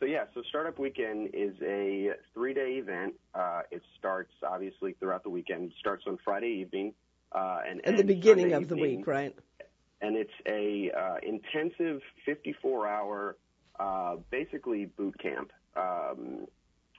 So 0.00 0.06
yeah, 0.06 0.24
so 0.34 0.42
Startup 0.48 0.76
Weekend 0.80 1.30
is 1.32 1.54
a 1.62 2.14
three-day 2.34 2.78
event. 2.78 3.14
Uh, 3.32 3.62
it 3.70 3.82
starts 4.00 4.32
obviously 4.42 4.94
throughout 4.94 5.22
the 5.22 5.30
weekend. 5.30 5.70
It 5.70 5.76
starts 5.78 6.02
on 6.08 6.18
Friday 6.24 6.58
evening, 6.60 6.94
uh, 7.30 7.58
and 7.68 7.86
At 7.86 7.96
the 7.96 8.02
beginning 8.02 8.50
Sunday 8.50 8.56
of 8.56 8.68
the 8.68 8.74
evening. 8.74 8.96
week, 8.98 9.06
right? 9.06 9.36
and 10.00 10.16
it's 10.16 10.32
a 10.48 10.90
uh, 10.90 11.16
intensive 11.22 12.02
54 12.26 12.88
hour 12.88 13.36
uh, 13.78 14.16
basically 14.30 14.86
boot 14.86 15.16
camp 15.20 15.52
um, 15.76 16.46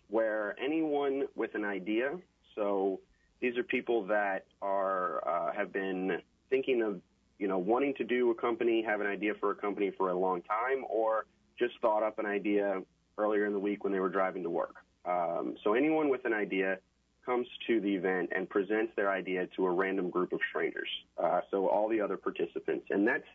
where 0.10 0.56
anyone 0.64 1.24
with 1.36 1.56
an 1.56 1.66
idea 1.66 2.18
so 2.56 3.00
these 3.42 3.58
are 3.58 3.64
people 3.64 4.06
that 4.06 4.46
are 4.62 5.28
uh, 5.28 5.54
have 5.54 5.74
been 5.74 6.20
thinking 6.50 6.82
of 6.82 7.00
you 7.40 7.48
know 7.48 7.58
wanting 7.58 7.94
to 7.96 8.04
do 8.04 8.32
a 8.32 8.36
company 8.36 8.84
have 8.86 9.02
an 9.02 9.08
idea 9.08 9.34
for 9.40 9.52
a 9.52 9.56
company 9.56 9.92
for 9.98 10.10
a 10.10 10.18
long 10.18 10.42
time 10.44 10.84
or 10.90 11.26
just 11.58 11.74
thought 11.82 12.04
up 12.04 12.20
an 12.20 12.26
idea 12.26 12.82
earlier 13.18 13.46
in 13.46 13.54
the 13.54 13.60
week 13.60 13.84
when 13.84 13.94
they 13.94 14.00
were 14.00 14.10
driving 14.10 14.44
to 14.44 14.50
work 14.50 14.76
um, 15.06 15.56
so 15.64 15.74
anyone 15.74 16.10
with 16.10 16.26
an 16.26 16.34
idea 16.34 16.78
comes 17.26 17.48
to 17.68 17.80
the 17.80 17.96
event 17.96 18.30
and 18.36 18.50
presents 18.50 18.92
their 18.96 19.12
idea 19.12 19.48
to 19.56 19.66
a 19.66 19.72
random 19.72 20.10
group 20.10 20.34
of 20.34 20.40
strangers. 20.50 20.90
Uh, 21.22 21.42
so 21.52 21.68
all 21.68 21.90
the 21.90 22.02
other 22.02 22.18
participants, 22.18 22.86
and 22.90 23.08
that's 23.08 23.28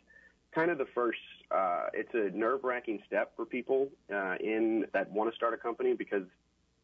kind 0.54 0.70
of 0.70 0.78
the 0.78 0.87
first. 0.94 1.18
Uh, 1.50 1.87
it's 1.94 2.12
a 2.14 2.37
nerve-wracking 2.37 3.00
step 3.06 3.32
for 3.37 3.44
people 3.44 3.88
uh, 4.12 4.37
in 4.40 4.87
that 4.92 5.11
want 5.11 5.30
to 5.30 5.37
start 5.37 5.54
a 5.54 5.56
company 5.56 5.94
because 5.94 6.24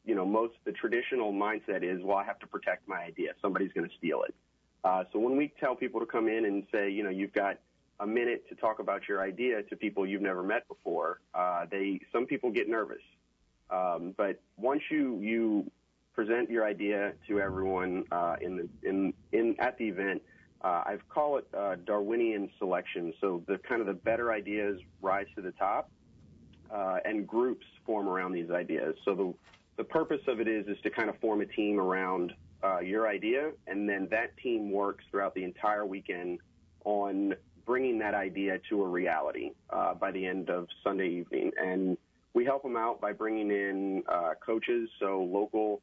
you 0.04 0.14
know 0.14 0.24
most 0.24 0.54
the 0.64 0.72
traditional 0.72 1.32
mindset 1.32 1.82
is, 1.82 2.02
well, 2.02 2.16
I 2.16 2.24
have 2.24 2.38
to 2.40 2.46
protect 2.46 2.88
my 2.88 3.02
idea. 3.02 3.32
Somebody's 3.40 3.72
going 3.72 3.88
to 3.88 3.94
steal 3.96 4.22
it. 4.22 4.34
Uh, 4.84 5.04
so 5.12 5.18
when 5.18 5.36
we 5.36 5.52
tell 5.58 5.74
people 5.74 6.00
to 6.00 6.06
come 6.06 6.28
in 6.28 6.44
and 6.44 6.64
say, 6.70 6.90
you 6.90 7.02
know, 7.02 7.10
you've 7.10 7.32
got 7.32 7.58
a 8.00 8.06
minute 8.06 8.46
to 8.48 8.54
talk 8.54 8.80
about 8.80 9.08
your 9.08 9.22
idea 9.22 9.62
to 9.62 9.76
people 9.76 10.06
you've 10.06 10.20
never 10.20 10.42
met 10.42 10.66
before, 10.68 11.20
uh, 11.34 11.64
they 11.70 12.00
some 12.12 12.26
people 12.26 12.50
get 12.50 12.68
nervous. 12.68 13.02
Um, 13.70 14.14
but 14.16 14.40
once 14.56 14.82
you 14.90 15.18
you 15.20 15.70
present 16.14 16.48
your 16.48 16.64
idea 16.64 17.12
to 17.28 17.40
everyone 17.40 18.04
uh, 18.12 18.36
in 18.40 18.56
the 18.56 18.88
in 18.88 19.12
in 19.32 19.56
at 19.58 19.76
the 19.78 19.88
event. 19.88 20.22
Uh, 20.64 20.82
I 20.86 20.98
call 21.10 21.36
it 21.36 21.46
uh, 21.56 21.76
Darwinian 21.84 22.48
selection. 22.58 23.12
So 23.20 23.42
the 23.46 23.58
kind 23.58 23.82
of 23.82 23.86
the 23.86 23.92
better 23.92 24.32
ideas 24.32 24.80
rise 25.02 25.26
to 25.36 25.42
the 25.42 25.52
top, 25.52 25.90
uh, 26.74 26.96
and 27.04 27.26
groups 27.26 27.66
form 27.84 28.08
around 28.08 28.32
these 28.32 28.50
ideas. 28.50 28.96
So 29.04 29.14
the 29.14 29.34
the 29.76 29.84
purpose 29.84 30.22
of 30.26 30.40
it 30.40 30.48
is 30.48 30.66
is 30.66 30.78
to 30.84 30.90
kind 30.90 31.10
of 31.10 31.18
form 31.18 31.42
a 31.42 31.46
team 31.46 31.78
around 31.78 32.32
uh, 32.64 32.80
your 32.80 33.06
idea, 33.06 33.50
and 33.66 33.86
then 33.86 34.08
that 34.10 34.36
team 34.38 34.70
works 34.70 35.04
throughout 35.10 35.34
the 35.34 35.44
entire 35.44 35.84
weekend 35.84 36.38
on 36.84 37.34
bringing 37.66 37.98
that 37.98 38.14
idea 38.14 38.58
to 38.70 38.82
a 38.82 38.88
reality 38.88 39.50
uh, 39.70 39.92
by 39.94 40.10
the 40.10 40.24
end 40.24 40.48
of 40.48 40.66
Sunday 40.82 41.08
evening. 41.08 41.50
And 41.60 41.98
we 42.32 42.44
help 42.44 42.62
them 42.62 42.76
out 42.76 43.00
by 43.02 43.12
bringing 43.12 43.50
in 43.50 44.02
uh, 44.08 44.34
coaches, 44.44 44.88
so 44.98 45.28
local 45.30 45.82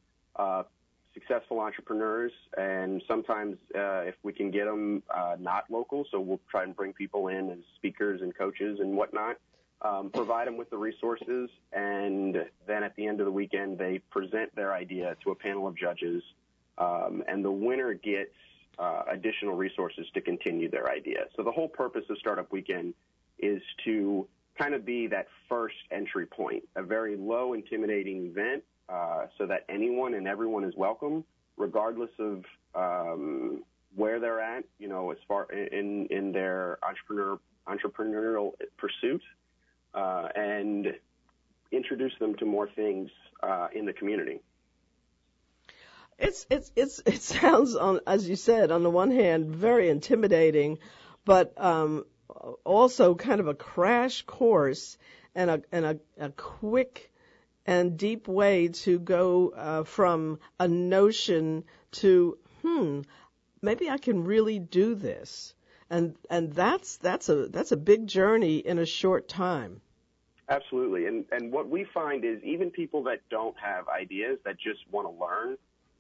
successful 1.14 1.60
entrepreneurs, 1.60 2.32
and 2.58 3.02
sometimes 3.08 3.58
uh, 3.76 4.02
if 4.02 4.16
we 4.24 4.34
can 4.34 4.52
get 4.52 4.66
them 4.66 5.04
uh, 5.14 5.36
not 5.40 5.66
local, 5.70 6.06
so 6.12 6.20
we'll 6.20 6.40
try 6.50 6.64
and 6.64 6.76
bring 6.76 6.94
people 6.94 7.28
in 7.28 7.50
as 7.50 7.58
speakers 7.76 8.22
and 8.22 8.36
coaches 8.38 8.80
and 8.80 8.96
whatnot. 8.96 9.38
Um, 9.84 10.12
provide 10.14 10.48
them 10.48 10.58
with 10.58 10.70
the 10.70 10.78
resources, 10.78 11.50
and 11.74 12.38
then 12.68 12.84
at 12.84 12.96
the 12.96 13.08
end 13.08 13.20
of 13.20 13.26
the 13.26 13.32
weekend, 13.32 13.80
they 13.80 13.98
present 14.12 14.56
their 14.56 14.74
idea 14.74 15.18
to 15.24 15.32
a 15.32 15.36
panel 15.36 15.68
of 15.68 15.76
judges, 15.76 16.22
um, 16.78 17.24
and 17.28 17.44
the 17.44 17.52
winner 17.52 17.96
gets 17.96 18.36
uh, 18.78 19.04
additional 19.10 19.56
resources 19.56 20.06
to 20.14 20.22
continue 20.22 20.70
their 20.70 20.88
idea. 20.88 21.26
So 21.36 21.42
the 21.44 21.52
whole 21.52 21.68
purpose 21.68 22.04
of 22.12 22.18
Startup 22.20 22.52
Weekend 22.52 22.94
is 23.40 23.62
to 23.86 24.28
kind 24.56 24.76
of 24.76 24.86
be 24.86 25.08
that 25.08 25.28
first 25.50 25.76
entry 25.90 26.28
point, 26.28 26.64
a 26.76 26.84
very 26.84 27.16
low 27.18 27.54
intimidating 27.54 28.28
event 28.28 28.64
uh, 28.92 29.28
so 29.38 29.46
that 29.46 29.66
anyone 29.70 30.14
and 30.14 30.28
everyone 30.28 30.64
is 30.64 30.76
welcome, 30.76 31.24
regardless 31.58 32.10
of 32.20 32.44
um, 32.76 33.64
where 33.96 34.20
they're 34.20 34.42
at, 34.42 34.64
you 34.80 34.88
know, 34.88 35.12
as 35.12 35.18
far 35.28 35.52
in 35.52 36.08
in 36.08 36.32
their 36.32 36.78
entrepreneur 36.84 37.40
entrepreneurial 37.68 38.52
pursuit, 38.78 39.22
uh, 39.94 40.28
and 40.36 40.88
introduce 41.72 42.14
them 42.20 42.36
to 42.36 42.46
more 42.46 42.70
things 42.76 43.10
uh, 43.44 43.68
in 43.74 43.86
the 43.86 43.94
community. 43.94 44.42
It's 46.20 46.46
it's 46.50 46.72
it's 46.76 47.02
it 47.06 47.22
sounds 47.22 47.76
on 47.76 48.02
as 48.06 48.28
you 48.28 48.36
said 48.36 48.72
on 48.72 48.84
the 48.84 48.90
one 48.90 49.12
hand 49.12 49.48
very 49.48 49.90
intimidating, 49.90 50.80
but 51.26 51.54
um, 51.58 52.06
also 52.64 53.16
kind 53.16 53.40
of 53.40 53.48
a 53.48 53.54
crash 53.54 54.24
course 54.24 54.98
and 55.34 55.50
a 55.50 55.62
and 55.72 55.86
a, 55.86 56.00
a 56.20 56.30
quick 56.32 57.11
and 57.66 57.98
deep 57.98 58.28
way 58.28 58.68
to 58.68 59.00
go 59.00 59.50
uh, 59.50 59.84
from 59.84 60.40
a 60.60 60.68
notion 60.68 61.64
to 61.92 62.38
hmm 62.62 63.02
maybe 63.62 63.90
I 63.90 63.98
can 63.98 64.24
really 64.24 64.60
do 64.60 64.96
this 64.96 65.54
and 65.92 66.16
and 66.30 66.54
that's 66.54 66.98
that's 66.98 67.30
a 67.30 67.48
that's 67.50 67.74
a 67.74 67.78
big 67.78 68.08
journey 68.08 68.58
in 68.58 68.80
a 68.80 68.86
short 68.86 69.28
time. 69.28 69.82
Absolutely, 70.50 71.06
and 71.06 71.26
and 71.32 71.52
what 71.52 71.70
we 71.70 71.86
find 71.94 72.24
is 72.24 72.42
even 72.44 72.72
people 72.72 73.04
that 73.04 73.20
don't 73.30 73.56
have 73.60 73.88
ideas 73.90 74.40
that 74.46 74.58
just 74.58 74.80
want 74.90 75.06
to 75.06 75.24
learn 75.24 75.58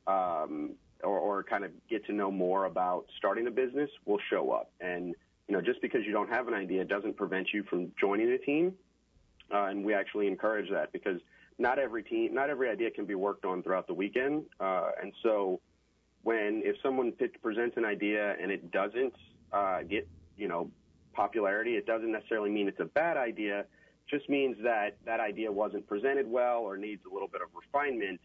um, 0.07 0.71
or, 1.03 1.19
or 1.19 1.43
kind 1.43 1.65
of 1.65 1.71
get 1.89 2.05
to 2.05 2.13
know 2.13 2.31
more 2.31 2.65
about 2.65 3.05
starting 3.17 3.47
a 3.47 3.51
business 3.51 3.89
will 4.05 4.19
show 4.29 4.51
up. 4.51 4.71
And 4.79 5.13
you 5.47 5.55
know, 5.55 5.61
just 5.61 5.81
because 5.81 6.01
you 6.05 6.13
don't 6.13 6.29
have 6.29 6.47
an 6.47 6.53
idea 6.53 6.85
doesn't 6.85 7.17
prevent 7.17 7.49
you 7.53 7.63
from 7.63 7.91
joining 7.99 8.31
a 8.31 8.37
team. 8.37 8.73
Uh, 9.53 9.65
and 9.65 9.83
we 9.83 9.93
actually 9.93 10.27
encourage 10.27 10.69
that 10.71 10.93
because 10.93 11.19
not 11.61 11.77
every 11.77 12.03
team, 12.03 12.33
not 12.33 12.49
every 12.49 12.69
idea 12.69 12.89
can 12.89 13.05
be 13.05 13.15
worked 13.15 13.45
on 13.45 13.61
throughout 13.61 13.85
the 13.85 13.93
weekend. 13.93 14.43
Uh, 14.59 14.89
and 15.01 15.13
so 15.21 15.61
when, 16.23 16.63
if 16.65 16.75
someone 16.81 17.13
presents 17.41 17.77
an 17.77 17.85
idea 17.85 18.35
and 18.41 18.51
it 18.51 18.71
doesn't, 18.71 19.13
uh, 19.53 19.83
get, 19.83 20.07
you 20.37 20.47
know, 20.47 20.71
popularity, 21.13 21.75
it 21.75 21.85
doesn't 21.85 22.11
necessarily 22.11 22.49
mean 22.49 22.67
it's 22.67 22.79
a 22.79 22.85
bad 22.85 23.15
idea. 23.15 23.65
Just 24.09 24.27
means 24.27 24.57
that 24.63 24.97
that 25.05 25.19
idea 25.19 25.51
wasn't 25.51 25.87
presented 25.87 26.29
well 26.29 26.59
or 26.59 26.77
needs 26.77 27.03
a 27.09 27.13
little 27.13 27.27
bit 27.27 27.41
of 27.41 27.49
refinement. 27.53 28.19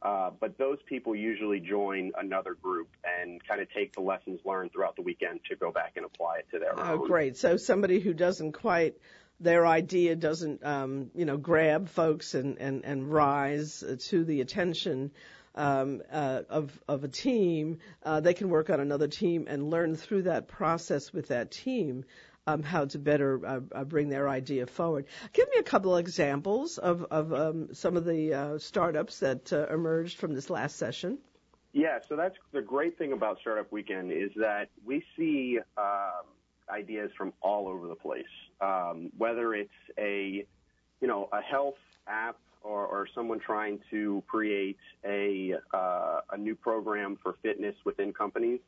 Uh, 0.00 0.30
but 0.40 0.56
those 0.58 0.78
people 0.86 1.14
usually 1.14 1.60
join 1.60 2.12
another 2.16 2.54
group 2.54 2.88
and 3.20 3.46
kind 3.46 3.60
of 3.60 3.68
take 3.72 3.92
the 3.94 4.00
lessons 4.00 4.40
learned 4.44 4.72
throughout 4.72 4.94
the 4.96 5.02
weekend 5.02 5.40
to 5.50 5.56
go 5.56 5.72
back 5.72 5.92
and 5.96 6.06
apply 6.06 6.38
it 6.38 6.46
to 6.52 6.58
their 6.58 6.78
oh, 6.78 6.82
own. 6.82 6.98
Oh, 7.00 7.06
great. 7.06 7.36
So 7.36 7.56
somebody 7.56 7.98
who 7.98 8.14
doesn't 8.14 8.52
quite 8.52 8.96
their 9.40 9.66
idea 9.66 10.16
doesn't, 10.16 10.64
um, 10.64 11.10
you 11.14 11.24
know, 11.24 11.36
grab 11.36 11.88
folks 11.88 12.34
and, 12.34 12.58
and, 12.58 12.84
and 12.84 13.10
rise 13.10 13.84
to 14.08 14.24
the 14.24 14.40
attention 14.40 15.10
um, 15.54 16.02
uh, 16.10 16.42
of, 16.48 16.80
of 16.88 17.04
a 17.04 17.08
team, 17.08 17.78
uh, 18.04 18.20
they 18.20 18.34
can 18.34 18.48
work 18.48 18.70
on 18.70 18.80
another 18.80 19.08
team 19.08 19.46
and 19.48 19.70
learn 19.70 19.96
through 19.96 20.22
that 20.22 20.48
process 20.48 21.12
with 21.12 21.28
that 21.28 21.50
team 21.50 22.04
um, 22.46 22.62
how 22.62 22.86
to 22.86 22.98
better 22.98 23.44
uh, 23.44 23.60
uh 23.72 23.84
bring 23.84 24.08
their 24.08 24.28
idea 24.28 24.66
forward. 24.66 25.04
Give 25.34 25.46
me 25.48 25.56
a 25.58 25.62
couple 25.62 25.94
of 25.94 26.00
examples 26.00 26.78
of, 26.78 27.04
of 27.10 27.34
um, 27.34 27.74
some 27.74 27.96
of 27.96 28.06
the 28.06 28.32
uh, 28.32 28.58
startups 28.58 29.18
that 29.20 29.52
uh, 29.52 29.66
emerged 29.66 30.18
from 30.18 30.34
this 30.34 30.48
last 30.48 30.76
session. 30.76 31.18
Yeah, 31.74 31.98
so 32.08 32.16
that's 32.16 32.36
the 32.52 32.62
great 32.62 32.96
thing 32.96 33.12
about 33.12 33.38
Startup 33.40 33.70
Weekend 33.70 34.10
is 34.10 34.30
that 34.36 34.70
we 34.84 35.04
see 35.16 35.58
um, 35.76 36.24
ideas 36.70 37.10
from 37.18 37.34
all 37.42 37.68
over 37.68 37.86
the 37.86 37.94
place. 37.94 38.24
Um, 38.60 39.10
whether 39.16 39.54
it's 39.54 39.70
a, 39.98 40.44
you 41.00 41.08
know, 41.08 41.28
a 41.32 41.40
health 41.40 41.78
app 42.06 42.36
or, 42.62 42.86
or 42.86 43.06
someone 43.14 43.38
trying 43.38 43.78
to 43.90 44.22
create 44.26 44.78
a 45.04 45.54
uh, 45.72 46.20
a 46.32 46.36
new 46.36 46.54
program 46.54 47.18
for 47.22 47.36
fitness 47.42 47.74
within 47.84 48.12
companies, 48.12 48.60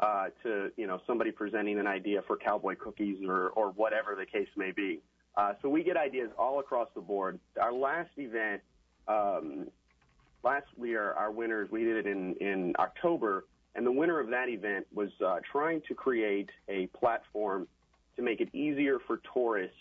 uh, 0.00 0.26
to 0.42 0.70
you 0.76 0.86
know 0.86 1.00
somebody 1.06 1.32
presenting 1.32 1.78
an 1.78 1.86
idea 1.86 2.22
for 2.26 2.36
cowboy 2.36 2.76
cookies 2.76 3.18
or 3.26 3.48
or 3.50 3.70
whatever 3.70 4.14
the 4.14 4.26
case 4.26 4.48
may 4.56 4.70
be. 4.70 5.00
Uh, 5.36 5.54
so 5.60 5.68
we 5.68 5.82
get 5.82 5.96
ideas 5.96 6.30
all 6.38 6.60
across 6.60 6.88
the 6.94 7.00
board. 7.00 7.40
Our 7.60 7.72
last 7.72 8.10
event, 8.16 8.62
um, 9.08 9.66
last 10.44 10.66
year, 10.80 11.12
our 11.14 11.32
winners, 11.32 11.68
we 11.70 11.82
did 11.82 11.96
it 11.96 12.06
in 12.06 12.34
in 12.34 12.74
October 12.78 13.44
and 13.74 13.86
the 13.86 13.92
winner 13.92 14.20
of 14.20 14.28
that 14.30 14.48
event 14.48 14.86
was 14.92 15.10
uh, 15.24 15.38
trying 15.50 15.80
to 15.88 15.94
create 15.94 16.50
a 16.68 16.86
platform 16.88 17.66
to 18.16 18.22
make 18.22 18.40
it 18.40 18.54
easier 18.54 18.98
for 19.06 19.20
tourists 19.32 19.76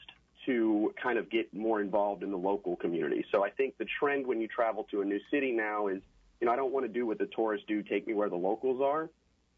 to 0.46 0.94
kind 1.02 1.20
of 1.20 1.30
get 1.30 1.54
more 1.54 1.82
involved 1.82 2.24
in 2.24 2.32
the 2.32 2.38
local 2.38 2.76
community. 2.76 3.24
So 3.32 3.44
I 3.44 3.50
think 3.52 3.78
the 3.78 3.86
trend 4.00 4.26
when 4.26 4.42
you 4.42 4.48
travel 4.48 4.88
to 4.92 5.02
a 5.02 5.06
new 5.06 5.20
city 5.30 5.52
now 5.52 5.88
is, 5.88 6.02
you 6.40 6.48
know, 6.48 6.54
I 6.54 6.56
don't 6.56 6.72
want 6.72 6.86
to 6.86 6.92
do 6.92 7.06
what 7.06 7.20
the 7.20 7.28
tourists 7.36 7.66
do, 7.68 7.84
take 7.84 8.08
me 8.08 8.14
where 8.14 8.30
the 8.30 8.36
locals 8.36 8.82
are. 8.82 9.10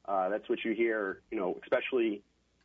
Uh, 0.06 0.28
that's 0.30 0.50
what 0.50 0.60
you 0.66 0.74
hear, 0.74 1.22
you 1.32 1.40
know, 1.40 1.58
especially 1.64 2.22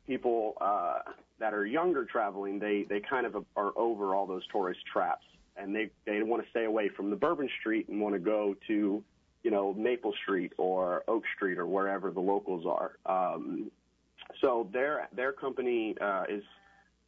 people 0.06 0.56
uh, 0.60 0.98
that 1.38 1.54
are 1.54 1.64
younger 1.64 2.04
traveling. 2.04 2.58
They 2.58 2.84
they 2.88 2.98
kind 2.98 3.26
of 3.26 3.44
are 3.56 3.72
over 3.76 4.16
all 4.16 4.26
those 4.26 4.44
tourist 4.50 4.80
traps, 4.92 5.24
and 5.56 5.74
they 5.76 5.90
they 6.04 6.20
want 6.24 6.42
to 6.42 6.50
stay 6.50 6.64
away 6.64 6.88
from 6.88 7.10
the 7.10 7.16
Bourbon 7.16 7.48
Street 7.60 7.88
and 7.88 8.00
want 8.00 8.16
to 8.16 8.18
go 8.18 8.56
to 8.66 9.04
you 9.42 9.50
know, 9.50 9.72
Maple 9.74 10.12
Street 10.22 10.52
or 10.58 11.04
Oak 11.08 11.22
Street 11.36 11.58
or 11.58 11.66
wherever 11.66 12.10
the 12.10 12.20
locals 12.20 12.66
are. 12.66 12.98
Um, 13.06 13.70
so 14.40 14.68
their 14.72 15.08
their 15.14 15.32
company 15.32 15.96
uh, 16.00 16.24
is 16.28 16.42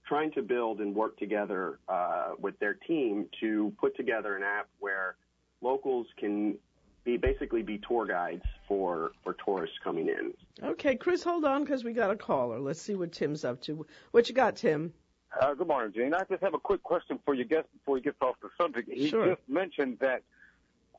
trying 0.07 0.33
to 0.33 0.43
build 0.43 0.81
and 0.81 0.95
work 0.95 1.17
together 1.19 1.79
uh, 1.89 2.33
with 2.39 2.59
their 2.59 2.75
team 2.75 3.27
to 3.41 3.73
put 3.81 3.97
together 3.97 4.37
an 4.37 4.43
app 4.43 4.69
where 4.79 5.17
locals 5.61 6.07
can 6.19 6.57
be 7.05 7.17
basically 7.17 7.63
be 7.63 7.79
tour 7.87 8.07
guides 8.07 8.43
for 8.67 9.13
for 9.23 9.37
tourists 9.45 9.77
coming 9.83 10.09
in. 10.09 10.33
Okay, 10.63 10.97
Chris, 10.97 11.23
hold 11.23 11.45
on 11.45 11.65
because 11.65 11.85
we 11.85 11.93
got 11.93 12.11
a 12.11 12.17
caller. 12.17 12.59
Let's 12.59 12.81
see 12.81 12.95
what 12.95 13.13
Tim's 13.13 13.45
up 13.45 13.61
to. 13.63 13.87
What 14.11 14.29
you 14.29 14.35
got, 14.35 14.57
Tim? 14.57 14.93
Uh, 15.41 15.55
good 15.55 15.69
morning, 15.69 15.93
Jeanne. 15.95 16.13
I 16.13 16.25
just 16.29 16.43
have 16.43 16.55
a 16.55 16.59
quick 16.59 16.83
question 16.83 17.19
for 17.25 17.35
you 17.35 17.45
guest 17.45 17.69
before 17.73 17.97
he 17.97 18.03
gets 18.03 18.17
off 18.21 18.35
the 18.43 18.49
subject. 18.61 18.91
He 18.93 19.09
sure. 19.09 19.29
just 19.29 19.49
mentioned 19.49 19.99
that 20.01 20.23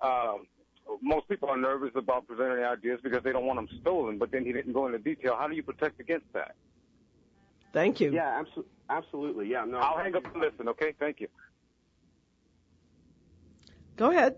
um, 0.01 0.47
most 1.01 1.27
people 1.27 1.49
are 1.49 1.57
nervous 1.57 1.91
about 1.95 2.27
presenting 2.27 2.63
ideas 2.63 2.99
because 3.03 3.23
they 3.23 3.32
don't 3.32 3.45
want 3.45 3.57
them 3.57 3.67
stolen, 3.82 4.17
but 4.17 4.32
then 4.32 4.45
he 4.45 4.53
didn't 4.53 4.73
go 4.73 4.86
into 4.86 4.99
detail. 4.99 5.36
How 5.38 5.47
do 5.47 5.55
you 5.55 5.63
protect 5.63 5.99
against 5.99 6.32
that? 6.34 6.55
Thank 7.73 7.99
you. 7.99 8.11
Yeah, 8.11 8.43
abso- 8.43 8.65
absolutely. 8.89 9.49
Yeah, 9.49 9.65
no. 9.65 9.77
I'll 9.77 9.97
hang 9.97 10.15
up 10.15 10.25
and 10.34 10.41
listen, 10.41 10.67
okay? 10.69 10.93
Thank 10.99 11.21
you. 11.21 11.27
Go 13.95 14.11
ahead. 14.11 14.36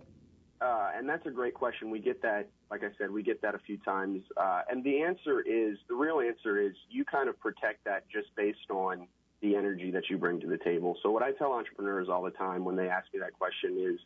Uh, 0.62 0.92
and 0.96 1.10
that's 1.10 1.26
a 1.26 1.32
great 1.32 1.54
question. 1.54 1.90
We 1.90 2.00
get 2.00 2.22
that, 2.22 2.48
like 2.72 2.84
I 2.84 2.90
said, 2.98 3.12
we 3.12 3.24
get 3.24 3.42
that 3.42 3.56
a 3.56 3.60
few 3.60 3.78
times. 3.78 4.24
Uh, 4.38 4.62
and 4.70 4.84
the 4.84 5.02
answer 5.02 5.42
is, 5.42 5.78
the 5.90 5.96
real 5.96 6.22
answer 6.22 6.58
is 6.58 6.74
you 6.90 7.04
kind 7.04 7.28
of 7.28 7.40
protect 7.40 7.84
that 7.86 8.06
just 8.10 8.34
based 8.36 8.70
on 8.70 9.08
the 9.42 9.56
energy 9.56 9.92
that 9.92 10.10
you 10.10 10.18
bring 10.18 10.40
to 10.40 10.48
the 10.48 10.58
table. 10.58 10.98
So 11.04 11.12
what 11.12 11.22
I 11.22 11.32
tell 11.32 11.52
entrepreneurs 11.52 12.08
all 12.08 12.22
the 12.22 12.32
time 12.32 12.64
when 12.64 12.78
they 12.78 12.88
ask 12.88 13.08
me 13.14 13.20
that 13.20 13.34
question 13.34 13.78
is, 13.78 14.00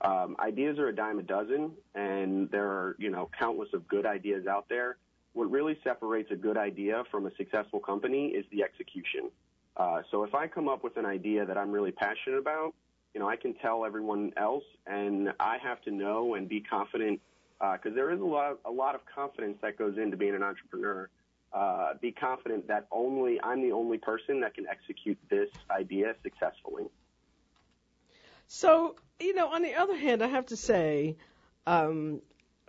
um, 0.00 0.36
ideas 0.38 0.78
are 0.78 0.88
a 0.88 0.94
dime 0.94 1.18
a 1.18 1.22
dozen, 1.22 1.72
and 1.94 2.50
there 2.50 2.66
are 2.66 2.96
you 2.98 3.10
know 3.10 3.30
countless 3.38 3.68
of 3.72 3.86
good 3.88 4.06
ideas 4.06 4.46
out 4.46 4.68
there. 4.68 4.96
What 5.32 5.50
really 5.50 5.78
separates 5.82 6.30
a 6.30 6.36
good 6.36 6.56
idea 6.56 7.02
from 7.10 7.26
a 7.26 7.34
successful 7.36 7.80
company 7.80 8.28
is 8.28 8.44
the 8.52 8.62
execution. 8.62 9.30
Uh, 9.76 10.02
so 10.10 10.22
if 10.22 10.34
I 10.34 10.46
come 10.46 10.68
up 10.68 10.84
with 10.84 10.96
an 10.96 11.06
idea 11.06 11.44
that 11.44 11.58
I'm 11.58 11.72
really 11.72 11.90
passionate 11.90 12.38
about, 12.38 12.74
you 13.12 13.20
know, 13.20 13.28
I 13.28 13.36
can 13.36 13.54
tell 13.54 13.84
everyone 13.84 14.32
else, 14.36 14.64
and 14.86 15.32
I 15.40 15.58
have 15.58 15.80
to 15.82 15.90
know 15.90 16.34
and 16.34 16.48
be 16.48 16.60
confident 16.60 17.20
because 17.58 17.92
uh, 17.92 17.94
there 17.94 18.10
is 18.10 18.20
a 18.20 18.24
lot, 18.24 18.52
of, 18.52 18.58
a 18.64 18.70
lot 18.70 18.94
of 18.94 19.00
confidence 19.12 19.56
that 19.62 19.78
goes 19.78 19.96
into 19.96 20.16
being 20.16 20.34
an 20.34 20.42
entrepreneur. 20.42 21.08
Uh, 21.52 21.94
be 22.00 22.10
confident 22.10 22.66
that 22.66 22.86
only 22.90 23.40
I'm 23.40 23.62
the 23.62 23.70
only 23.70 23.98
person 23.98 24.40
that 24.40 24.54
can 24.54 24.66
execute 24.68 25.18
this 25.30 25.48
idea 25.70 26.14
successfully. 26.22 26.84
So, 28.56 28.94
you 29.18 29.34
know, 29.34 29.48
on 29.48 29.62
the 29.62 29.74
other 29.74 29.96
hand, 29.96 30.22
I 30.22 30.28
have 30.28 30.46
to 30.46 30.56
say, 30.56 31.16
um, 31.66 32.22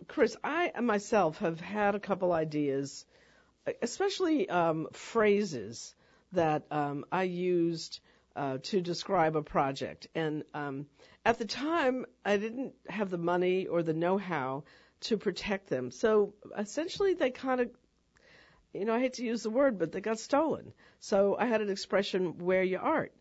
Chris, 0.07 0.35
I 0.43 0.71
myself 0.81 1.37
have 1.37 1.61
had 1.61 1.93
a 1.93 1.99
couple 1.99 2.31
ideas, 2.31 3.05
especially 3.83 4.49
um, 4.49 4.87
phrases 4.93 5.93
that 6.31 6.65
um, 6.71 7.05
I 7.11 7.23
used 7.23 7.99
uh, 8.35 8.57
to 8.63 8.81
describe 8.81 9.35
a 9.35 9.43
project. 9.43 10.07
And 10.15 10.43
um, 10.55 10.87
at 11.23 11.37
the 11.37 11.45
time, 11.45 12.07
I 12.25 12.37
didn't 12.37 12.73
have 12.89 13.11
the 13.11 13.19
money 13.19 13.67
or 13.67 13.83
the 13.83 13.93
know-how 13.93 14.63
to 15.01 15.17
protect 15.17 15.69
them. 15.69 15.91
So 15.91 16.33
essentially, 16.57 17.13
they 17.13 17.29
kind 17.29 17.61
of, 17.61 17.69
you 18.73 18.85
know, 18.85 18.95
I 18.95 19.01
hate 19.01 19.13
to 19.13 19.23
use 19.23 19.43
the 19.43 19.51
word, 19.51 19.77
but 19.77 19.91
they 19.91 20.01
got 20.01 20.17
stolen. 20.17 20.73
So 20.99 21.37
I 21.37 21.45
had 21.45 21.61
an 21.61 21.69
expression, 21.69 22.39
wear 22.39 22.63
your 22.63 22.81
art. 22.81 23.13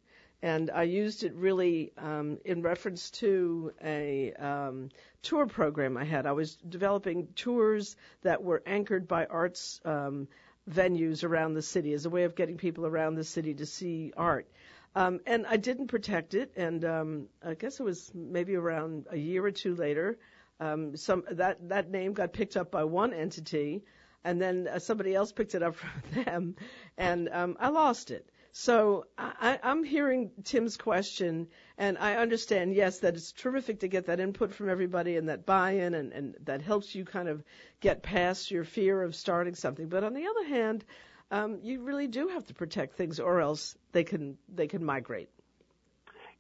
And 0.45 0.71
I 0.71 0.83
used 0.83 1.25
it 1.25 1.35
really 1.37 1.91
um, 1.97 2.39
in 2.45 2.61
reference 2.61 3.11
to 3.13 3.73
a 3.83 4.35
um, 4.35 4.91
tour 5.23 5.47
program 5.47 5.97
I 5.97 6.05
had. 6.05 6.27
I 6.27 6.33
was 6.33 6.57
developing 6.57 7.29
tours 7.35 7.97
that 8.21 8.45
were 8.45 8.63
anchored 8.67 9.09
by 9.09 9.25
arts 9.25 9.81
um, 9.87 10.29
venues 10.71 11.25
around 11.25 11.55
the 11.55 11.63
city 11.63 11.95
as 11.95 12.05
a 12.05 12.11
way 12.11 12.25
of 12.25 12.35
getting 12.35 12.59
people 12.59 12.85
around 12.85 13.15
the 13.15 13.25
city 13.25 13.55
to 13.55 13.65
see 13.65 14.13
art. 14.19 14.47
Um, 14.95 15.21
and 15.25 15.47
I 15.47 15.57
didn't 15.57 15.87
protect 15.87 16.35
it, 16.35 16.53
and 16.57 16.85
um, 16.85 17.29
I 17.43 17.55
guess 17.55 17.81
it 17.81 17.85
was 17.85 18.13
maybe 18.15 18.55
around 18.55 19.07
a 19.11 19.17
year 19.17 19.43
or 19.47 19.51
two 19.51 19.75
later. 19.75 20.19
Um, 20.61 20.95
some 20.95 21.25
that 21.31 21.71
that 21.71 21.91
name 21.91 22.13
got 22.13 22.35
picked 22.35 22.59
up 22.59 22.71
by 22.71 22.85
one 22.85 23.15
entity, 23.15 23.83
and 24.25 24.43
then 24.43 24.69
uh, 24.69 24.79
somebody 24.79 25.15
else 25.15 25.33
picked 25.33 25.55
it 25.55 25.63
up 25.63 25.75
from 25.77 26.25
them, 26.25 26.57
and 26.99 27.31
um, 27.31 27.57
I 27.59 27.71
lost 27.71 28.11
it. 28.11 28.29
So 28.57 29.07
I, 29.19 29.59
I'm 29.65 29.83
hearing 29.83 30.31
Tim's 30.45 30.77
question, 30.77 31.49
and 31.77 31.99
I 31.99 32.15
understand, 32.15 32.73
yes, 32.73 33.01
that 33.01 33.17
it's 33.17 33.33
terrific 33.33 33.81
to 33.81 33.89
get 33.89 34.07
that 34.07 34.21
input 34.21 34.55
from 34.55 34.69
everybody 34.69 35.17
and 35.17 35.29
that 35.29 35.45
buy-in, 35.45 35.93
and, 35.93 36.13
and 36.13 36.37
that 36.45 36.63
helps 36.63 36.95
you 36.95 37.05
kind 37.05 37.29
of 37.29 37.43
get 37.81 38.05
past 38.05 38.53
your 38.53 38.63
fear 38.63 39.03
of 39.03 39.17
starting 39.17 39.57
something. 39.57 39.89
But 39.89 40.05
on 40.05 40.15
the 40.15 40.29
other 40.29 40.45
hand, 40.45 40.85
um, 41.33 41.59
you 41.65 41.83
really 41.83 42.07
do 42.07 42.29
have 42.29 42.47
to 42.47 42.55
protect 42.55 42.97
things, 42.97 43.19
or 43.19 43.41
else 43.41 43.77
they 43.91 44.05
can 44.05 44.39
they 44.55 44.69
can 44.69 44.85
migrate. 44.85 45.31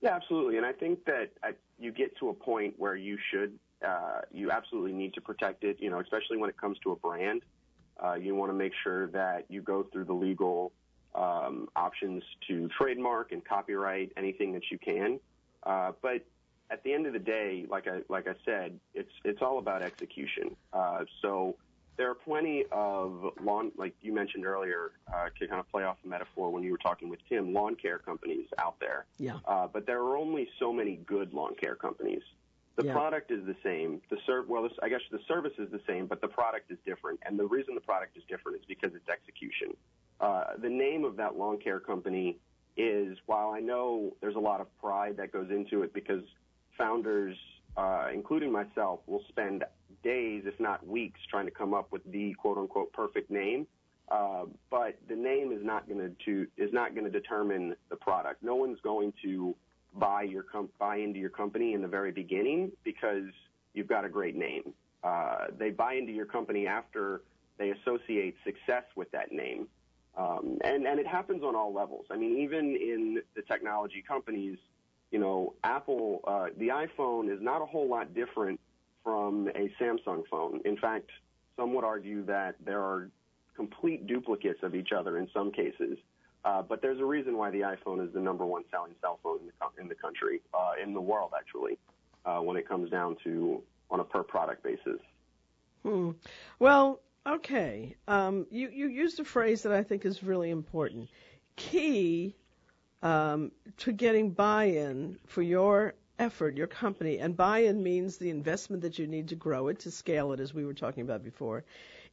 Yeah, 0.00 0.14
absolutely. 0.14 0.56
And 0.56 0.64
I 0.64 0.72
think 0.72 1.04
that 1.06 1.32
uh, 1.42 1.48
you 1.80 1.90
get 1.90 2.16
to 2.18 2.28
a 2.28 2.34
point 2.34 2.74
where 2.78 2.94
you 2.94 3.18
should, 3.32 3.58
uh, 3.84 4.20
you 4.30 4.52
absolutely 4.52 4.92
need 4.92 5.14
to 5.14 5.20
protect 5.20 5.64
it. 5.64 5.78
You 5.80 5.90
know, 5.90 5.98
especially 5.98 6.36
when 6.36 6.48
it 6.48 6.56
comes 6.56 6.78
to 6.84 6.92
a 6.92 6.96
brand, 6.96 7.42
uh, 8.00 8.14
you 8.14 8.36
want 8.36 8.50
to 8.50 8.56
make 8.56 8.72
sure 8.84 9.08
that 9.08 9.46
you 9.48 9.62
go 9.62 9.82
through 9.82 10.04
the 10.04 10.12
legal 10.14 10.70
um, 11.14 11.68
options 11.76 12.22
to 12.48 12.68
trademark 12.76 13.32
and 13.32 13.44
copyright 13.44 14.12
anything 14.16 14.52
that 14.52 14.70
you 14.70 14.78
can. 14.78 15.20
Uh, 15.62 15.92
but 16.02 16.24
at 16.70 16.82
the 16.82 16.92
end 16.92 17.06
of 17.06 17.12
the 17.12 17.18
day, 17.18 17.66
like 17.68 17.86
I 17.86 18.00
like 18.08 18.26
I 18.26 18.34
said, 18.44 18.78
it's 18.94 19.12
it's 19.24 19.42
all 19.42 19.58
about 19.58 19.82
execution. 19.82 20.56
Uh, 20.72 21.04
so 21.22 21.56
there 21.96 22.10
are 22.10 22.14
plenty 22.14 22.64
of 22.72 23.32
lawn, 23.40 23.70
like 23.76 23.94
you 24.02 24.12
mentioned 24.12 24.44
earlier, 24.44 24.90
uh, 25.14 25.28
to 25.38 25.46
kind 25.46 25.60
of 25.60 25.70
play 25.70 25.84
off 25.84 25.96
the 26.02 26.08
metaphor 26.08 26.50
when 26.50 26.64
you 26.64 26.72
were 26.72 26.78
talking 26.78 27.08
with 27.08 27.20
Tim, 27.28 27.52
lawn 27.52 27.76
care 27.76 27.98
companies 27.98 28.48
out 28.58 28.80
there. 28.80 29.06
Yeah. 29.18 29.38
Uh, 29.46 29.68
but 29.72 29.86
there 29.86 30.00
are 30.00 30.16
only 30.16 30.48
so 30.58 30.72
many 30.72 30.96
good 31.06 31.32
lawn 31.32 31.54
care 31.54 31.76
companies. 31.76 32.22
The 32.74 32.86
Yeah. 32.86 32.92
product 32.94 33.30
is 33.30 33.46
the 33.46 33.54
same. 33.62 34.02
The 34.10 34.18
serv- 34.26 34.48
well, 34.48 34.64
this, 34.64 34.72
I 34.82 34.88
guess 34.88 35.02
the 35.12 35.20
service 35.28 35.52
is 35.58 35.70
the 35.70 35.80
same, 35.86 36.06
but 36.06 36.20
the 36.20 36.26
product 36.26 36.72
is 36.72 36.78
different. 36.84 37.20
And 37.24 37.38
the 37.38 37.46
reason 37.46 37.76
the 37.76 37.80
product 37.80 38.16
is 38.16 38.24
different 38.28 38.58
is 38.58 38.64
because 38.66 38.92
it's 38.96 39.08
execution. 39.08 39.76
Uh, 40.20 40.44
the 40.60 40.68
name 40.68 41.04
of 41.04 41.16
that 41.16 41.36
lawn 41.36 41.58
care 41.58 41.80
company 41.80 42.38
is, 42.76 43.16
while 43.26 43.50
I 43.50 43.60
know 43.60 44.14
there's 44.20 44.36
a 44.36 44.40
lot 44.40 44.60
of 44.60 44.66
pride 44.78 45.16
that 45.18 45.32
goes 45.32 45.50
into 45.50 45.82
it 45.82 45.92
because 45.92 46.22
founders, 46.76 47.36
uh, 47.76 48.08
including 48.12 48.50
myself, 48.50 49.00
will 49.06 49.22
spend 49.28 49.64
days, 50.02 50.44
if 50.46 50.58
not 50.58 50.86
weeks, 50.86 51.20
trying 51.30 51.46
to 51.46 51.50
come 51.50 51.74
up 51.74 51.90
with 51.92 52.02
the 52.10 52.34
quote 52.34 52.58
unquote 52.58 52.92
perfect 52.92 53.30
name. 53.30 53.66
Uh, 54.10 54.44
but 54.70 54.98
the 55.08 55.16
name 55.16 55.50
is 55.50 55.64
not 55.64 55.88
going 55.88 56.14
to 56.24 56.46
is 56.58 56.70
not 56.72 56.94
going 56.94 57.10
to 57.10 57.10
determine 57.10 57.74
the 57.88 57.96
product. 57.96 58.42
No 58.42 58.54
one's 58.54 58.78
going 58.82 59.12
to 59.22 59.54
buy 59.94 60.22
your 60.22 60.42
com- 60.42 60.68
buy 60.78 60.96
into 60.96 61.18
your 61.18 61.30
company 61.30 61.72
in 61.72 61.80
the 61.80 61.88
very 61.88 62.12
beginning 62.12 62.72
because 62.84 63.30
you've 63.72 63.88
got 63.88 64.04
a 64.04 64.08
great 64.08 64.36
name. 64.36 64.74
Uh, 65.02 65.46
they 65.58 65.70
buy 65.70 65.94
into 65.94 66.12
your 66.12 66.26
company 66.26 66.66
after 66.66 67.22
they 67.58 67.70
associate 67.70 68.36
success 68.44 68.84
with 68.94 69.10
that 69.12 69.32
name. 69.32 69.68
Um, 70.16 70.58
and, 70.62 70.86
and 70.86 71.00
it 71.00 71.06
happens 71.06 71.42
on 71.42 71.56
all 71.56 71.72
levels. 71.74 72.06
I 72.10 72.16
mean, 72.16 72.38
even 72.38 72.76
in 72.76 73.22
the 73.34 73.42
technology 73.42 74.02
companies, 74.06 74.58
you 75.10 75.18
know, 75.18 75.54
Apple, 75.64 76.20
uh, 76.26 76.46
the 76.56 76.68
iPhone 76.68 77.32
is 77.32 77.40
not 77.42 77.62
a 77.62 77.66
whole 77.66 77.88
lot 77.88 78.14
different 78.14 78.60
from 79.02 79.48
a 79.48 79.70
Samsung 79.80 80.22
phone. 80.30 80.60
In 80.64 80.76
fact, 80.76 81.10
some 81.56 81.74
would 81.74 81.84
argue 81.84 82.24
that 82.26 82.56
there 82.64 82.80
are 82.80 83.10
complete 83.56 84.06
duplicates 84.06 84.60
of 84.62 84.74
each 84.74 84.92
other 84.92 85.18
in 85.18 85.28
some 85.32 85.52
cases. 85.52 85.98
Uh, 86.44 86.60
but 86.62 86.82
there's 86.82 87.00
a 87.00 87.04
reason 87.04 87.36
why 87.36 87.50
the 87.50 87.60
iPhone 87.60 88.06
is 88.06 88.12
the 88.12 88.20
number 88.20 88.44
one 88.44 88.64
selling 88.70 88.94
cell 89.00 89.18
phone 89.22 89.40
in 89.40 89.46
the, 89.46 89.52
co- 89.60 89.72
in 89.80 89.88
the 89.88 89.94
country, 89.94 90.42
uh, 90.52 90.72
in 90.82 90.92
the 90.92 91.00
world 91.00 91.32
actually, 91.36 91.78
uh, 92.26 92.38
when 92.38 92.56
it 92.56 92.68
comes 92.68 92.90
down 92.90 93.16
to 93.24 93.62
on 93.90 94.00
a 94.00 94.04
per 94.04 94.22
product 94.22 94.62
basis. 94.62 95.00
Hmm. 95.82 96.10
Well, 96.58 97.00
okay. 97.26 97.96
Um, 98.08 98.46
you 98.50 98.68
you 98.68 98.88
used 98.88 99.20
a 99.20 99.24
phrase 99.24 99.62
that 99.62 99.72
I 99.72 99.82
think 99.82 100.04
is 100.04 100.22
really 100.22 100.50
important. 100.50 101.08
Key 101.56 102.34
um, 103.02 103.52
to 103.78 103.92
getting 103.92 104.30
buy-in 104.30 105.18
for 105.26 105.42
your 105.42 105.94
effort, 106.18 106.56
your 106.56 106.66
company, 106.66 107.18
and 107.18 107.36
buy-in 107.36 107.82
means 107.82 108.16
the 108.16 108.30
investment 108.30 108.82
that 108.82 108.98
you 108.98 109.06
need 109.06 109.28
to 109.28 109.34
grow 109.34 109.68
it, 109.68 109.80
to 109.80 109.90
scale 109.90 110.32
it, 110.32 110.40
as 110.40 110.54
we 110.54 110.64
were 110.64 110.74
talking 110.74 111.02
about 111.02 111.22
before, 111.22 111.64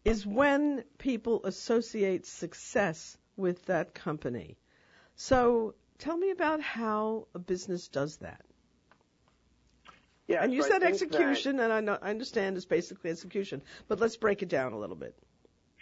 is 0.03 0.25
when 0.25 0.83
people 0.97 1.41
associate 1.45 2.25
success 2.25 3.17
with 3.37 3.65
that 3.65 3.93
company. 3.93 4.57
So 5.15 5.75
tell 5.97 6.17
me 6.17 6.31
about 6.31 6.61
how 6.61 7.27
a 7.33 7.39
business 7.39 7.87
does 7.87 8.17
that. 8.17 8.43
Yeah, 10.27 10.43
And 10.43 10.53
you 10.53 10.61
so 10.61 10.69
said 10.69 10.83
execution, 10.83 11.59
and 11.59 11.73
I, 11.73 11.81
know, 11.81 11.97
I 12.01 12.09
understand 12.09 12.55
it's 12.55 12.65
basically 12.65 13.09
execution, 13.09 13.61
but 13.87 13.99
let's 13.99 14.15
break 14.15 14.41
it 14.41 14.49
down 14.49 14.73
a 14.73 14.77
little 14.77 14.95
bit. 14.95 15.15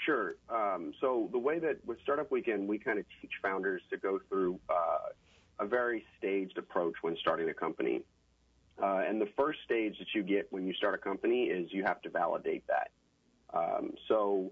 Sure. 0.06 0.36
Um, 0.50 0.94
so 1.02 1.30
the 1.32 1.38
way 1.38 1.60
that 1.60 1.86
with 1.86 2.00
Startup 2.02 2.32
Weekend, 2.32 2.68
we 2.68 2.80
kind 2.80 3.00
of 3.00 3.06
teach 3.22 3.32
founders 3.42 3.82
to 3.90 3.98
go 3.98 4.20
through 4.30 4.60
uh, 4.70 5.10
a 5.60 5.66
very 5.66 6.06
staged 6.18 6.58
approach 6.58 6.96
when 7.02 7.18
starting 7.18 7.50
a 7.50 7.54
company. 7.54 8.02
Uh, 8.82 9.04
and 9.08 9.20
the 9.20 9.28
first 9.38 9.60
stage 9.66 9.98
that 10.00 10.08
you 10.16 10.24
get 10.24 10.48
when 10.52 10.66
you 10.66 10.74
start 10.74 10.96
a 10.96 10.98
company 10.98 11.44
is 11.44 11.72
you 11.72 11.84
have 11.84 12.02
to 12.02 12.10
validate 12.10 12.64
that. 12.68 12.92
Um, 13.54 13.92
so 14.08 14.52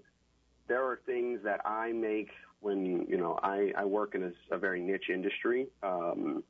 there 0.66 0.84
are 0.84 1.00
things 1.06 1.40
that 1.44 1.60
I 1.64 1.92
make 1.92 2.30
when 2.60 3.06
you 3.08 3.16
know 3.16 3.38
I, 3.42 3.72
I 3.76 3.84
work 3.84 4.14
in 4.14 4.24
a, 4.24 4.54
a 4.54 4.58
very 4.58 4.80
niche 4.80 5.08
industry, 5.12 5.68
um, 5.82 6.42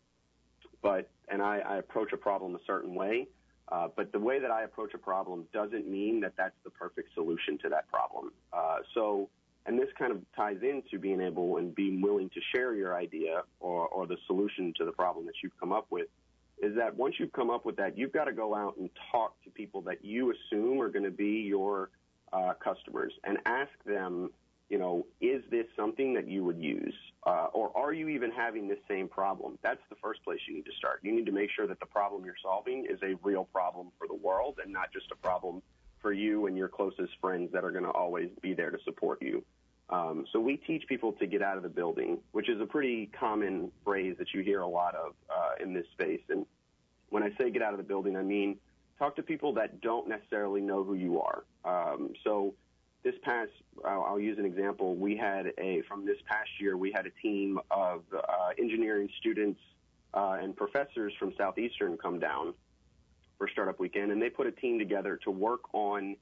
but 0.83 1.09
and 1.29 1.43
I, 1.43 1.59
I 1.59 1.77
approach 1.77 2.13
a 2.13 2.17
problem 2.17 2.55
a 2.55 2.61
certain 2.67 2.95
way. 2.95 3.29
Uh, 3.71 3.89
but 3.95 4.13
the 4.13 4.19
way 4.19 4.39
that 4.39 4.51
I 4.51 4.63
approach 4.63 4.95
a 4.95 4.99
problem 4.99 5.45
doesn't 5.53 5.87
mean 5.87 6.21
that 6.21 6.33
that's 6.39 6.57
the 6.65 6.71
perfect 6.71 7.13
solution 7.15 7.59
to 7.59 7.69
that 7.69 7.87
problem. 7.89 8.33
Uh, 8.51 8.79
so, 8.95 9.29
and 9.67 9.79
this 9.79 9.89
kind 9.99 10.11
of 10.11 10.23
ties 10.35 10.57
into 10.63 10.99
being 10.99 11.21
able 11.21 11.59
and 11.59 11.75
being 11.75 12.01
willing 12.01 12.31
to 12.31 12.41
share 12.55 12.75
your 12.75 12.97
idea 12.97 13.43
or, 13.61 13.87
or 13.89 14.07
the 14.07 14.17
solution 14.27 14.73
to 14.79 14.87
the 14.87 14.93
problem 14.93 15.27
that 15.27 15.35
you've 15.43 15.59
come 15.61 15.73
up 15.73 15.87
with. 15.91 16.07
Is 16.61 16.75
that 16.77 16.97
once 16.97 17.17
you've 17.19 17.33
come 17.33 17.51
up 17.51 17.67
with 17.67 17.77
that, 17.77 17.97
you've 17.97 18.13
got 18.13 18.25
to 18.25 18.33
go 18.33 18.55
out 18.55 18.79
and 18.79 18.89
talk 19.13 19.35
to 19.45 19.51
people 19.51 19.83
that 19.83 20.05
you 20.05 20.33
assume 20.33 20.81
are 20.81 20.89
going 20.89 21.05
to 21.05 21.11
be 21.11 21.45
your 21.47 21.91
uh, 22.33 22.55
customers 22.55 23.13
and 23.23 23.39
ask 23.45 23.71
them, 23.85 24.31
you 24.71 24.79
know, 24.79 25.07
is 25.21 25.43
this 25.51 25.67
something 25.77 26.15
that 26.15 26.27
you 26.27 26.43
would 26.43 26.59
use? 26.59 26.95
Uh, 27.27 27.49
or 27.53 27.77
are 27.77 27.93
you 27.93 28.09
even 28.09 28.31
having 28.31 28.69
this 28.69 28.79
same 28.89 29.09
problem? 29.09 29.59
That's 29.63 29.81
the 29.91 29.97
first 29.97 30.23
place 30.25 30.39
you 30.47 30.55
need 30.55 30.67
to 30.67 30.73
start. 30.79 31.01
You 31.03 31.13
need 31.13 31.27
to 31.27 31.33
make 31.33 31.51
sure 31.51 31.67
that 31.67 31.81
the 31.81 31.87
problem 31.87 32.25
you're 32.25 32.35
solving 32.43 32.87
is 32.89 32.99
a 33.03 33.17
real 33.23 33.45
problem 33.53 33.89
for 33.99 34.07
the 34.07 34.15
world 34.15 34.59
and 34.63 34.73
not 34.73 34.93
just 34.93 35.11
a 35.11 35.17
problem 35.17 35.63
for 36.01 36.13
you 36.13 36.47
and 36.47 36.57
your 36.57 36.69
closest 36.69 37.13
friends 37.21 37.51
that 37.53 37.65
are 37.65 37.73
going 37.73 37.85
to 37.85 37.91
always 37.91 38.31
be 38.41 38.55
there 38.55 38.71
to 38.71 38.79
support 38.85 39.21
you. 39.21 39.45
Um, 39.91 40.27
so 40.33 40.39
we 40.39 40.57
teach 40.57 40.87
people 40.87 41.13
to 41.15 41.27
get 41.27 41.43
out 41.43 41.57
of 41.57 41.63
the 41.63 41.69
building, 41.69 42.19
which 42.33 42.49
is 42.49 42.61
a 42.61 42.67
pretty 42.67 43.11
common 43.19 43.73
phrase 43.85 44.17
that 44.19 44.33
you 44.35 44.43
hear 44.43 44.61
a 44.61 44.69
lot 44.69 44.95
of 44.95 45.15
uh, 45.31 45.63
in 45.63 45.73
this 45.73 45.87
space. 45.93 46.21
And 46.29 46.47
when 47.09 47.23
I 47.23 47.31
say 47.39 47.51
get 47.51 47.63
out 47.63 47.73
of 47.73 47.79
the 47.79 47.85
building, 47.85 48.17
I 48.17 48.23
mean 48.23 48.59
talk 48.99 49.17
to 49.17 49.23
people 49.23 49.55
that 49.55 49.81
don't 49.81 50.09
necessarily 50.09 50.61
know 50.61 50.85
who 50.85 50.95
you 50.95 51.21
are. 51.21 51.45
Um, 51.65 52.13
so 52.23 52.55
this 53.11 53.19
past, 53.23 53.51
I'll, 53.87 54.03
I'll 54.03 54.21
use 54.21 54.39
an 54.39 54.45
example. 54.45 54.95
We 54.95 55.17
had 55.17 55.53
a 55.57 55.81
from 55.89 56.05
this 56.05 56.19
past 56.27 56.51
year, 56.61 56.77
we 56.77 56.93
had 56.93 57.07
a 57.07 57.11
team 57.23 57.59
of 57.71 58.03
uh, 58.13 58.51
engineering 58.59 59.09
students 59.19 59.61
uh, 60.13 60.37
and 60.43 60.55
professors 60.55 61.15
from 61.19 61.33
Southeastern 61.39 61.97
come 61.97 62.19
down 62.19 62.53
for 63.39 63.49
Startup 63.49 63.79
Weekend, 63.81 64.13
and 64.13 64.21
they 64.21 64.29
put 64.29 64.47
a 64.47 64.53
team 64.53 64.79
together 64.79 65.19
to 65.25 65.31
work 65.31 65.73
on 65.73 66.17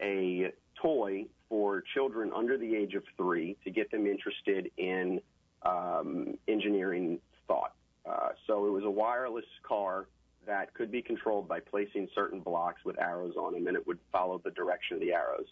a 0.00 0.52
toy 0.80 1.26
for 1.48 1.82
children 1.94 2.30
under 2.32 2.56
the 2.56 2.76
age 2.76 2.94
of 2.94 3.02
three 3.16 3.56
to 3.64 3.70
get 3.70 3.90
them 3.90 4.06
interested 4.06 4.70
in 4.76 5.20
um, 5.62 6.38
engineering 6.46 7.18
thought. 7.48 7.74
Uh, 8.08 8.28
so 8.46 8.66
it 8.66 8.70
was 8.70 8.84
a 8.84 8.90
wireless 8.90 9.44
car 9.64 10.06
that 10.46 10.72
could 10.74 10.92
be 10.92 11.02
controlled 11.02 11.48
by 11.48 11.58
placing 11.58 12.08
certain 12.14 12.38
blocks 12.38 12.84
with 12.84 12.96
arrows 13.00 13.34
on 13.36 13.54
them, 13.54 13.66
and 13.66 13.76
it 13.76 13.84
would 13.88 13.98
follow 14.12 14.40
the 14.44 14.52
direction 14.52 14.94
of 14.94 15.00
the 15.00 15.12
arrows. 15.12 15.48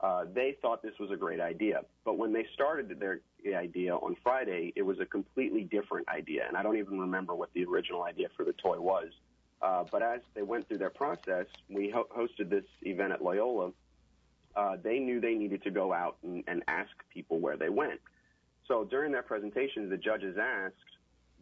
Uh, 0.00 0.24
they 0.34 0.56
thought 0.60 0.82
this 0.82 0.98
was 1.00 1.10
a 1.10 1.16
great 1.16 1.40
idea, 1.40 1.80
but 2.04 2.18
when 2.18 2.32
they 2.32 2.46
started 2.52 3.00
their 3.00 3.20
idea 3.54 3.94
on 3.94 4.14
Friday, 4.22 4.72
it 4.76 4.82
was 4.82 5.00
a 5.00 5.06
completely 5.06 5.64
different 5.64 6.06
idea, 6.08 6.44
and 6.46 6.56
I 6.56 6.62
don't 6.62 6.76
even 6.76 6.98
remember 6.98 7.34
what 7.34 7.50
the 7.54 7.64
original 7.64 8.02
idea 8.02 8.28
for 8.36 8.44
the 8.44 8.52
toy 8.52 8.78
was. 8.78 9.08
Uh, 9.62 9.84
but 9.90 10.02
as 10.02 10.20
they 10.34 10.42
went 10.42 10.68
through 10.68 10.78
their 10.78 10.90
process, 10.90 11.46
we 11.70 11.88
ho- 11.88 12.08
hosted 12.14 12.50
this 12.50 12.64
event 12.82 13.12
at 13.12 13.24
Loyola. 13.24 13.72
Uh, 14.54 14.76
they 14.82 14.98
knew 14.98 15.18
they 15.20 15.34
needed 15.34 15.62
to 15.62 15.70
go 15.70 15.94
out 15.94 16.16
and, 16.22 16.44
and 16.46 16.62
ask 16.68 16.90
people 17.12 17.40
where 17.40 17.56
they 17.56 17.70
went. 17.70 18.00
So 18.68 18.84
during 18.84 19.12
their 19.12 19.22
presentations, 19.22 19.88
the 19.88 19.96
judges 19.96 20.36
asked, 20.38 20.74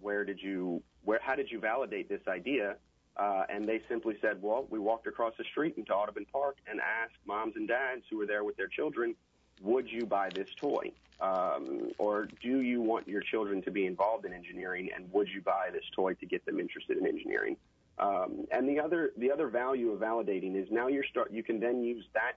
"Where 0.00 0.24
did 0.24 0.40
you? 0.40 0.82
Where? 1.04 1.18
How 1.20 1.34
did 1.34 1.50
you 1.50 1.58
validate 1.58 2.08
this 2.08 2.22
idea?" 2.28 2.76
Uh, 3.16 3.44
and 3.48 3.68
they 3.68 3.80
simply 3.88 4.16
said, 4.20 4.42
"Well, 4.42 4.66
we 4.70 4.78
walked 4.78 5.06
across 5.06 5.34
the 5.38 5.44
street 5.44 5.74
into 5.76 5.94
Audubon 5.94 6.26
Park 6.32 6.56
and 6.66 6.80
asked 6.80 7.18
moms 7.26 7.54
and 7.56 7.68
dads 7.68 8.02
who 8.10 8.18
were 8.18 8.26
there 8.26 8.42
with 8.42 8.56
their 8.56 8.66
children, 8.66 9.14
would 9.60 9.88
you 9.88 10.04
buy 10.04 10.30
this 10.30 10.48
toy? 10.56 10.90
Um, 11.20 11.92
or 11.98 12.26
do 12.42 12.60
you 12.60 12.80
want 12.80 13.06
your 13.06 13.20
children 13.20 13.62
to 13.62 13.70
be 13.70 13.86
involved 13.86 14.24
in 14.24 14.32
engineering, 14.32 14.90
and 14.94 15.10
would 15.12 15.28
you 15.28 15.40
buy 15.40 15.70
this 15.72 15.84
toy 15.94 16.14
to 16.14 16.26
get 16.26 16.44
them 16.44 16.58
interested 16.58 16.98
in 16.98 17.06
engineering?" 17.06 17.56
Um, 17.98 18.46
and 18.50 18.68
the 18.68 18.80
other 18.80 19.12
the 19.16 19.30
other 19.30 19.48
value 19.48 19.90
of 19.92 20.00
validating 20.00 20.56
is 20.60 20.68
now 20.70 20.88
you're 20.88 21.04
start 21.04 21.32
you 21.32 21.44
can 21.44 21.60
then 21.60 21.82
use 21.82 22.04
that 22.14 22.32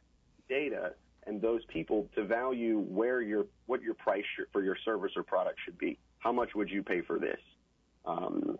data 0.48 0.94
and 1.26 1.42
those 1.42 1.66
people 1.66 2.08
to 2.16 2.24
value 2.24 2.80
where 2.80 3.22
your 3.22 3.48
what 3.66 3.82
your 3.82 3.96
price 3.96 4.26
for 4.52 4.64
your 4.64 4.78
service 4.86 5.14
or 5.16 5.24
product 5.24 5.60
should 5.66 5.78
be. 5.78 5.98
How 6.20 6.32
much 6.32 6.54
would 6.54 6.70
you 6.70 6.84
pay 6.84 7.02
for 7.02 7.18
this? 7.18 7.40
Um, 8.06 8.60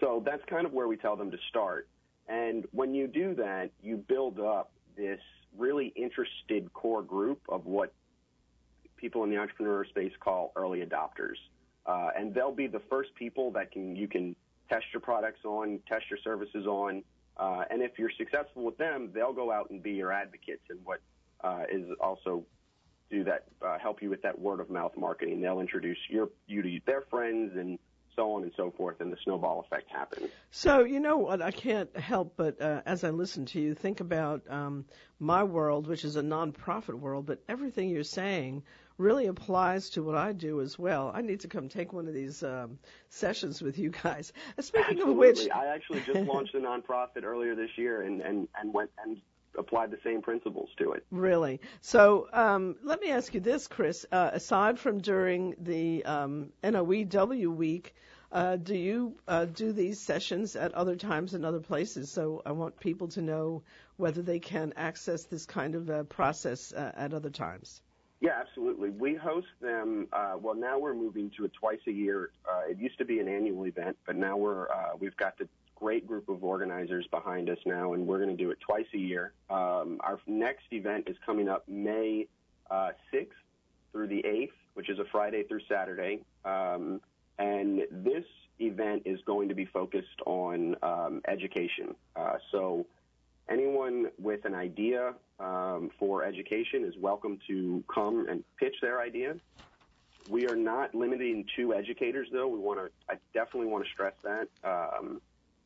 so 0.00 0.22
that's 0.24 0.44
kind 0.46 0.66
of 0.66 0.72
where 0.72 0.88
we 0.88 0.96
tell 0.96 1.16
them 1.16 1.30
to 1.30 1.38
start. 1.48 1.88
And 2.28 2.66
when 2.72 2.94
you 2.94 3.06
do 3.06 3.34
that, 3.36 3.70
you 3.82 3.96
build 3.96 4.40
up 4.40 4.72
this 4.96 5.20
really 5.56 5.92
interested 5.96 6.72
core 6.72 7.02
group 7.02 7.40
of 7.48 7.66
what 7.66 7.92
people 8.96 9.24
in 9.24 9.30
the 9.30 9.36
entrepreneur 9.36 9.84
space 9.84 10.12
call 10.20 10.52
early 10.56 10.80
adopters. 10.80 11.36
Uh, 11.86 12.08
and 12.16 12.34
they'll 12.34 12.52
be 12.52 12.66
the 12.66 12.82
first 12.90 13.14
people 13.14 13.52
that 13.52 13.70
can 13.70 13.94
you 13.94 14.08
can 14.08 14.34
test 14.68 14.84
your 14.92 15.00
products 15.00 15.44
on, 15.44 15.78
test 15.88 16.04
your 16.10 16.18
services 16.24 16.66
on, 16.66 17.04
uh, 17.36 17.64
and 17.70 17.82
if 17.82 17.92
you're 17.98 18.10
successful 18.16 18.64
with 18.64 18.76
them, 18.78 19.10
they'll 19.14 19.32
go 19.32 19.52
out 19.52 19.70
and 19.70 19.82
be 19.82 19.92
your 19.92 20.12
advocates 20.12 20.62
and 20.70 20.78
what 20.84 21.00
uh, 21.44 21.64
is 21.70 21.86
also 22.00 22.44
do 23.10 23.22
that 23.22 23.44
uh, 23.64 23.78
help 23.78 24.02
you 24.02 24.10
with 24.10 24.22
that 24.22 24.36
word 24.38 24.58
of 24.58 24.70
mouth 24.70 24.92
marketing. 24.96 25.40
They'll 25.40 25.60
introduce 25.60 25.98
your 26.08 26.30
you 26.46 26.62
to 26.62 26.80
their 26.86 27.02
friends 27.02 27.52
and 27.56 27.78
so 28.16 28.32
on 28.32 28.42
and 28.42 28.52
so 28.56 28.72
forth, 28.76 29.00
and 29.00 29.12
the 29.12 29.16
snowball 29.22 29.60
effect 29.60 29.90
happens. 29.90 30.30
So 30.50 30.84
you 30.84 31.00
know 31.00 31.18
what? 31.18 31.42
I 31.42 31.50
can't 31.50 31.94
help 31.96 32.36
but 32.36 32.60
uh, 32.60 32.82
as 32.86 33.04
I 33.04 33.10
listen 33.10 33.46
to 33.46 33.60
you 33.60 33.74
think 33.74 34.00
about 34.00 34.42
um, 34.48 34.84
my 35.18 35.44
world, 35.44 35.86
which 35.86 36.04
is 36.04 36.16
a 36.16 36.22
nonprofit 36.22 36.94
world, 36.94 37.26
but 37.26 37.42
everything 37.48 37.88
you're 37.88 38.04
saying 38.04 38.62
really 38.98 39.26
applies 39.26 39.90
to 39.90 40.02
what 40.02 40.16
I 40.16 40.32
do 40.32 40.60
as 40.60 40.78
well. 40.78 41.10
I 41.14 41.20
need 41.20 41.40
to 41.40 41.48
come 41.48 41.68
take 41.68 41.92
one 41.92 42.08
of 42.08 42.14
these 42.14 42.42
um, 42.42 42.78
sessions 43.10 43.60
with 43.60 43.78
you 43.78 43.90
guys. 43.90 44.32
Speaking 44.60 44.98
Absolutely. 44.98 45.12
of 45.12 45.36
which, 45.38 45.50
I 45.50 45.66
actually 45.66 46.00
just 46.00 46.20
launched 46.20 46.54
a 46.54 46.58
nonprofit 46.58 47.24
earlier 47.24 47.54
this 47.54 47.70
year, 47.76 48.02
and 48.02 48.20
and 48.20 48.48
and 48.58 48.72
went 48.72 48.90
and 49.04 49.18
applied 49.58 49.90
the 49.90 49.98
same 50.04 50.22
principles 50.22 50.68
to 50.78 50.92
it. 50.92 51.04
Really? 51.10 51.60
So 51.80 52.28
um, 52.32 52.76
let 52.82 53.00
me 53.00 53.10
ask 53.10 53.34
you 53.34 53.40
this, 53.40 53.66
Chris. 53.66 54.06
Uh, 54.10 54.30
aside 54.32 54.78
from 54.78 54.98
during 54.98 55.54
the 55.58 56.04
um, 56.04 56.52
NOEW 56.62 57.54
week, 57.54 57.94
uh, 58.32 58.56
do 58.56 58.74
you 58.74 59.16
uh, 59.28 59.44
do 59.46 59.72
these 59.72 60.00
sessions 60.00 60.56
at 60.56 60.74
other 60.74 60.96
times 60.96 61.34
in 61.34 61.44
other 61.44 61.60
places? 61.60 62.10
So 62.10 62.42
I 62.44 62.52
want 62.52 62.78
people 62.80 63.08
to 63.08 63.22
know 63.22 63.62
whether 63.96 64.22
they 64.22 64.40
can 64.40 64.72
access 64.76 65.24
this 65.24 65.46
kind 65.46 65.74
of 65.74 65.88
uh, 65.88 66.02
process 66.04 66.72
uh, 66.72 66.92
at 66.96 67.14
other 67.14 67.30
times. 67.30 67.82
Yeah, 68.20 68.32
absolutely. 68.40 68.90
We 68.90 69.14
host 69.14 69.48
them. 69.60 70.08
Uh, 70.12 70.36
well, 70.40 70.54
now 70.54 70.78
we're 70.78 70.94
moving 70.94 71.30
to 71.36 71.44
a 71.44 71.48
twice 71.48 71.80
a 71.86 71.92
year. 71.92 72.30
Uh, 72.50 72.62
it 72.70 72.78
used 72.78 72.98
to 72.98 73.04
be 73.04 73.20
an 73.20 73.28
annual 73.28 73.66
event, 73.66 73.96
but 74.06 74.16
now 74.16 74.36
we're 74.36 74.70
uh, 74.70 74.96
we've 74.98 75.16
got 75.16 75.36
the 75.38 75.48
great 75.76 76.06
group 76.06 76.28
of 76.28 76.42
organizers 76.42 77.06
behind 77.08 77.48
us 77.48 77.58
now, 77.64 77.92
and 77.92 78.06
we're 78.06 78.18
going 78.18 78.34
to 78.36 78.42
do 78.42 78.50
it 78.50 78.58
twice 78.60 78.86
a 78.94 78.98
year. 78.98 79.32
Um, 79.48 80.00
our 80.00 80.18
next 80.26 80.64
event 80.72 81.04
is 81.06 81.16
coming 81.24 81.48
up 81.48 81.68
May 81.68 82.26
uh, 82.70 82.90
6th 83.14 83.28
through 83.92 84.08
the 84.08 84.22
8th, 84.26 84.50
which 84.74 84.90
is 84.90 84.98
a 84.98 85.04
Friday 85.12 85.44
through 85.44 85.60
Saturday. 85.68 86.20
Um, 86.44 87.00
and 87.38 87.82
this 87.90 88.24
event 88.58 89.02
is 89.04 89.20
going 89.26 89.48
to 89.50 89.54
be 89.54 89.66
focused 89.66 90.20
on 90.24 90.76
um, 90.82 91.20
education. 91.28 91.94
Uh, 92.16 92.38
so 92.50 92.86
anyone 93.48 94.06
with 94.18 94.44
an 94.46 94.54
idea 94.54 95.14
um, 95.38 95.90
for 95.98 96.24
education 96.24 96.84
is 96.84 96.94
welcome 96.98 97.38
to 97.46 97.84
come 97.92 98.26
and 98.28 98.42
pitch 98.58 98.76
their 98.80 99.00
idea. 99.00 99.36
We 100.28 100.48
are 100.48 100.56
not 100.56 100.94
limiting 100.94 101.44
to 101.56 101.74
educators, 101.74 102.28
though. 102.32 102.48
We 102.48 102.58
want 102.58 102.80
to. 102.80 102.90
I 103.08 103.18
definitely 103.32 103.68
want 103.68 103.84
to 103.84 103.90
stress 103.90 104.14
that. 104.24 104.48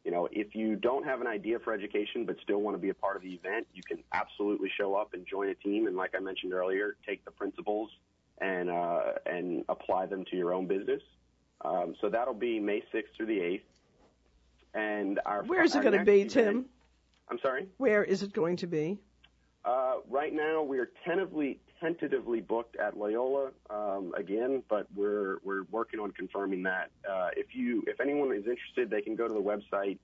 You 0.05 0.11
know, 0.11 0.28
if 0.32 0.55
you 0.55 0.76
don't 0.76 1.05
have 1.05 1.20
an 1.20 1.26
idea 1.26 1.59
for 1.59 1.74
education 1.74 2.24
but 2.24 2.36
still 2.42 2.59
want 2.62 2.74
to 2.74 2.80
be 2.80 2.88
a 2.88 2.94
part 2.94 3.16
of 3.16 3.22
the 3.22 3.34
event, 3.34 3.66
you 3.74 3.82
can 3.82 3.98
absolutely 4.12 4.70
show 4.78 4.94
up 4.94 5.12
and 5.12 5.26
join 5.26 5.48
a 5.48 5.55
team. 5.55 5.86
And 5.86 5.96
like 5.96 6.14
I 6.16 6.20
mentioned 6.20 6.55
earlier, 6.55 6.96
take 7.07 7.24
the 7.24 7.30
principles 7.30 7.90
and 8.38 8.70
uh, 8.70 9.01
and 9.26 9.64
apply 9.68 10.07
them 10.07 10.24
to 10.30 10.36
your 10.36 10.55
own 10.55 10.66
business. 10.66 11.03
Um, 11.62 11.94
so 12.01 12.09
that'll 12.09 12.32
be 12.32 12.59
May 12.59 12.82
6th 12.94 13.05
through 13.16 13.26
the 13.26 13.38
8th. 13.38 13.61
And 14.72 15.20
our 15.26 15.42
Where's 15.42 15.74
our 15.74 15.82
it 15.82 15.84
going 15.84 15.98
to 15.98 16.05
be, 16.05 16.20
event- 16.22 16.30
Tim? 16.30 16.64
I'm 17.30 17.38
sorry. 17.42 17.66
Where 17.76 18.03
is 18.03 18.22
it 18.22 18.32
going 18.32 18.57
to 18.57 18.66
be? 18.66 18.98
Uh, 19.64 19.96
right 20.09 20.32
now, 20.32 20.62
we 20.62 20.78
are 20.78 20.88
tentatively 21.05 21.61
tentatively 21.80 22.40
booked 22.40 22.76
at 22.76 22.96
Loyola 22.96 23.50
um, 23.70 24.12
again, 24.16 24.62
but 24.68 24.86
we're 24.94 25.38
we're 25.42 25.64
working 25.70 26.00
on 26.00 26.12
confirming 26.12 26.62
that. 26.64 26.90
Uh, 27.08 27.28
if 27.36 27.54
you 27.54 27.82
if 27.86 28.00
anyone 28.00 28.34
is 28.34 28.46
interested, 28.46 28.90
they 28.90 29.00
can 29.00 29.16
go 29.16 29.26
to 29.26 29.34
the 29.34 29.40
website 29.40 29.98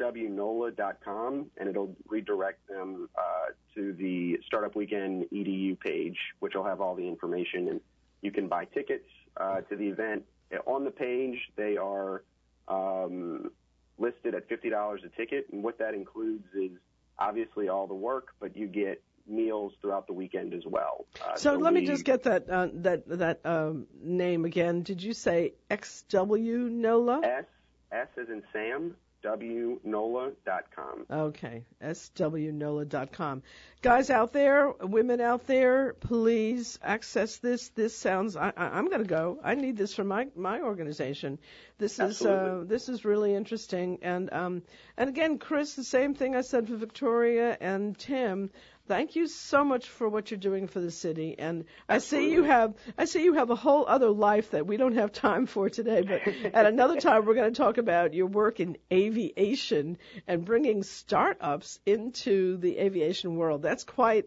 swnola.com 0.00 1.46
and 1.58 1.68
it'll 1.68 1.94
redirect 2.08 2.66
them 2.68 3.08
uh, 3.16 3.52
to 3.74 3.92
the 3.92 4.38
Startup 4.46 4.74
Weekend 4.74 5.26
EDU 5.30 5.78
page, 5.78 6.16
which 6.40 6.54
will 6.54 6.64
have 6.64 6.80
all 6.80 6.94
the 6.94 7.06
information 7.06 7.68
and 7.68 7.80
you 8.22 8.30
can 8.30 8.48
buy 8.48 8.64
tickets 8.64 9.08
uh, 9.36 9.60
to 9.62 9.76
the 9.76 9.86
event. 9.86 10.24
On 10.66 10.84
the 10.84 10.90
page, 10.90 11.36
they 11.56 11.76
are 11.76 12.22
um, 12.66 13.50
listed 13.98 14.34
at 14.34 14.48
fifty 14.48 14.70
dollars 14.70 15.02
a 15.04 15.08
ticket, 15.16 15.46
and 15.52 15.62
what 15.62 15.78
that 15.78 15.94
includes 15.94 16.46
is 16.54 16.70
obviously 17.18 17.68
all 17.68 17.86
the 17.86 17.94
work, 17.94 18.28
but 18.40 18.56
you 18.56 18.66
get 18.66 19.02
meals 19.28 19.72
throughout 19.80 20.06
the 20.06 20.12
weekend 20.12 20.54
as 20.54 20.64
well. 20.66 21.06
Uh, 21.24 21.36
So 21.36 21.54
let 21.54 21.72
me 21.72 21.80
we- 21.80 21.86
just 21.86 22.04
get 22.04 22.22
that 22.24 22.48
uh, 22.48 22.68
that 22.74 23.08
that 23.08 23.40
um, 23.44 23.86
name 24.02 24.44
again. 24.44 24.82
Did 24.82 25.02
you 25.02 25.12
say 25.12 25.54
XW 25.70 26.70
NOLA? 26.70 27.20
S 27.24 27.44
S 27.92 28.08
as 28.20 28.28
in 28.28 28.42
Sam 28.52 28.94
W 29.22 29.80
Nola.com. 29.82 31.06
Okay, 31.10 31.64
swnola.com. 31.82 33.42
Guys 33.82 34.10
out 34.10 34.32
there, 34.32 34.70
women 34.80 35.20
out 35.20 35.46
there, 35.46 35.94
please 35.94 36.78
access 36.82 37.38
this. 37.38 37.68
This 37.70 37.96
sounds. 37.96 38.36
I, 38.36 38.52
I, 38.56 38.66
I'm 38.78 38.86
going 38.86 39.02
to 39.02 39.08
go. 39.08 39.38
I 39.42 39.54
need 39.56 39.76
this 39.76 39.94
for 39.94 40.04
my 40.04 40.28
my 40.36 40.60
organization. 40.60 41.38
This 41.78 41.98
is 41.98 42.22
uh, 42.22 42.62
this 42.66 42.88
is 42.88 43.04
really 43.04 43.34
interesting. 43.34 43.98
And 44.02 44.32
um 44.32 44.62
and 44.96 45.08
again, 45.08 45.38
Chris, 45.38 45.74
the 45.74 45.84
same 45.84 46.14
thing 46.14 46.36
I 46.36 46.42
said 46.42 46.68
for 46.68 46.76
Victoria 46.76 47.56
and 47.60 47.98
Tim. 47.98 48.50
Thank 48.88 49.16
you 49.16 49.26
so 49.26 49.64
much 49.64 49.86
for 49.86 50.08
what 50.08 50.30
you're 50.30 50.40
doing 50.40 50.66
for 50.66 50.80
the 50.80 50.90
city. 50.90 51.38
And 51.38 51.66
I 51.90 51.98
see 51.98 52.30
you 52.32 52.42
have 52.44 52.74
I 52.96 53.04
see 53.04 53.22
you 53.22 53.34
have 53.34 53.50
a 53.50 53.54
whole 53.54 53.84
other 53.86 54.08
life 54.08 54.52
that 54.52 54.66
we 54.66 54.78
don't 54.78 54.94
have 54.94 55.12
time 55.12 55.44
for 55.44 55.68
today. 55.68 56.00
But 56.00 56.22
at 56.54 56.64
another 56.64 56.98
time, 56.98 57.26
we're 57.26 57.34
going 57.34 57.52
to 57.52 57.62
talk 57.62 57.76
about 57.76 58.14
your 58.14 58.28
work 58.28 58.60
in 58.60 58.78
aviation 58.90 59.98
and 60.26 60.42
bringing 60.42 60.82
startups 60.82 61.78
into 61.84 62.56
the 62.56 62.78
aviation 62.78 63.36
world. 63.36 63.60
That's 63.60 63.84
quite 63.84 64.24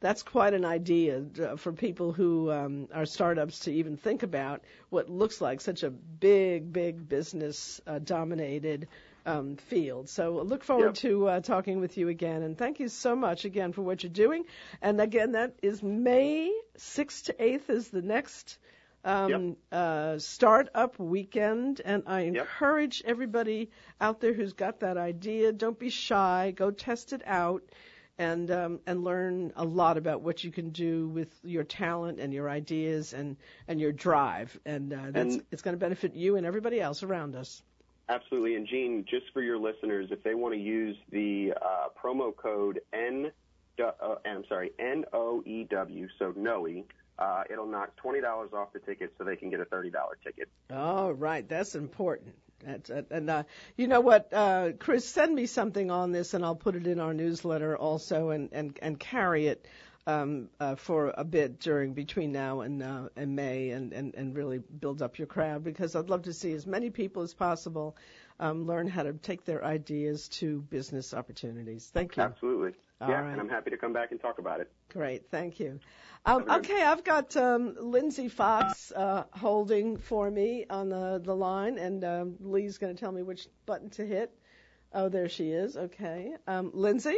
that's 0.00 0.22
quite 0.22 0.52
an 0.52 0.66
idea 0.66 1.24
uh, 1.42 1.56
for 1.56 1.72
people 1.72 2.12
who 2.12 2.50
um, 2.50 2.88
are 2.92 3.06
startups 3.06 3.60
to 3.60 3.72
even 3.72 3.96
think 3.96 4.22
about 4.24 4.60
what 4.90 5.08
looks 5.08 5.40
like 5.40 5.62
such 5.62 5.84
a 5.84 5.90
big, 5.90 6.70
big 6.70 7.08
business 7.08 7.80
uh, 7.86 7.98
dominated 7.98 8.88
um, 9.26 9.56
field. 9.56 10.08
So 10.08 10.42
look 10.42 10.64
forward 10.64 10.86
Yep. 10.86 10.94
to 10.96 11.28
uh, 11.28 11.40
talking 11.40 11.80
with 11.80 11.96
you 11.98 12.08
again. 12.08 12.42
And 12.42 12.56
thank 12.56 12.80
you 12.80 12.88
so 12.88 13.14
much 13.16 13.44
again 13.44 13.72
for 13.72 13.82
what 13.82 14.02
you're 14.02 14.10
doing. 14.12 14.44
And 14.80 15.00
again, 15.00 15.32
that 15.32 15.54
is 15.62 15.82
May 15.82 16.52
6th 16.78 17.24
to 17.26 17.32
8th 17.34 17.70
is 17.70 17.88
the 17.88 18.02
next 18.02 18.58
um, 19.04 19.56
uh, 19.70 20.18
startup 20.18 20.98
weekend. 20.98 21.80
And 21.84 22.04
I 22.06 22.20
encourage 22.22 23.02
everybody 23.04 23.70
out 24.00 24.20
there 24.20 24.32
who's 24.32 24.52
got 24.52 24.80
that 24.80 24.96
idea, 24.96 25.52
don't 25.52 25.78
be 25.78 25.90
shy. 25.90 26.52
Go 26.54 26.70
test 26.70 27.12
it 27.12 27.22
out 27.26 27.62
and 28.18 28.50
um, 28.50 28.78
and 28.86 29.02
learn 29.02 29.52
a 29.56 29.64
lot 29.64 29.96
about 29.96 30.20
what 30.20 30.44
you 30.44 30.52
can 30.52 30.68
do 30.70 31.08
with 31.08 31.28
your 31.42 31.64
talent 31.64 32.20
and 32.20 32.32
your 32.32 32.48
ideas 32.48 33.14
and 33.14 33.36
and 33.66 33.80
your 33.80 33.90
drive. 33.90 34.58
And 34.66 34.92
uh, 34.92 35.10
that's 35.10 35.34
And- 35.36 35.44
it's 35.50 35.62
going 35.62 35.74
to 35.74 35.80
benefit 35.80 36.14
you 36.14 36.36
and 36.36 36.46
everybody 36.46 36.80
else 36.80 37.02
around 37.02 37.34
us. 37.34 37.62
Absolutely. 38.08 38.56
And 38.56 38.66
Jeanne, 38.66 39.04
just 39.08 39.26
for 39.32 39.42
your 39.42 39.58
listeners, 39.58 40.08
if 40.10 40.22
they 40.22 40.34
want 40.34 40.54
to 40.54 40.60
use 40.60 40.96
the 41.10 41.54
uh, 41.60 41.88
promo 42.02 42.34
code 42.34 42.80
N, 42.92 43.30
uh, 43.82 44.14
I'm 44.24 44.44
sorry, 44.48 44.72
N 44.78 45.04
O 45.12 45.42
E 45.46 45.64
W, 45.64 46.08
so 46.18 46.32
NOE, 46.36 46.84
uh, 47.18 47.44
it'll 47.50 47.66
knock 47.66 47.94
twenty 47.96 48.20
dollars 48.20 48.50
off 48.52 48.72
the 48.72 48.80
ticket, 48.80 49.12
so 49.16 49.24
they 49.24 49.36
can 49.36 49.50
get 49.50 49.60
a 49.60 49.64
thirty 49.64 49.90
dollar 49.90 50.18
ticket. 50.24 50.48
All 50.70 51.12
right, 51.12 51.48
that's 51.48 51.74
important. 51.74 52.34
And, 52.64 53.06
and 53.10 53.30
uh, 53.30 53.42
you 53.76 53.88
know 53.88 54.00
what, 54.00 54.32
uh, 54.32 54.70
Chris, 54.78 55.08
send 55.08 55.34
me 55.34 55.46
something 55.46 55.90
on 55.90 56.12
this, 56.12 56.32
and 56.34 56.44
I'll 56.44 56.54
put 56.54 56.76
it 56.76 56.86
in 56.86 57.00
our 57.00 57.14
newsletter 57.14 57.76
also, 57.76 58.30
and 58.30 58.50
and 58.52 58.78
and 58.82 58.98
carry 58.98 59.46
it 59.46 59.66
uh, 59.66 59.68
for 60.76 61.14
a 61.16 61.24
bit 61.24 61.60
during 61.60 61.94
between 61.94 62.32
now 62.32 62.60
and 62.60 62.82
uh, 62.82 63.08
and 63.16 63.36
May, 63.36 63.70
and, 63.70 63.92
and 63.92 64.14
and 64.14 64.36
really 64.36 64.58
build 64.58 65.02
up 65.02 65.18
your 65.18 65.26
crowd 65.26 65.64
because 65.64 65.94
I'd 65.96 66.08
love 66.08 66.22
to 66.22 66.32
see 66.32 66.52
as 66.52 66.66
many 66.66 66.90
people 66.90 67.22
as 67.22 67.34
possible 67.34 67.96
um, 68.40 68.66
learn 68.66 68.88
how 68.88 69.04
to 69.04 69.12
take 69.12 69.44
their 69.44 69.64
ideas 69.64 70.28
to 70.28 70.62
business 70.62 71.14
opportunities. 71.14 71.90
Thank 71.92 72.16
you. 72.16 72.24
Absolutely. 72.24 72.72
All 73.00 73.08
yeah, 73.08 73.20
right. 73.20 73.32
and 73.32 73.40
I'm 73.40 73.48
happy 73.48 73.70
to 73.70 73.76
come 73.76 73.92
back 73.92 74.12
and 74.12 74.20
talk 74.20 74.38
about 74.38 74.60
it. 74.60 74.70
Great, 74.92 75.28
thank 75.30 75.58
you. 75.58 75.80
Um, 76.24 76.46
Have 76.46 76.58
a 76.58 76.60
good- 76.60 76.70
okay, 76.70 76.82
I've 76.82 77.04
got 77.04 77.36
um, 77.36 77.74
Lindsay 77.80 78.28
Fox 78.28 78.92
uh, 78.94 79.24
holding 79.32 79.96
for 79.96 80.30
me 80.30 80.66
on 80.70 80.88
the, 80.88 81.20
the 81.22 81.34
line, 81.34 81.78
and 81.78 82.04
um, 82.04 82.36
Lee's 82.40 82.78
going 82.78 82.94
to 82.94 83.00
tell 83.00 83.10
me 83.10 83.22
which 83.22 83.48
button 83.66 83.90
to 83.90 84.06
hit. 84.06 84.32
Oh, 84.92 85.08
there 85.08 85.28
she 85.28 85.50
is. 85.50 85.76
Okay. 85.76 86.34
Um, 86.46 86.70
Lindsay? 86.74 87.16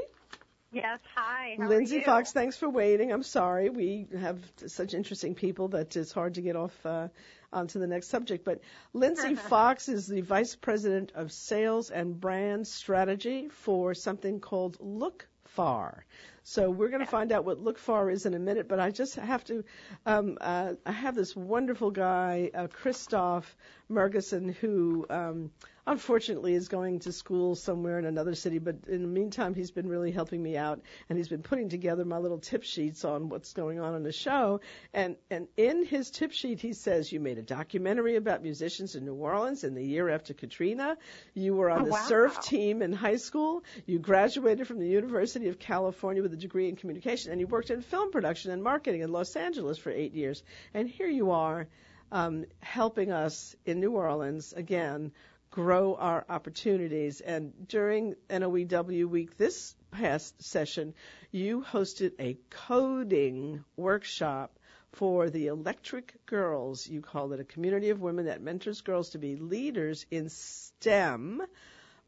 Yes, 0.74 0.98
hi. 1.14 1.56
How 1.58 1.68
Lindsay? 1.68 2.00
Fox, 2.00 2.32
thanks 2.32 2.56
for 2.56 2.68
waiting. 2.68 3.12
I'm 3.12 3.22
sorry. 3.22 3.70
We 3.70 4.08
have 4.18 4.40
such 4.66 4.92
interesting 4.92 5.34
people 5.36 5.68
that 5.68 5.96
it's 5.96 6.10
hard 6.10 6.34
to 6.34 6.40
get 6.40 6.56
off 6.56 6.74
uh, 6.84 7.08
onto 7.52 7.78
the 7.78 7.86
next 7.86 8.08
subject. 8.08 8.44
But 8.44 8.60
Lindsay 8.92 9.34
Fox 9.50 9.88
is 9.88 10.08
the 10.08 10.20
Vice 10.20 10.56
President 10.56 11.12
of 11.14 11.30
Sales 11.30 11.90
and 11.90 12.20
Brand 12.20 12.66
Strategy 12.66 13.48
for 13.48 13.94
something 13.94 14.40
called 14.40 14.76
Look 14.80 15.28
Far. 15.44 16.04
So 16.42 16.68
we're 16.68 16.88
going 16.88 17.00
to 17.00 17.06
find 17.06 17.32
out 17.32 17.44
what 17.44 17.64
LookFar 17.64 18.12
is 18.12 18.26
in 18.26 18.34
a 18.34 18.38
minute, 18.38 18.68
but 18.68 18.78
I 18.78 18.90
just 18.90 19.14
have 19.14 19.44
to, 19.44 19.64
um, 20.04 20.36
uh, 20.40 20.74
I 20.84 20.92
have 20.92 21.14
this 21.14 21.34
wonderful 21.34 21.90
guy, 21.90 22.50
uh, 22.52 22.66
Christoph 22.66 23.56
Mergerson, 23.90 24.54
who 24.54 25.06
um, 25.08 25.52
unfortunately 25.86 26.54
is 26.54 26.68
going 26.68 27.00
to 27.00 27.12
school 27.12 27.54
somewhere 27.54 27.98
in 27.98 28.04
another 28.04 28.34
city, 28.34 28.58
but 28.58 28.76
in 28.88 29.02
the 29.02 29.08
meantime, 29.08 29.54
he's 29.54 29.70
been 29.70 29.88
really 29.88 30.10
helping 30.10 30.42
me 30.42 30.56
out, 30.56 30.80
and 31.08 31.18
he's 31.18 31.28
been 31.28 31.42
putting 31.42 31.68
together 31.68 32.04
my 32.04 32.18
little 32.18 32.38
tip 32.38 32.62
sheets 32.62 33.04
on 33.04 33.28
what's 33.28 33.52
going 33.52 33.80
on 33.80 33.94
in 33.94 34.02
the 34.02 34.12
show. 34.12 34.60
And 34.92 35.16
and 35.30 35.48
in 35.56 35.84
his 35.84 36.10
tip 36.10 36.32
sheet, 36.32 36.60
he 36.60 36.72
says 36.72 37.12
you 37.12 37.20
made 37.20 37.38
a 37.38 37.42
documentary 37.42 38.16
about 38.16 38.42
musicians 38.42 38.94
in 38.94 39.04
New 39.04 39.14
Orleans 39.14 39.64
in 39.64 39.74
the 39.74 39.84
year 39.84 40.08
after 40.08 40.34
Katrina. 40.34 40.96
You 41.34 41.54
were 41.54 41.70
on 41.70 41.82
Oh, 41.82 41.84
the 41.84 41.90
wow. 41.90 42.04
surf 42.06 42.40
team 42.40 42.82
in 42.82 42.92
high 42.92 43.16
school. 43.16 43.64
You 43.86 43.98
graduated 43.98 44.66
from 44.66 44.78
the 44.78 44.88
University 44.88 45.48
of 45.48 45.58
California 45.58 46.22
with 46.22 46.32
a 46.32 46.36
degree 46.36 46.68
in 46.68 46.76
communication, 46.76 47.32
and 47.32 47.40
you 47.40 47.46
worked 47.46 47.70
in 47.70 47.82
film 47.82 48.10
production 48.10 48.50
and 48.50 48.62
marketing 48.62 49.02
in 49.02 49.12
Los 49.12 49.36
Angeles 49.36 49.78
for 49.78 49.90
eight 49.90 50.14
years. 50.14 50.42
And 50.72 50.88
here 50.88 51.08
you 51.08 51.32
are, 51.32 51.66
um, 52.12 52.44
helping 52.60 53.10
us 53.10 53.56
in 53.66 53.80
New 53.80 53.92
Orleans 53.92 54.52
again 54.52 55.12
grow 55.54 55.94
our 55.94 56.24
opportunities. 56.28 57.20
And 57.20 57.68
during 57.68 58.16
NOEW 58.28 59.08
week 59.08 59.36
this 59.36 59.76
past 59.92 60.42
session, 60.42 60.94
you 61.30 61.62
hosted 61.62 62.10
a 62.18 62.36
coding 62.50 63.64
workshop 63.76 64.58
for 64.94 65.30
the 65.30 65.46
Electric 65.46 66.26
Girls. 66.26 66.88
You 66.88 67.00
called 67.00 67.34
it 67.34 67.38
a 67.38 67.44
community 67.44 67.90
of 67.90 68.00
women 68.00 68.24
that 68.24 68.42
mentors 68.42 68.80
girls 68.80 69.10
to 69.10 69.18
be 69.18 69.36
leaders 69.36 70.06
in 70.10 70.28
STEM. 70.28 71.42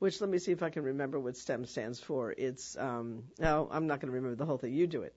Which 0.00 0.20
let 0.20 0.28
me 0.28 0.38
see 0.38 0.50
if 0.50 0.64
I 0.64 0.70
can 0.70 0.82
remember 0.82 1.20
what 1.20 1.36
STEM 1.36 1.66
stands 1.66 2.00
for. 2.00 2.34
It's 2.36 2.76
um 2.76 3.22
no, 3.38 3.68
I'm 3.70 3.86
not 3.86 4.00
going 4.00 4.08
to 4.08 4.16
remember 4.16 4.34
the 4.34 4.44
whole 4.44 4.58
thing. 4.58 4.74
You 4.74 4.88
do 4.88 5.02
it. 5.02 5.14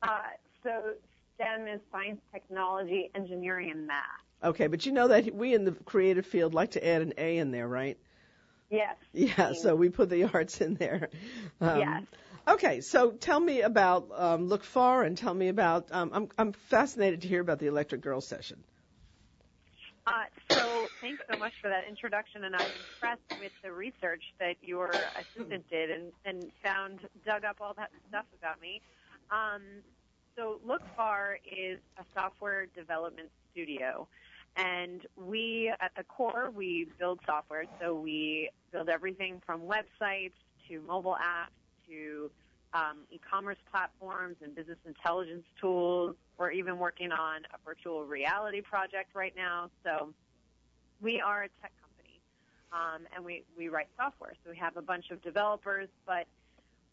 Uh, 0.00 0.20
so 0.62 0.94
STEM 1.34 1.66
is 1.66 1.80
science, 1.90 2.20
technology, 2.32 3.10
engineering, 3.16 3.72
and 3.72 3.88
math. 3.88 4.29
Okay, 4.42 4.66
but 4.66 4.86
you 4.86 4.92
know 4.92 5.08
that 5.08 5.34
we 5.34 5.54
in 5.54 5.64
the 5.64 5.72
creative 5.72 6.26
field 6.26 6.54
like 6.54 6.72
to 6.72 6.86
add 6.86 7.02
an 7.02 7.12
A 7.18 7.38
in 7.38 7.50
there, 7.50 7.68
right? 7.68 7.98
Yes. 8.70 8.96
Yeah, 9.12 9.52
so 9.52 9.74
we 9.74 9.88
put 9.88 10.08
the 10.08 10.24
arts 10.24 10.60
in 10.60 10.74
there. 10.74 11.08
Um, 11.60 11.78
Yes. 11.78 12.02
Okay, 12.48 12.80
so 12.80 13.10
tell 13.10 13.38
me 13.38 13.60
about 13.60 14.08
um, 14.14 14.48
LookFar 14.48 15.06
and 15.06 15.16
tell 15.16 15.34
me 15.34 15.48
about. 15.48 15.88
Um, 15.92 16.10
I'm 16.12 16.28
I'm 16.38 16.52
fascinated 16.52 17.20
to 17.22 17.28
hear 17.28 17.40
about 17.40 17.58
the 17.58 17.66
Electric 17.66 18.00
Girl 18.00 18.20
session. 18.20 18.64
Uh, 20.06 20.24
so 20.50 20.88
thanks 21.00 21.22
so 21.30 21.38
much 21.38 21.52
for 21.60 21.68
that 21.68 21.84
introduction, 21.86 22.44
and 22.44 22.56
I'm 22.56 22.66
impressed 22.94 23.40
with 23.40 23.52
the 23.62 23.70
research 23.70 24.22
that 24.40 24.56
your 24.62 24.90
assistant 24.90 25.68
did 25.70 25.90
and, 25.90 26.12
and 26.24 26.50
found, 26.64 27.00
dug 27.24 27.44
up 27.44 27.58
all 27.60 27.74
that 27.74 27.90
stuff 28.08 28.24
about 28.38 28.60
me. 28.60 28.80
Um, 29.30 29.60
so 30.36 30.58
Look 30.66 30.82
Far 30.96 31.38
is 31.44 31.78
a 31.98 32.04
software 32.14 32.66
development 32.74 33.28
studio, 33.52 34.08
and 34.56 35.06
we, 35.16 35.72
at 35.80 35.92
the 35.96 36.04
core, 36.04 36.50
we 36.54 36.88
build 36.98 37.20
software. 37.26 37.64
So 37.80 37.94
we 37.94 38.50
build 38.72 38.88
everything 38.88 39.40
from 39.44 39.62
websites 39.62 40.32
to 40.68 40.80
mobile 40.86 41.16
apps 41.20 41.88
to 41.88 42.30
um, 42.72 42.98
e-commerce 43.10 43.56
platforms 43.70 44.36
and 44.42 44.54
business 44.54 44.78
intelligence 44.86 45.44
tools. 45.60 46.14
We're 46.38 46.52
even 46.52 46.78
working 46.78 47.12
on 47.12 47.42
a 47.52 47.58
virtual 47.64 48.04
reality 48.04 48.60
project 48.60 49.14
right 49.14 49.34
now. 49.36 49.70
So 49.84 50.12
we 51.00 51.20
are 51.20 51.44
a 51.44 51.48
tech 51.60 51.72
company, 51.80 52.20
um, 52.72 53.06
and 53.14 53.24
we, 53.24 53.44
we 53.56 53.68
write 53.68 53.88
software. 53.96 54.34
So 54.44 54.50
we 54.50 54.56
have 54.58 54.76
a 54.76 54.82
bunch 54.82 55.10
of 55.10 55.22
developers, 55.22 55.88
but 56.06 56.26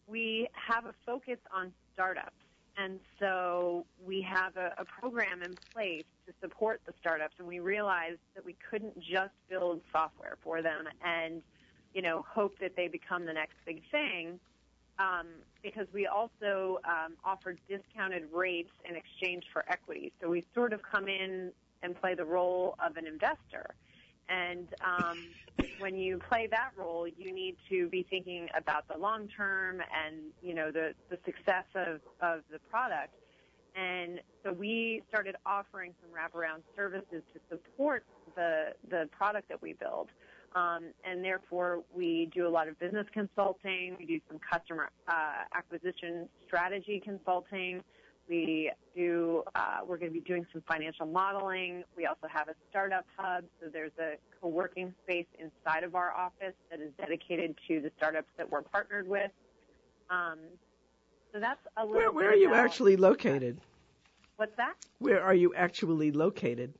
we 0.06 0.48
have 0.52 0.86
a 0.86 0.94
focus 1.06 1.38
on 1.54 1.72
startups. 1.94 2.32
And 2.76 3.00
so 3.18 3.84
we 4.04 4.22
have 4.22 4.56
a, 4.56 4.72
a 4.78 4.84
program 4.84 5.42
in 5.42 5.54
place 5.72 6.04
to 6.28 6.34
support 6.40 6.80
the 6.86 6.92
startups, 7.00 7.34
and 7.38 7.48
we 7.48 7.58
realized 7.58 8.20
that 8.34 8.44
we 8.44 8.54
couldn't 8.70 8.98
just 9.00 9.32
build 9.48 9.80
software 9.90 10.36
for 10.44 10.60
them 10.60 10.86
and, 11.02 11.42
you 11.94 12.02
know, 12.02 12.24
hope 12.28 12.58
that 12.60 12.76
they 12.76 12.86
become 12.86 13.24
the 13.24 13.32
next 13.32 13.54
big 13.64 13.82
thing 13.90 14.38
um, 14.98 15.26
because 15.62 15.86
we 15.92 16.06
also 16.06 16.78
um, 16.84 17.14
offer 17.24 17.56
discounted 17.68 18.24
rates 18.32 18.70
in 18.88 18.94
exchange 18.94 19.44
for 19.52 19.64
equity. 19.68 20.12
So 20.20 20.28
we 20.28 20.44
sort 20.54 20.72
of 20.72 20.82
come 20.82 21.08
in 21.08 21.50
and 21.82 21.98
play 21.98 22.14
the 22.14 22.24
role 22.24 22.74
of 22.84 22.96
an 22.96 23.06
investor. 23.06 23.74
And 24.28 24.68
um, 24.84 25.18
when 25.78 25.96
you 25.96 26.18
play 26.28 26.48
that 26.50 26.72
role, 26.76 27.08
you 27.08 27.32
need 27.32 27.56
to 27.70 27.88
be 27.88 28.02
thinking 28.02 28.48
about 28.54 28.86
the 28.88 28.98
long 28.98 29.28
term 29.28 29.80
and 29.80 30.16
you 30.42 30.52
know 30.52 30.70
the 30.70 30.92
the 31.08 31.18
success 31.24 31.64
of 31.74 32.00
of 32.20 32.42
the 32.50 32.58
product. 32.70 33.14
And 33.74 34.20
so 34.44 34.52
we 34.52 35.02
started 35.08 35.36
offering 35.46 35.94
some 36.02 36.10
wraparound 36.10 36.62
services 36.76 37.22
to 37.34 37.40
support 37.48 38.04
the 38.34 38.74
the 38.90 39.08
product 39.16 39.48
that 39.48 39.60
we 39.60 39.74
build. 39.74 40.08
Um, 40.54 40.86
and 41.04 41.22
therefore, 41.22 41.82
we 41.94 42.30
do 42.34 42.46
a 42.46 42.48
lot 42.48 42.68
of 42.68 42.78
business 42.78 43.06
consulting. 43.12 43.96
We 43.98 44.06
do 44.06 44.20
some 44.28 44.38
customer 44.50 44.90
uh, 45.06 45.44
acquisition 45.54 46.28
strategy 46.46 47.02
consulting. 47.04 47.82
We 48.28 48.72
do. 48.94 49.42
Uh, 49.54 49.78
we're 49.86 49.96
going 49.96 50.12
to 50.12 50.18
be 50.18 50.24
doing 50.24 50.46
some 50.52 50.62
financial 50.68 51.06
modeling. 51.06 51.84
We 51.96 52.06
also 52.06 52.26
have 52.30 52.48
a 52.48 52.54
startup 52.70 53.06
hub, 53.16 53.44
so 53.60 53.68
there's 53.72 53.92
a 53.98 54.16
co-working 54.40 54.94
space 55.04 55.26
inside 55.38 55.84
of 55.84 55.94
our 55.94 56.12
office 56.12 56.54
that 56.70 56.80
is 56.80 56.90
dedicated 56.98 57.54
to 57.68 57.80
the 57.80 57.90
startups 57.96 58.28
that 58.36 58.50
we're 58.50 58.62
partnered 58.62 59.08
with. 59.08 59.30
Um, 60.10 60.38
so 61.32 61.40
that's 61.40 61.60
a 61.76 61.84
little. 61.84 61.96
Where 61.96 62.12
where 62.12 62.30
are 62.30 62.34
you 62.34 62.54
actually 62.54 62.96
located? 62.96 63.60
What's 64.36 64.56
that? 64.56 64.74
Where 64.98 65.22
are 65.22 65.34
you 65.34 65.54
actually 65.54 66.12
located? 66.12 66.74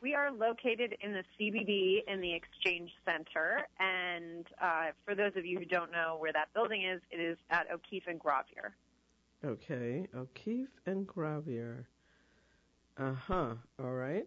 We 0.00 0.14
are 0.14 0.30
located 0.30 0.96
in 1.00 1.12
the 1.12 1.24
CBD 1.40 2.02
in 2.06 2.20
the 2.20 2.34
Exchange 2.34 2.90
Center, 3.06 3.60
and 3.80 4.46
uh, 4.60 4.88
for 5.04 5.14
those 5.14 5.32
of 5.36 5.46
you 5.46 5.58
who 5.58 5.64
don't 5.64 5.90
know 5.92 6.16
where 6.18 6.32
that 6.32 6.52
building 6.52 6.84
is, 6.84 7.00
it 7.10 7.20
is 7.20 7.38
at 7.48 7.70
O'Keefe 7.72 8.06
and 8.06 8.20
Gravier. 8.20 8.72
Okay, 9.44 10.06
O'Keefe 10.14 10.68
and 10.84 11.06
Gravier. 11.06 11.84
Uh 12.98 13.14
huh. 13.14 13.54
All 13.82 13.92
right. 13.92 14.26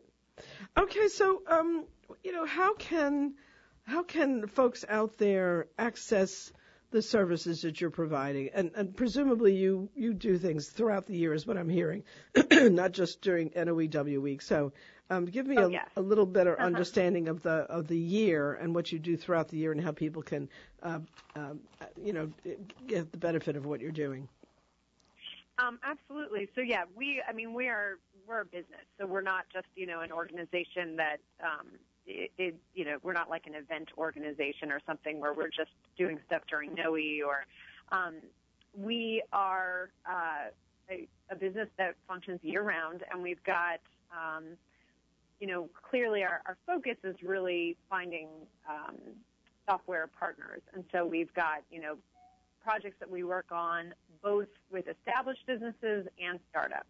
Okay, 0.78 1.08
so 1.10 1.42
um, 1.48 1.86
you 2.24 2.32
know, 2.32 2.46
how 2.46 2.74
can 2.76 3.36
how 3.84 4.04
can 4.04 4.48
folks 4.48 4.84
out 4.88 5.18
there 5.18 5.68
access 5.78 6.52
the 6.92 7.02
services 7.02 7.62
that 7.62 7.80
you're 7.82 7.90
providing? 7.92 8.50
And, 8.54 8.72
and 8.76 8.96
presumably 8.96 9.56
you 9.56 9.90
you 9.96 10.14
do 10.14 10.38
things 10.38 10.68
throughout 10.70 11.06
the 11.06 11.16
year, 11.16 11.34
is 11.34 11.46
what 11.46 11.58
I'm 11.58 11.70
hearing, 11.70 12.04
not 12.52 12.92
just 12.94 13.22
during 13.22 13.50
NOEW 13.52 14.22
week. 14.22 14.42
So, 14.42 14.72
um, 15.10 15.26
give 15.26 15.48
me 15.48 15.58
Oh, 15.58 15.68
a, 15.68 15.72
yes. 15.72 15.90
a 15.96 16.02
little 16.02 16.26
better 16.26 16.54
Uh-huh. 16.56 16.66
understanding 16.66 17.28
of 17.30 17.42
the 17.42 17.66
of 17.70 17.88
the 17.88 17.98
year 17.98 18.54
and 18.54 18.74
what 18.76 18.92
you 18.92 19.00
do 19.00 19.16
throughout 19.18 19.48
the 19.50 19.58
year 19.58 19.72
and 19.72 19.82
how 19.82 19.92
people 19.92 20.22
can, 20.22 20.50
uh, 20.84 21.00
um, 21.36 21.60
you 22.04 22.14
know, 22.14 22.32
get 22.88 23.12
the 23.12 23.18
benefit 23.18 23.56
of 23.56 23.66
what 23.66 23.80
you're 23.82 23.92
doing. 23.92 24.28
Um, 25.60 25.80
absolutely. 25.84 26.50
So 26.56 26.62
yeah, 26.62 26.84
we, 26.96 27.22
I 27.28 27.34
mean, 27.34 27.54
we 27.54 27.68
are, 27.68 27.98
we're 28.28 28.42
a 28.42 28.46
business. 28.46 28.86
So 29.00 29.08
we're 29.08 29.22
not 29.22 29.46
just, 29.52 29.66
you 29.76 29.88
know, 29.88 30.02
an 30.02 30.12
organization 30.12 30.98
that, 30.98 31.18
um, 31.42 31.68
it, 32.08 32.32
it, 32.38 32.56
you 32.74 32.86
know, 32.86 32.98
we're 33.04 33.14
not 33.14 33.30
like 33.30 33.46
an 33.48 33.56
event 33.56 33.90
organization 33.98 34.72
or 34.72 34.80
something 34.88 35.20
where 35.20 35.34
we're 35.34 35.50
just 35.50 35.72
doing 35.98 36.20
stuff 36.26 36.42
during 36.50 36.74
NOE 36.74 37.26
or, 37.26 37.46
um, 37.92 38.16
we 38.74 39.24
are, 39.34 39.90
uh, 40.10 40.50
a, 40.90 41.08
a 41.30 41.36
business 41.36 41.68
that 41.78 41.96
functions 42.08 42.40
year 42.44 42.64
round 42.64 43.04
and 43.12 43.22
we've 43.22 43.44
got, 43.44 43.80
um, 44.12 44.44
you 45.40 45.48
know, 45.48 45.70
clearly 45.90 46.24
our, 46.24 46.42
our 46.46 46.58
focus 46.66 46.96
is 47.04 47.16
really 47.22 47.76
finding 47.90 48.28
um, 48.70 48.96
software 49.70 50.08
partners. 50.08 50.62
And 50.74 50.84
so 50.92 51.06
we've 51.06 51.34
got, 51.34 51.64
you 51.70 51.82
know, 51.82 51.98
projects 52.64 52.96
that 53.00 53.10
we 53.10 53.24
work 53.24 53.52
on 53.52 53.94
both 54.24 54.48
with 54.72 54.86
established 54.88 55.46
businesses 55.46 56.08
and 56.22 56.40
startups. 56.50 56.88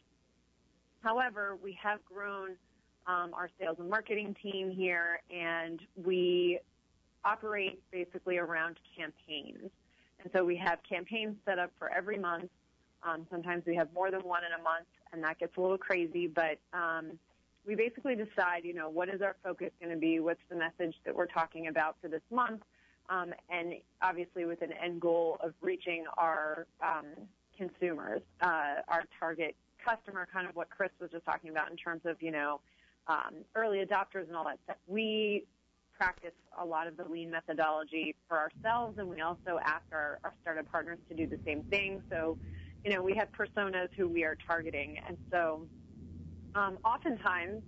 However, 1.01 1.57
we 1.61 1.77
have 1.81 2.03
grown 2.05 2.55
um, 3.07 3.33
our 3.33 3.49
sales 3.59 3.77
and 3.79 3.89
marketing 3.89 4.35
team 4.41 4.69
here, 4.69 5.21
and 5.31 5.79
we 6.03 6.59
operate 7.23 7.81
basically 7.91 8.37
around 8.37 8.77
campaigns. 8.97 9.69
And 10.19 10.31
so 10.33 10.43
we 10.43 10.57
have 10.57 10.79
campaigns 10.87 11.35
set 11.45 11.59
up 11.59 11.71
for 11.79 11.91
every 11.91 12.17
month. 12.17 12.49
Um, 13.03 13.25
sometimes 13.31 13.63
we 13.65 13.75
have 13.75 13.87
more 13.93 14.11
than 14.11 14.21
one 14.21 14.43
in 14.43 14.59
a 14.59 14.63
month, 14.63 14.87
and 15.13 15.23
that 15.23 15.39
gets 15.39 15.55
a 15.57 15.61
little 15.61 15.77
crazy, 15.77 16.27
but 16.27 16.57
um, 16.73 17.11
we 17.65 17.75
basically 17.75 18.15
decide, 18.15 18.63
you 18.63 18.73
know, 18.73 18.89
what 18.89 19.09
is 19.09 19.21
our 19.21 19.35
focus 19.43 19.71
going 19.79 19.93
to 19.93 19.99
be? 19.99 20.19
What's 20.19 20.41
the 20.49 20.55
message 20.55 20.95
that 21.05 21.15
we're 21.15 21.27
talking 21.27 21.67
about 21.67 21.95
for 22.01 22.07
this 22.07 22.21
month? 22.31 22.61
Um, 23.09 23.33
and 23.49 23.73
obviously 24.01 24.45
with 24.45 24.61
an 24.61 24.73
end 24.73 24.99
goal 24.99 25.37
of 25.41 25.53
reaching 25.61 26.05
our 26.17 26.65
um, 26.81 27.05
consumers, 27.57 28.21
uh, 28.41 28.81
our 28.87 29.03
target 29.19 29.55
customer, 29.83 30.27
kind 30.31 30.47
of 30.47 30.55
what 30.55 30.69
Chris 30.69 30.89
was 30.99 31.11
just 31.11 31.25
talking 31.25 31.49
about 31.49 31.71
in 31.71 31.77
terms 31.77 32.01
of, 32.05 32.21
you 32.21 32.31
know, 32.31 32.59
um, 33.07 33.35
early 33.55 33.79
adopters 33.79 34.27
and 34.27 34.35
all 34.35 34.45
that 34.45 34.59
stuff. 34.65 34.77
We 34.87 35.45
practice 35.97 36.33
a 36.61 36.65
lot 36.65 36.87
of 36.87 36.97
the 36.97 37.05
lean 37.05 37.31
methodology 37.31 38.15
for 38.27 38.37
ourselves, 38.37 38.97
and 38.99 39.07
we 39.09 39.21
also 39.21 39.59
ask 39.63 39.83
our, 39.91 40.19
our 40.23 40.33
startup 40.41 40.71
partners 40.71 40.99
to 41.09 41.15
do 41.15 41.27
the 41.27 41.39
same 41.45 41.63
thing. 41.63 42.01
So, 42.09 42.37
you 42.83 42.93
know, 42.93 43.01
we 43.01 43.15
have 43.15 43.29
personas 43.31 43.89
who 43.97 44.07
we 44.07 44.23
are 44.23 44.37
targeting, 44.47 44.97
and 45.07 45.17
so 45.31 45.61
um, 46.55 46.77
oftentimes 46.85 47.63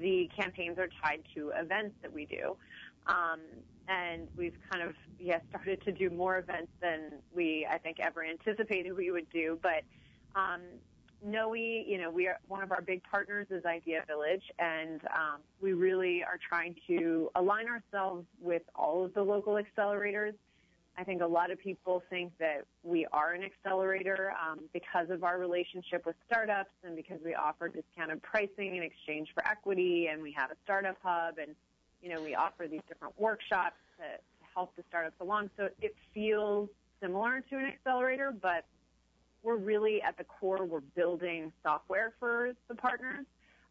the 0.00 0.30
campaigns 0.36 0.78
are 0.78 0.88
tied 1.02 1.22
to 1.34 1.52
events 1.56 1.94
that 2.02 2.12
we 2.12 2.24
do. 2.26 2.56
Um, 3.06 3.40
and 3.86 4.28
we've 4.36 4.56
kind 4.72 4.82
of 4.82 4.94
yeah 5.20 5.40
started 5.50 5.82
to 5.84 5.92
do 5.92 6.08
more 6.08 6.38
events 6.38 6.72
than 6.80 7.12
we 7.34 7.66
I 7.70 7.76
think 7.76 8.00
ever 8.00 8.24
anticipated 8.24 8.96
we 8.96 9.10
would 9.10 9.28
do. 9.30 9.58
But 9.62 9.82
um, 10.34 10.62
Noe, 11.24 11.54
you 11.54 11.98
know, 11.98 12.10
we 12.10 12.26
are 12.26 12.38
one 12.48 12.62
of 12.62 12.70
our 12.70 12.82
big 12.82 13.02
partners 13.02 13.46
is 13.50 13.64
Idea 13.64 14.04
Village, 14.06 14.42
and 14.58 15.00
um, 15.06 15.40
we 15.60 15.72
really 15.72 16.22
are 16.22 16.38
trying 16.46 16.76
to 16.86 17.30
align 17.34 17.66
ourselves 17.66 18.26
with 18.42 18.62
all 18.76 19.06
of 19.06 19.14
the 19.14 19.22
local 19.22 19.58
accelerators. 19.58 20.34
I 20.98 21.02
think 21.02 21.22
a 21.22 21.26
lot 21.26 21.50
of 21.50 21.58
people 21.58 22.02
think 22.10 22.32
that 22.38 22.66
we 22.82 23.06
are 23.10 23.32
an 23.32 23.42
accelerator 23.42 24.32
um, 24.32 24.60
because 24.74 25.08
of 25.08 25.24
our 25.24 25.38
relationship 25.38 26.04
with 26.04 26.14
startups 26.26 26.70
and 26.84 26.94
because 26.94 27.18
we 27.24 27.34
offer 27.34 27.68
discounted 27.68 28.22
pricing 28.22 28.76
in 28.76 28.82
exchange 28.82 29.30
for 29.32 29.46
equity, 29.48 30.08
and 30.12 30.22
we 30.22 30.32
have 30.32 30.50
a 30.50 30.56
startup 30.62 30.98
hub, 31.02 31.38
and 31.38 31.56
you 32.02 32.10
know, 32.10 32.20
we 32.20 32.34
offer 32.34 32.66
these 32.68 32.82
different 32.86 33.18
workshops 33.18 33.76
to, 33.96 34.04
to 34.04 34.44
help 34.54 34.76
the 34.76 34.84
startups 34.90 35.16
along. 35.22 35.48
So 35.56 35.70
it 35.80 35.96
feels 36.12 36.68
similar 37.00 37.40
to 37.48 37.56
an 37.56 37.64
accelerator, 37.64 38.30
but 38.30 38.66
we're 39.44 39.56
really 39.56 40.02
at 40.02 40.16
the 40.16 40.24
core, 40.24 40.64
we're 40.64 40.80
building 40.80 41.52
software 41.62 42.12
for 42.18 42.52
the 42.68 42.74
partners. 42.74 43.26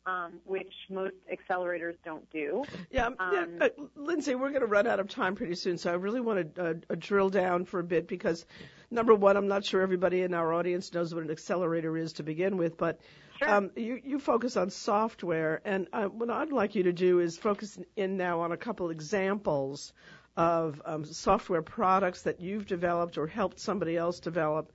Um, 0.05 0.41
which 0.43 0.73
most 0.89 1.13
accelerators 1.31 1.95
don't 2.03 2.29
do. 2.29 2.65
Yeah, 2.91 3.05
um, 3.05 3.15
yeah 3.31 3.45
uh, 3.61 3.69
Lindsay, 3.95 4.35
we're 4.35 4.49
going 4.49 4.59
to 4.59 4.67
run 4.67 4.85
out 4.85 4.99
of 4.99 5.07
time 5.07 5.33
pretty 5.33 5.55
soon, 5.55 5.77
so 5.77 5.91
I 5.91 5.93
really 5.93 6.19
want 6.19 6.55
to 6.55 6.61
uh, 6.61 6.73
uh, 6.89 6.95
drill 6.99 7.29
down 7.29 7.63
for 7.63 7.79
a 7.79 7.85
bit 7.85 8.09
because, 8.09 8.45
number 8.91 9.15
one, 9.15 9.37
I'm 9.37 9.47
not 9.47 9.63
sure 9.63 9.81
everybody 9.81 10.23
in 10.23 10.33
our 10.33 10.51
audience 10.51 10.93
knows 10.93 11.15
what 11.15 11.23
an 11.23 11.31
accelerator 11.31 11.95
is 11.95 12.11
to 12.13 12.23
begin 12.23 12.57
with, 12.57 12.77
but 12.77 12.99
Sure. 13.39 13.49
Um, 13.49 13.71
you, 13.75 13.99
you 14.03 14.19
focus 14.19 14.57
on 14.57 14.69
software, 14.69 15.61
and 15.65 15.87
uh, 15.91 16.05
what 16.05 16.29
I'd 16.29 16.51
like 16.51 16.75
you 16.75 16.83
to 16.83 16.93
do 16.93 17.19
is 17.19 17.37
focus 17.37 17.79
in 17.95 18.15
now 18.17 18.41
on 18.41 18.51
a 18.51 18.57
couple 18.57 18.89
examples 18.91 19.91
of 20.37 20.81
um, 20.85 21.05
software 21.05 21.61
products 21.61 22.23
that 22.23 22.39
you've 22.39 22.67
developed 22.67 23.17
or 23.17 23.27
helped 23.27 23.59
somebody 23.59 23.97
else 23.97 24.19
develop. 24.19 24.71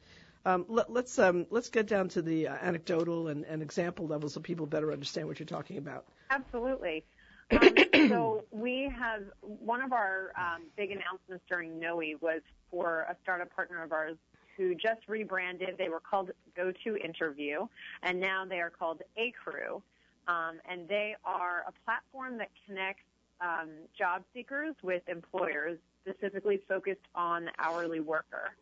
Um, 0.48 0.64
let, 0.68 0.86
us 0.86 0.92
let's, 0.92 1.18
um, 1.18 1.46
let's 1.50 1.68
get 1.68 1.86
down 1.86 2.08
to 2.10 2.22
the 2.22 2.48
uh, 2.48 2.56
anecdotal 2.62 3.28
and, 3.28 3.44
and, 3.44 3.60
example 3.60 4.06
level 4.06 4.30
so 4.30 4.40
people 4.40 4.64
better 4.64 4.92
understand 4.92 5.28
what 5.28 5.38
you're 5.38 5.46
talking 5.46 5.76
about. 5.76 6.06
Absolutely. 6.30 7.04
Um, 7.50 8.08
so 8.10 8.44
we 8.50 8.92
have 8.98 9.22
one 9.40 9.80
of 9.80 9.92
our 9.92 10.32
um, 10.38 10.64
big 10.76 10.90
announcements 10.90 11.42
during 11.48 11.80
NOE 11.80 12.18
was 12.20 12.42
for 12.70 13.06
a 13.08 13.16
startup 13.22 13.54
partner 13.56 13.82
of 13.82 13.90
ours 13.90 14.16
who 14.54 14.74
just 14.74 15.00
rebranded. 15.08 15.76
They 15.78 15.88
were 15.88 16.00
called 16.00 16.30
Go 16.54 16.72
To 16.84 16.96
Interview, 16.98 17.66
and 18.02 18.20
now 18.20 18.44
they 18.44 18.60
are 18.60 18.68
called 18.68 19.00
Acrew. 19.18 19.80
Um, 20.28 20.60
and 20.68 20.86
they 20.88 21.16
are 21.24 21.64
a 21.66 21.72
platform 21.86 22.36
that 22.36 22.50
connects 22.66 23.04
um, 23.40 23.70
job 23.98 24.24
seekers 24.34 24.74
with 24.82 25.02
employers, 25.08 25.78
specifically 26.06 26.60
focused 26.68 27.06
on 27.14 27.48
hourly 27.58 28.00
worker. 28.00 28.52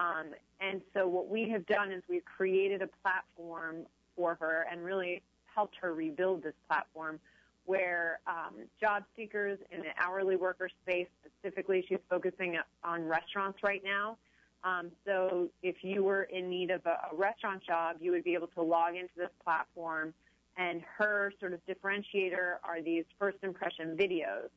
Um, 0.00 0.26
and 0.60 0.80
so 0.94 1.06
what 1.06 1.28
we 1.28 1.48
have 1.50 1.66
done 1.66 1.92
is 1.92 2.02
we've 2.08 2.24
created 2.24 2.80
a 2.80 2.88
platform 3.02 3.86
for 4.16 4.36
her 4.40 4.66
and 4.70 4.82
really 4.84 5.22
helped 5.54 5.76
her 5.82 5.92
rebuild 5.92 6.42
this 6.42 6.54
platform 6.68 7.20
where 7.66 8.20
um, 8.26 8.54
job 8.80 9.04
seekers 9.14 9.58
in 9.70 9.80
the 9.80 9.90
hourly 10.02 10.36
worker 10.36 10.68
space, 10.82 11.06
specifically, 11.24 11.84
she's 11.88 11.98
focusing 12.08 12.56
on 12.82 13.04
restaurants 13.04 13.58
right 13.62 13.82
now, 13.84 14.16
um, 14.62 14.90
so 15.06 15.48
if 15.62 15.76
you 15.82 16.02
were 16.02 16.24
in 16.24 16.50
need 16.50 16.70
of 16.70 16.84
a, 16.84 17.08
a 17.12 17.16
restaurant 17.16 17.62
job, 17.64 17.96
you 18.00 18.10
would 18.10 18.24
be 18.24 18.34
able 18.34 18.48
to 18.48 18.62
log 18.62 18.94
into 18.94 19.12
this 19.16 19.30
platform, 19.42 20.12
and 20.56 20.82
her 20.98 21.32
sort 21.40 21.54
of 21.54 21.60
differentiator 21.66 22.56
are 22.62 22.82
these 22.84 23.04
first 23.18 23.38
impression 23.42 23.96
videos. 23.96 24.48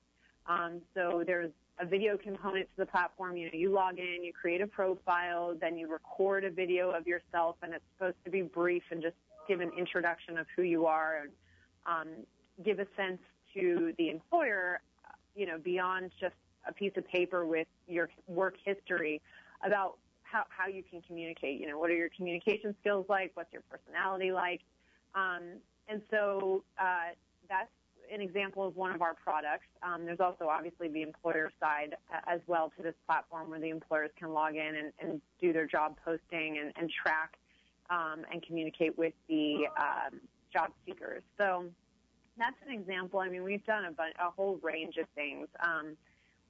Um, 0.46 0.82
so 0.94 1.24
there's 1.26 1.52
a 1.80 1.86
video 1.86 2.18
component 2.18 2.66
to 2.66 2.78
the 2.78 2.86
platform. 2.86 3.36
You 3.38 3.46
know, 3.46 3.52
you 3.54 3.72
log 3.72 4.00
in, 4.00 4.24
you 4.24 4.32
create 4.34 4.62
a 4.62 4.68
profile, 4.68 5.56
then 5.60 5.78
you 5.78 5.92
record 5.92 6.44
a 6.44 6.52
video 6.52 6.92
of 6.92 7.08
yourself, 7.08 7.56
and 7.62 7.74
it's 7.74 7.84
supposed 7.98 8.18
to 8.26 8.32
be 8.32 8.42
brief 8.42 8.84
and 8.92 9.02
just 9.02 9.16
give 9.48 9.60
an 9.60 9.72
introduction 9.78 10.38
of 10.38 10.46
who 10.56 10.64
you 10.64 10.86
are 10.86 11.24
and 11.24 11.32
um, 11.86 12.08
give 12.64 12.80
a 12.80 12.88
sense 12.96 13.20
to 13.54 13.94
the 13.98 14.10
employer, 14.10 14.82
you 15.36 15.46
know, 15.46 15.58
beyond 15.58 16.12
just 16.20 16.36
a 16.68 16.74
piece 16.74 16.94
of 16.96 17.08
paper 17.08 17.46
with 17.46 17.68
your 17.88 18.10
work 18.28 18.56
history 18.64 19.22
about 19.66 19.98
how, 20.22 20.44
how 20.50 20.68
you 20.68 20.84
can 20.90 21.02
communicate. 21.02 21.60
You 21.60 21.68
know, 21.68 21.78
what 21.78 21.90
are 21.90 21.96
your 21.96 22.10
communication 22.16 22.76
skills 22.82 23.06
like? 23.10 23.32
What's 23.34 23.52
your 23.52 23.64
personality 23.70 24.32
like? 24.32 24.62
Um, 25.16 25.60
and 25.88 26.02
so 26.10 26.64
uh, 26.80 27.14
that's 27.50 27.70
an 28.14 28.22
example 28.22 28.66
of 28.66 28.76
one 28.76 28.94
of 28.94 29.02
our 29.02 29.14
products. 29.14 29.66
Um, 29.82 30.06
there's 30.06 30.20
also 30.20 30.48
obviously 30.48 30.88
the 30.88 31.02
employer 31.02 31.52
side 31.60 31.96
uh, 32.14 32.20
as 32.28 32.40
well 32.48 32.72
to 32.78 32.84
this 32.84 32.94
platform 33.06 33.50
where 33.50 33.60
the 33.60 33.70
employers 33.70 34.12
can 34.18 34.32
log 34.34 34.56
in 34.56 34.76
and, 34.76 34.94
and 35.00 35.22
do 35.42 35.52
their 35.52 35.66
job 35.66 35.98
posting 36.06 36.58
and, 36.60 36.72
and 36.76 36.92
track 36.92 37.38
um, 37.90 38.26
and 38.32 38.42
communicate 38.46 38.98
with 38.98 39.14
the 39.28 39.68
um, 39.78 40.20
job 40.52 40.72
seekers. 40.86 41.24
So 41.38 41.66
that's 42.38 42.56
an 42.68 42.74
example. 42.74 43.20
I 43.20 43.30
mean, 43.30 43.44
we've 43.44 43.66
done 43.66 43.86
a, 43.86 43.92
bunch, 43.92 44.16
a 44.20 44.30
whole 44.30 44.60
range 44.62 44.98
of 44.98 45.08
things. 45.16 45.48
Um, 45.64 45.98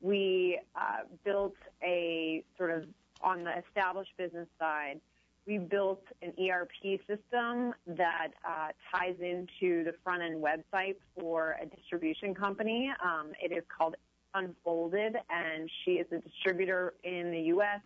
we 0.02 0.60
uh, 0.76 1.06
built 1.24 1.56
a 1.82 2.44
sort 2.58 2.72
of 2.72 2.84
on 3.22 3.44
the 3.44 3.58
established 3.58 4.12
business 4.18 4.48
side, 4.60 5.00
we 5.46 5.58
built 5.58 6.04
an 6.22 6.34
ERP 6.40 7.00
system 7.08 7.74
that 7.86 8.30
uh, 8.48 8.70
ties 8.94 9.16
into 9.20 9.84
the 9.84 9.94
front 10.04 10.22
end 10.22 10.44
website 10.44 10.96
for 11.20 11.58
a 11.62 11.66
distribution 11.66 12.34
company. 12.34 12.92
Um, 13.04 13.32
it 13.42 13.52
is 13.52 13.64
called 13.76 13.96
Unfolded, 14.34 15.16
and 15.30 15.70
she 15.84 15.92
is 15.92 16.08
a 16.12 16.20
distributor 16.20 16.94
in 17.04 17.32
the 17.32 17.42
U.S., 17.48 17.82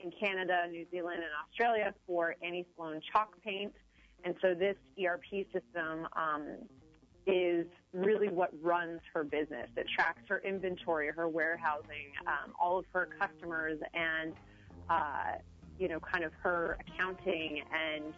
in 0.00 0.12
Canada, 0.12 0.66
New 0.70 0.86
Zealand, 0.90 1.18
and 1.18 1.32
Australia 1.48 1.92
for 2.06 2.36
Annie 2.42 2.66
Sloan 2.76 3.00
chalk 3.12 3.32
paint. 3.42 3.72
And 4.24 4.34
so 4.40 4.54
this 4.54 4.76
ERP 5.02 5.46
system 5.52 6.06
um, 6.14 6.56
is 7.26 7.66
really 7.92 8.28
what 8.28 8.50
runs 8.62 9.00
her 9.12 9.24
business. 9.24 9.68
It 9.76 9.86
tracks 9.94 10.22
her 10.28 10.40
inventory, 10.44 11.10
her 11.14 11.28
warehousing, 11.28 12.12
um, 12.26 12.52
all 12.60 12.78
of 12.78 12.84
her 12.92 13.08
customers, 13.18 13.78
and 13.94 14.32
uh, 14.88 15.38
you 15.78 15.88
know, 15.88 16.00
kind 16.00 16.24
of 16.24 16.32
her 16.42 16.78
accounting 16.80 17.62
and 17.72 18.14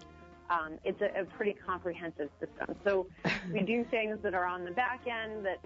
um, 0.51 0.79
it's 0.85 1.01
a, 1.03 1.21
a, 1.21 1.25
pretty 1.25 1.55
comprehensive 1.67 2.31
system. 2.41 2.75
So 2.85 3.07
we 3.53 3.61
do 3.61 3.85
things 3.91 4.19
that 4.23 4.35
are 4.35 4.47
on 4.47 4.65
the 4.65 4.71
back 4.71 5.03
end 5.07 5.45
that 5.45 5.59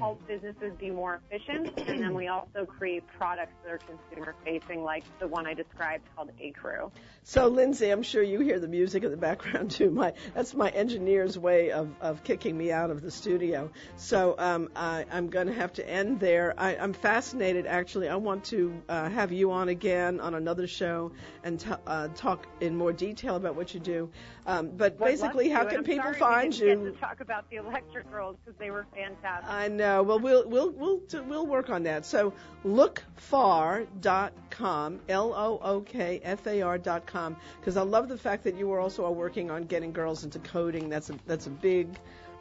help 0.00 0.26
businesses 0.26 0.72
be 0.78 0.90
more 0.90 1.20
efficient, 1.30 1.78
and 1.88 2.02
then 2.02 2.14
we 2.14 2.28
also 2.28 2.66
create 2.66 3.04
products 3.18 3.52
that 3.62 3.72
are 3.72 3.78
consumer 3.78 4.34
facing, 4.44 4.82
like 4.82 5.04
the 5.20 5.28
one 5.28 5.46
I 5.46 5.54
described 5.54 6.04
called 6.16 6.30
A-Crew. 6.40 6.90
So, 7.22 7.48
Lindsay, 7.48 7.90
I'm 7.90 8.02
sure 8.02 8.22
you 8.22 8.40
hear 8.40 8.58
the 8.58 8.68
music 8.68 9.04
in 9.04 9.10
the 9.10 9.16
background 9.16 9.70
too. 9.70 9.90
My 9.90 10.14
that's 10.34 10.54
my 10.54 10.70
engineer's 10.70 11.38
way 11.38 11.70
of, 11.70 11.88
of 12.00 12.24
kicking 12.24 12.56
me 12.56 12.72
out 12.72 12.90
of 12.90 13.02
the 13.02 13.10
studio. 13.10 13.70
So 13.96 14.34
um, 14.38 14.70
I, 14.74 15.04
I'm 15.12 15.28
going 15.28 15.46
to 15.46 15.52
have 15.52 15.72
to 15.74 15.88
end 15.88 16.20
there. 16.20 16.54
I, 16.56 16.76
I'm 16.76 16.92
fascinated, 16.92 17.66
actually. 17.66 18.08
I 18.08 18.16
want 18.16 18.44
to 18.46 18.82
uh, 18.88 19.08
have 19.08 19.32
you 19.32 19.52
on 19.52 19.68
again 19.68 20.20
on 20.20 20.34
another 20.34 20.66
show 20.66 21.12
and 21.44 21.60
t- 21.60 21.70
uh, 21.86 22.08
talk 22.14 22.46
in 22.60 22.76
more 22.76 22.92
detail 22.92 23.36
about 23.36 23.54
what 23.54 23.74
you 23.74 23.80
do. 23.80 24.10
Um, 24.46 24.70
but 24.76 24.98
Would 24.98 25.06
basically, 25.06 25.48
how 25.50 25.64
can 25.64 25.84
people 25.84 26.12
find 26.14 26.56
you? 26.56 26.66
didn't 26.66 26.84
Get 26.84 26.94
to 26.94 27.00
talk 27.00 27.20
about 27.20 27.48
the 27.50 27.56
Electric 27.56 28.10
Girls 28.10 28.36
because 28.44 28.58
they 28.58 28.70
were 28.70 28.86
fantastic. 28.94 29.50
I 29.50 29.68
know. 29.68 29.89
Well, 29.98 30.20
we'll 30.20 30.48
we'll 30.48 30.70
we'll 30.70 31.00
we'll 31.26 31.46
work 31.46 31.70
on 31.70 31.82
that. 31.84 32.04
So 32.06 32.32
lookfar.com, 32.64 35.00
L 35.08 35.34
O 35.34 35.58
O 35.62 35.80
K 35.80 36.20
F 36.22 36.46
A 36.46 36.62
R.com, 36.62 37.36
because 37.60 37.76
I 37.76 37.82
love 37.82 38.08
the 38.08 38.18
fact 38.18 38.44
that 38.44 38.56
you 38.56 38.72
are 38.72 38.80
also 38.80 39.10
working 39.10 39.50
on 39.50 39.64
getting 39.64 39.92
girls 39.92 40.24
into 40.24 40.38
coding. 40.38 40.88
That's 40.88 41.10
a 41.10 41.14
that's 41.26 41.46
a 41.46 41.50
big 41.50 41.88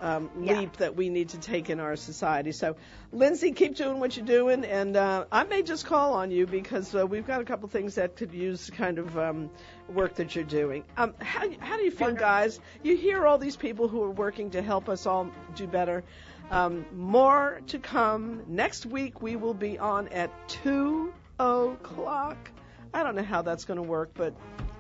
um, 0.02 0.30
Yeah. 0.42 0.60
leap 0.60 0.78
that 0.78 0.96
we 0.96 1.10
need 1.10 1.30
to 1.30 1.40
take 1.40 1.70
in 1.70 1.80
our 1.82 1.98
society. 1.98 2.54
So, 2.54 2.78
Lindsay, 3.12 3.52
keep 3.52 3.76
doing 3.76 4.00
what 4.00 4.16
you're 4.16 4.26
doing, 4.26 4.64
and 4.64 4.96
uh, 4.96 5.26
I 5.30 5.44
may 5.44 5.62
just 5.62 5.86
call 5.86 6.14
on 6.14 6.32
you 6.32 6.48
because 6.48 6.96
uh, 6.96 7.06
we've 7.06 7.28
got 7.28 7.42
a 7.42 7.44
couple 7.44 7.68
things 7.68 7.96
that 7.96 8.16
could 8.16 8.34
use 8.34 8.68
the 8.68 8.72
kind 8.72 8.98
of 8.98 9.18
um, 9.18 9.50
work 9.90 10.16
that 10.16 10.36
you're 10.36 10.46
doing. 10.46 10.86
Um, 10.96 11.14
how 11.20 11.50
how 11.60 11.76
do 11.78 11.84
you 11.84 11.92
feel, 11.92 12.14
guys? 12.14 12.62
You 12.82 12.96
hear 12.96 13.28
all 13.28 13.38
these 13.38 13.58
people 13.58 13.90
who 13.90 14.02
are 14.04 14.12
working 14.12 14.52
to 14.52 14.62
help 14.62 14.88
us 14.88 15.06
all 15.06 15.30
do 15.56 15.68
better. 15.68 16.04
Um, 16.52 16.86
more 16.96 17.62
to 17.68 17.80
come. 17.80 18.44
Next 18.48 18.86
week 18.86 19.22
we 19.22 19.36
will 19.36 19.54
be 19.54 19.78
on 19.78 20.08
at 20.10 20.32
2 20.50 21.14
o'clock. 21.40 22.52
I 22.94 23.04
don't 23.04 23.16
know 23.16 23.24
how 23.24 23.42
that's 23.44 23.66
going 23.66 23.78
to 23.78 23.84
work, 23.88 24.12
but 24.16 24.34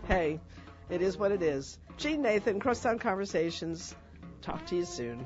hey, 0.07 0.39
it 0.89 1.01
is 1.01 1.17
what 1.17 1.31
it 1.31 1.43
is. 1.43 1.77
Jeanne 1.97 2.21
Nathan, 2.21 2.59
Crosstown 2.59 2.97
Conversations. 2.97 3.95
Talk 4.41 4.65
to 4.67 4.75
you 4.75 4.85
soon. 4.85 5.25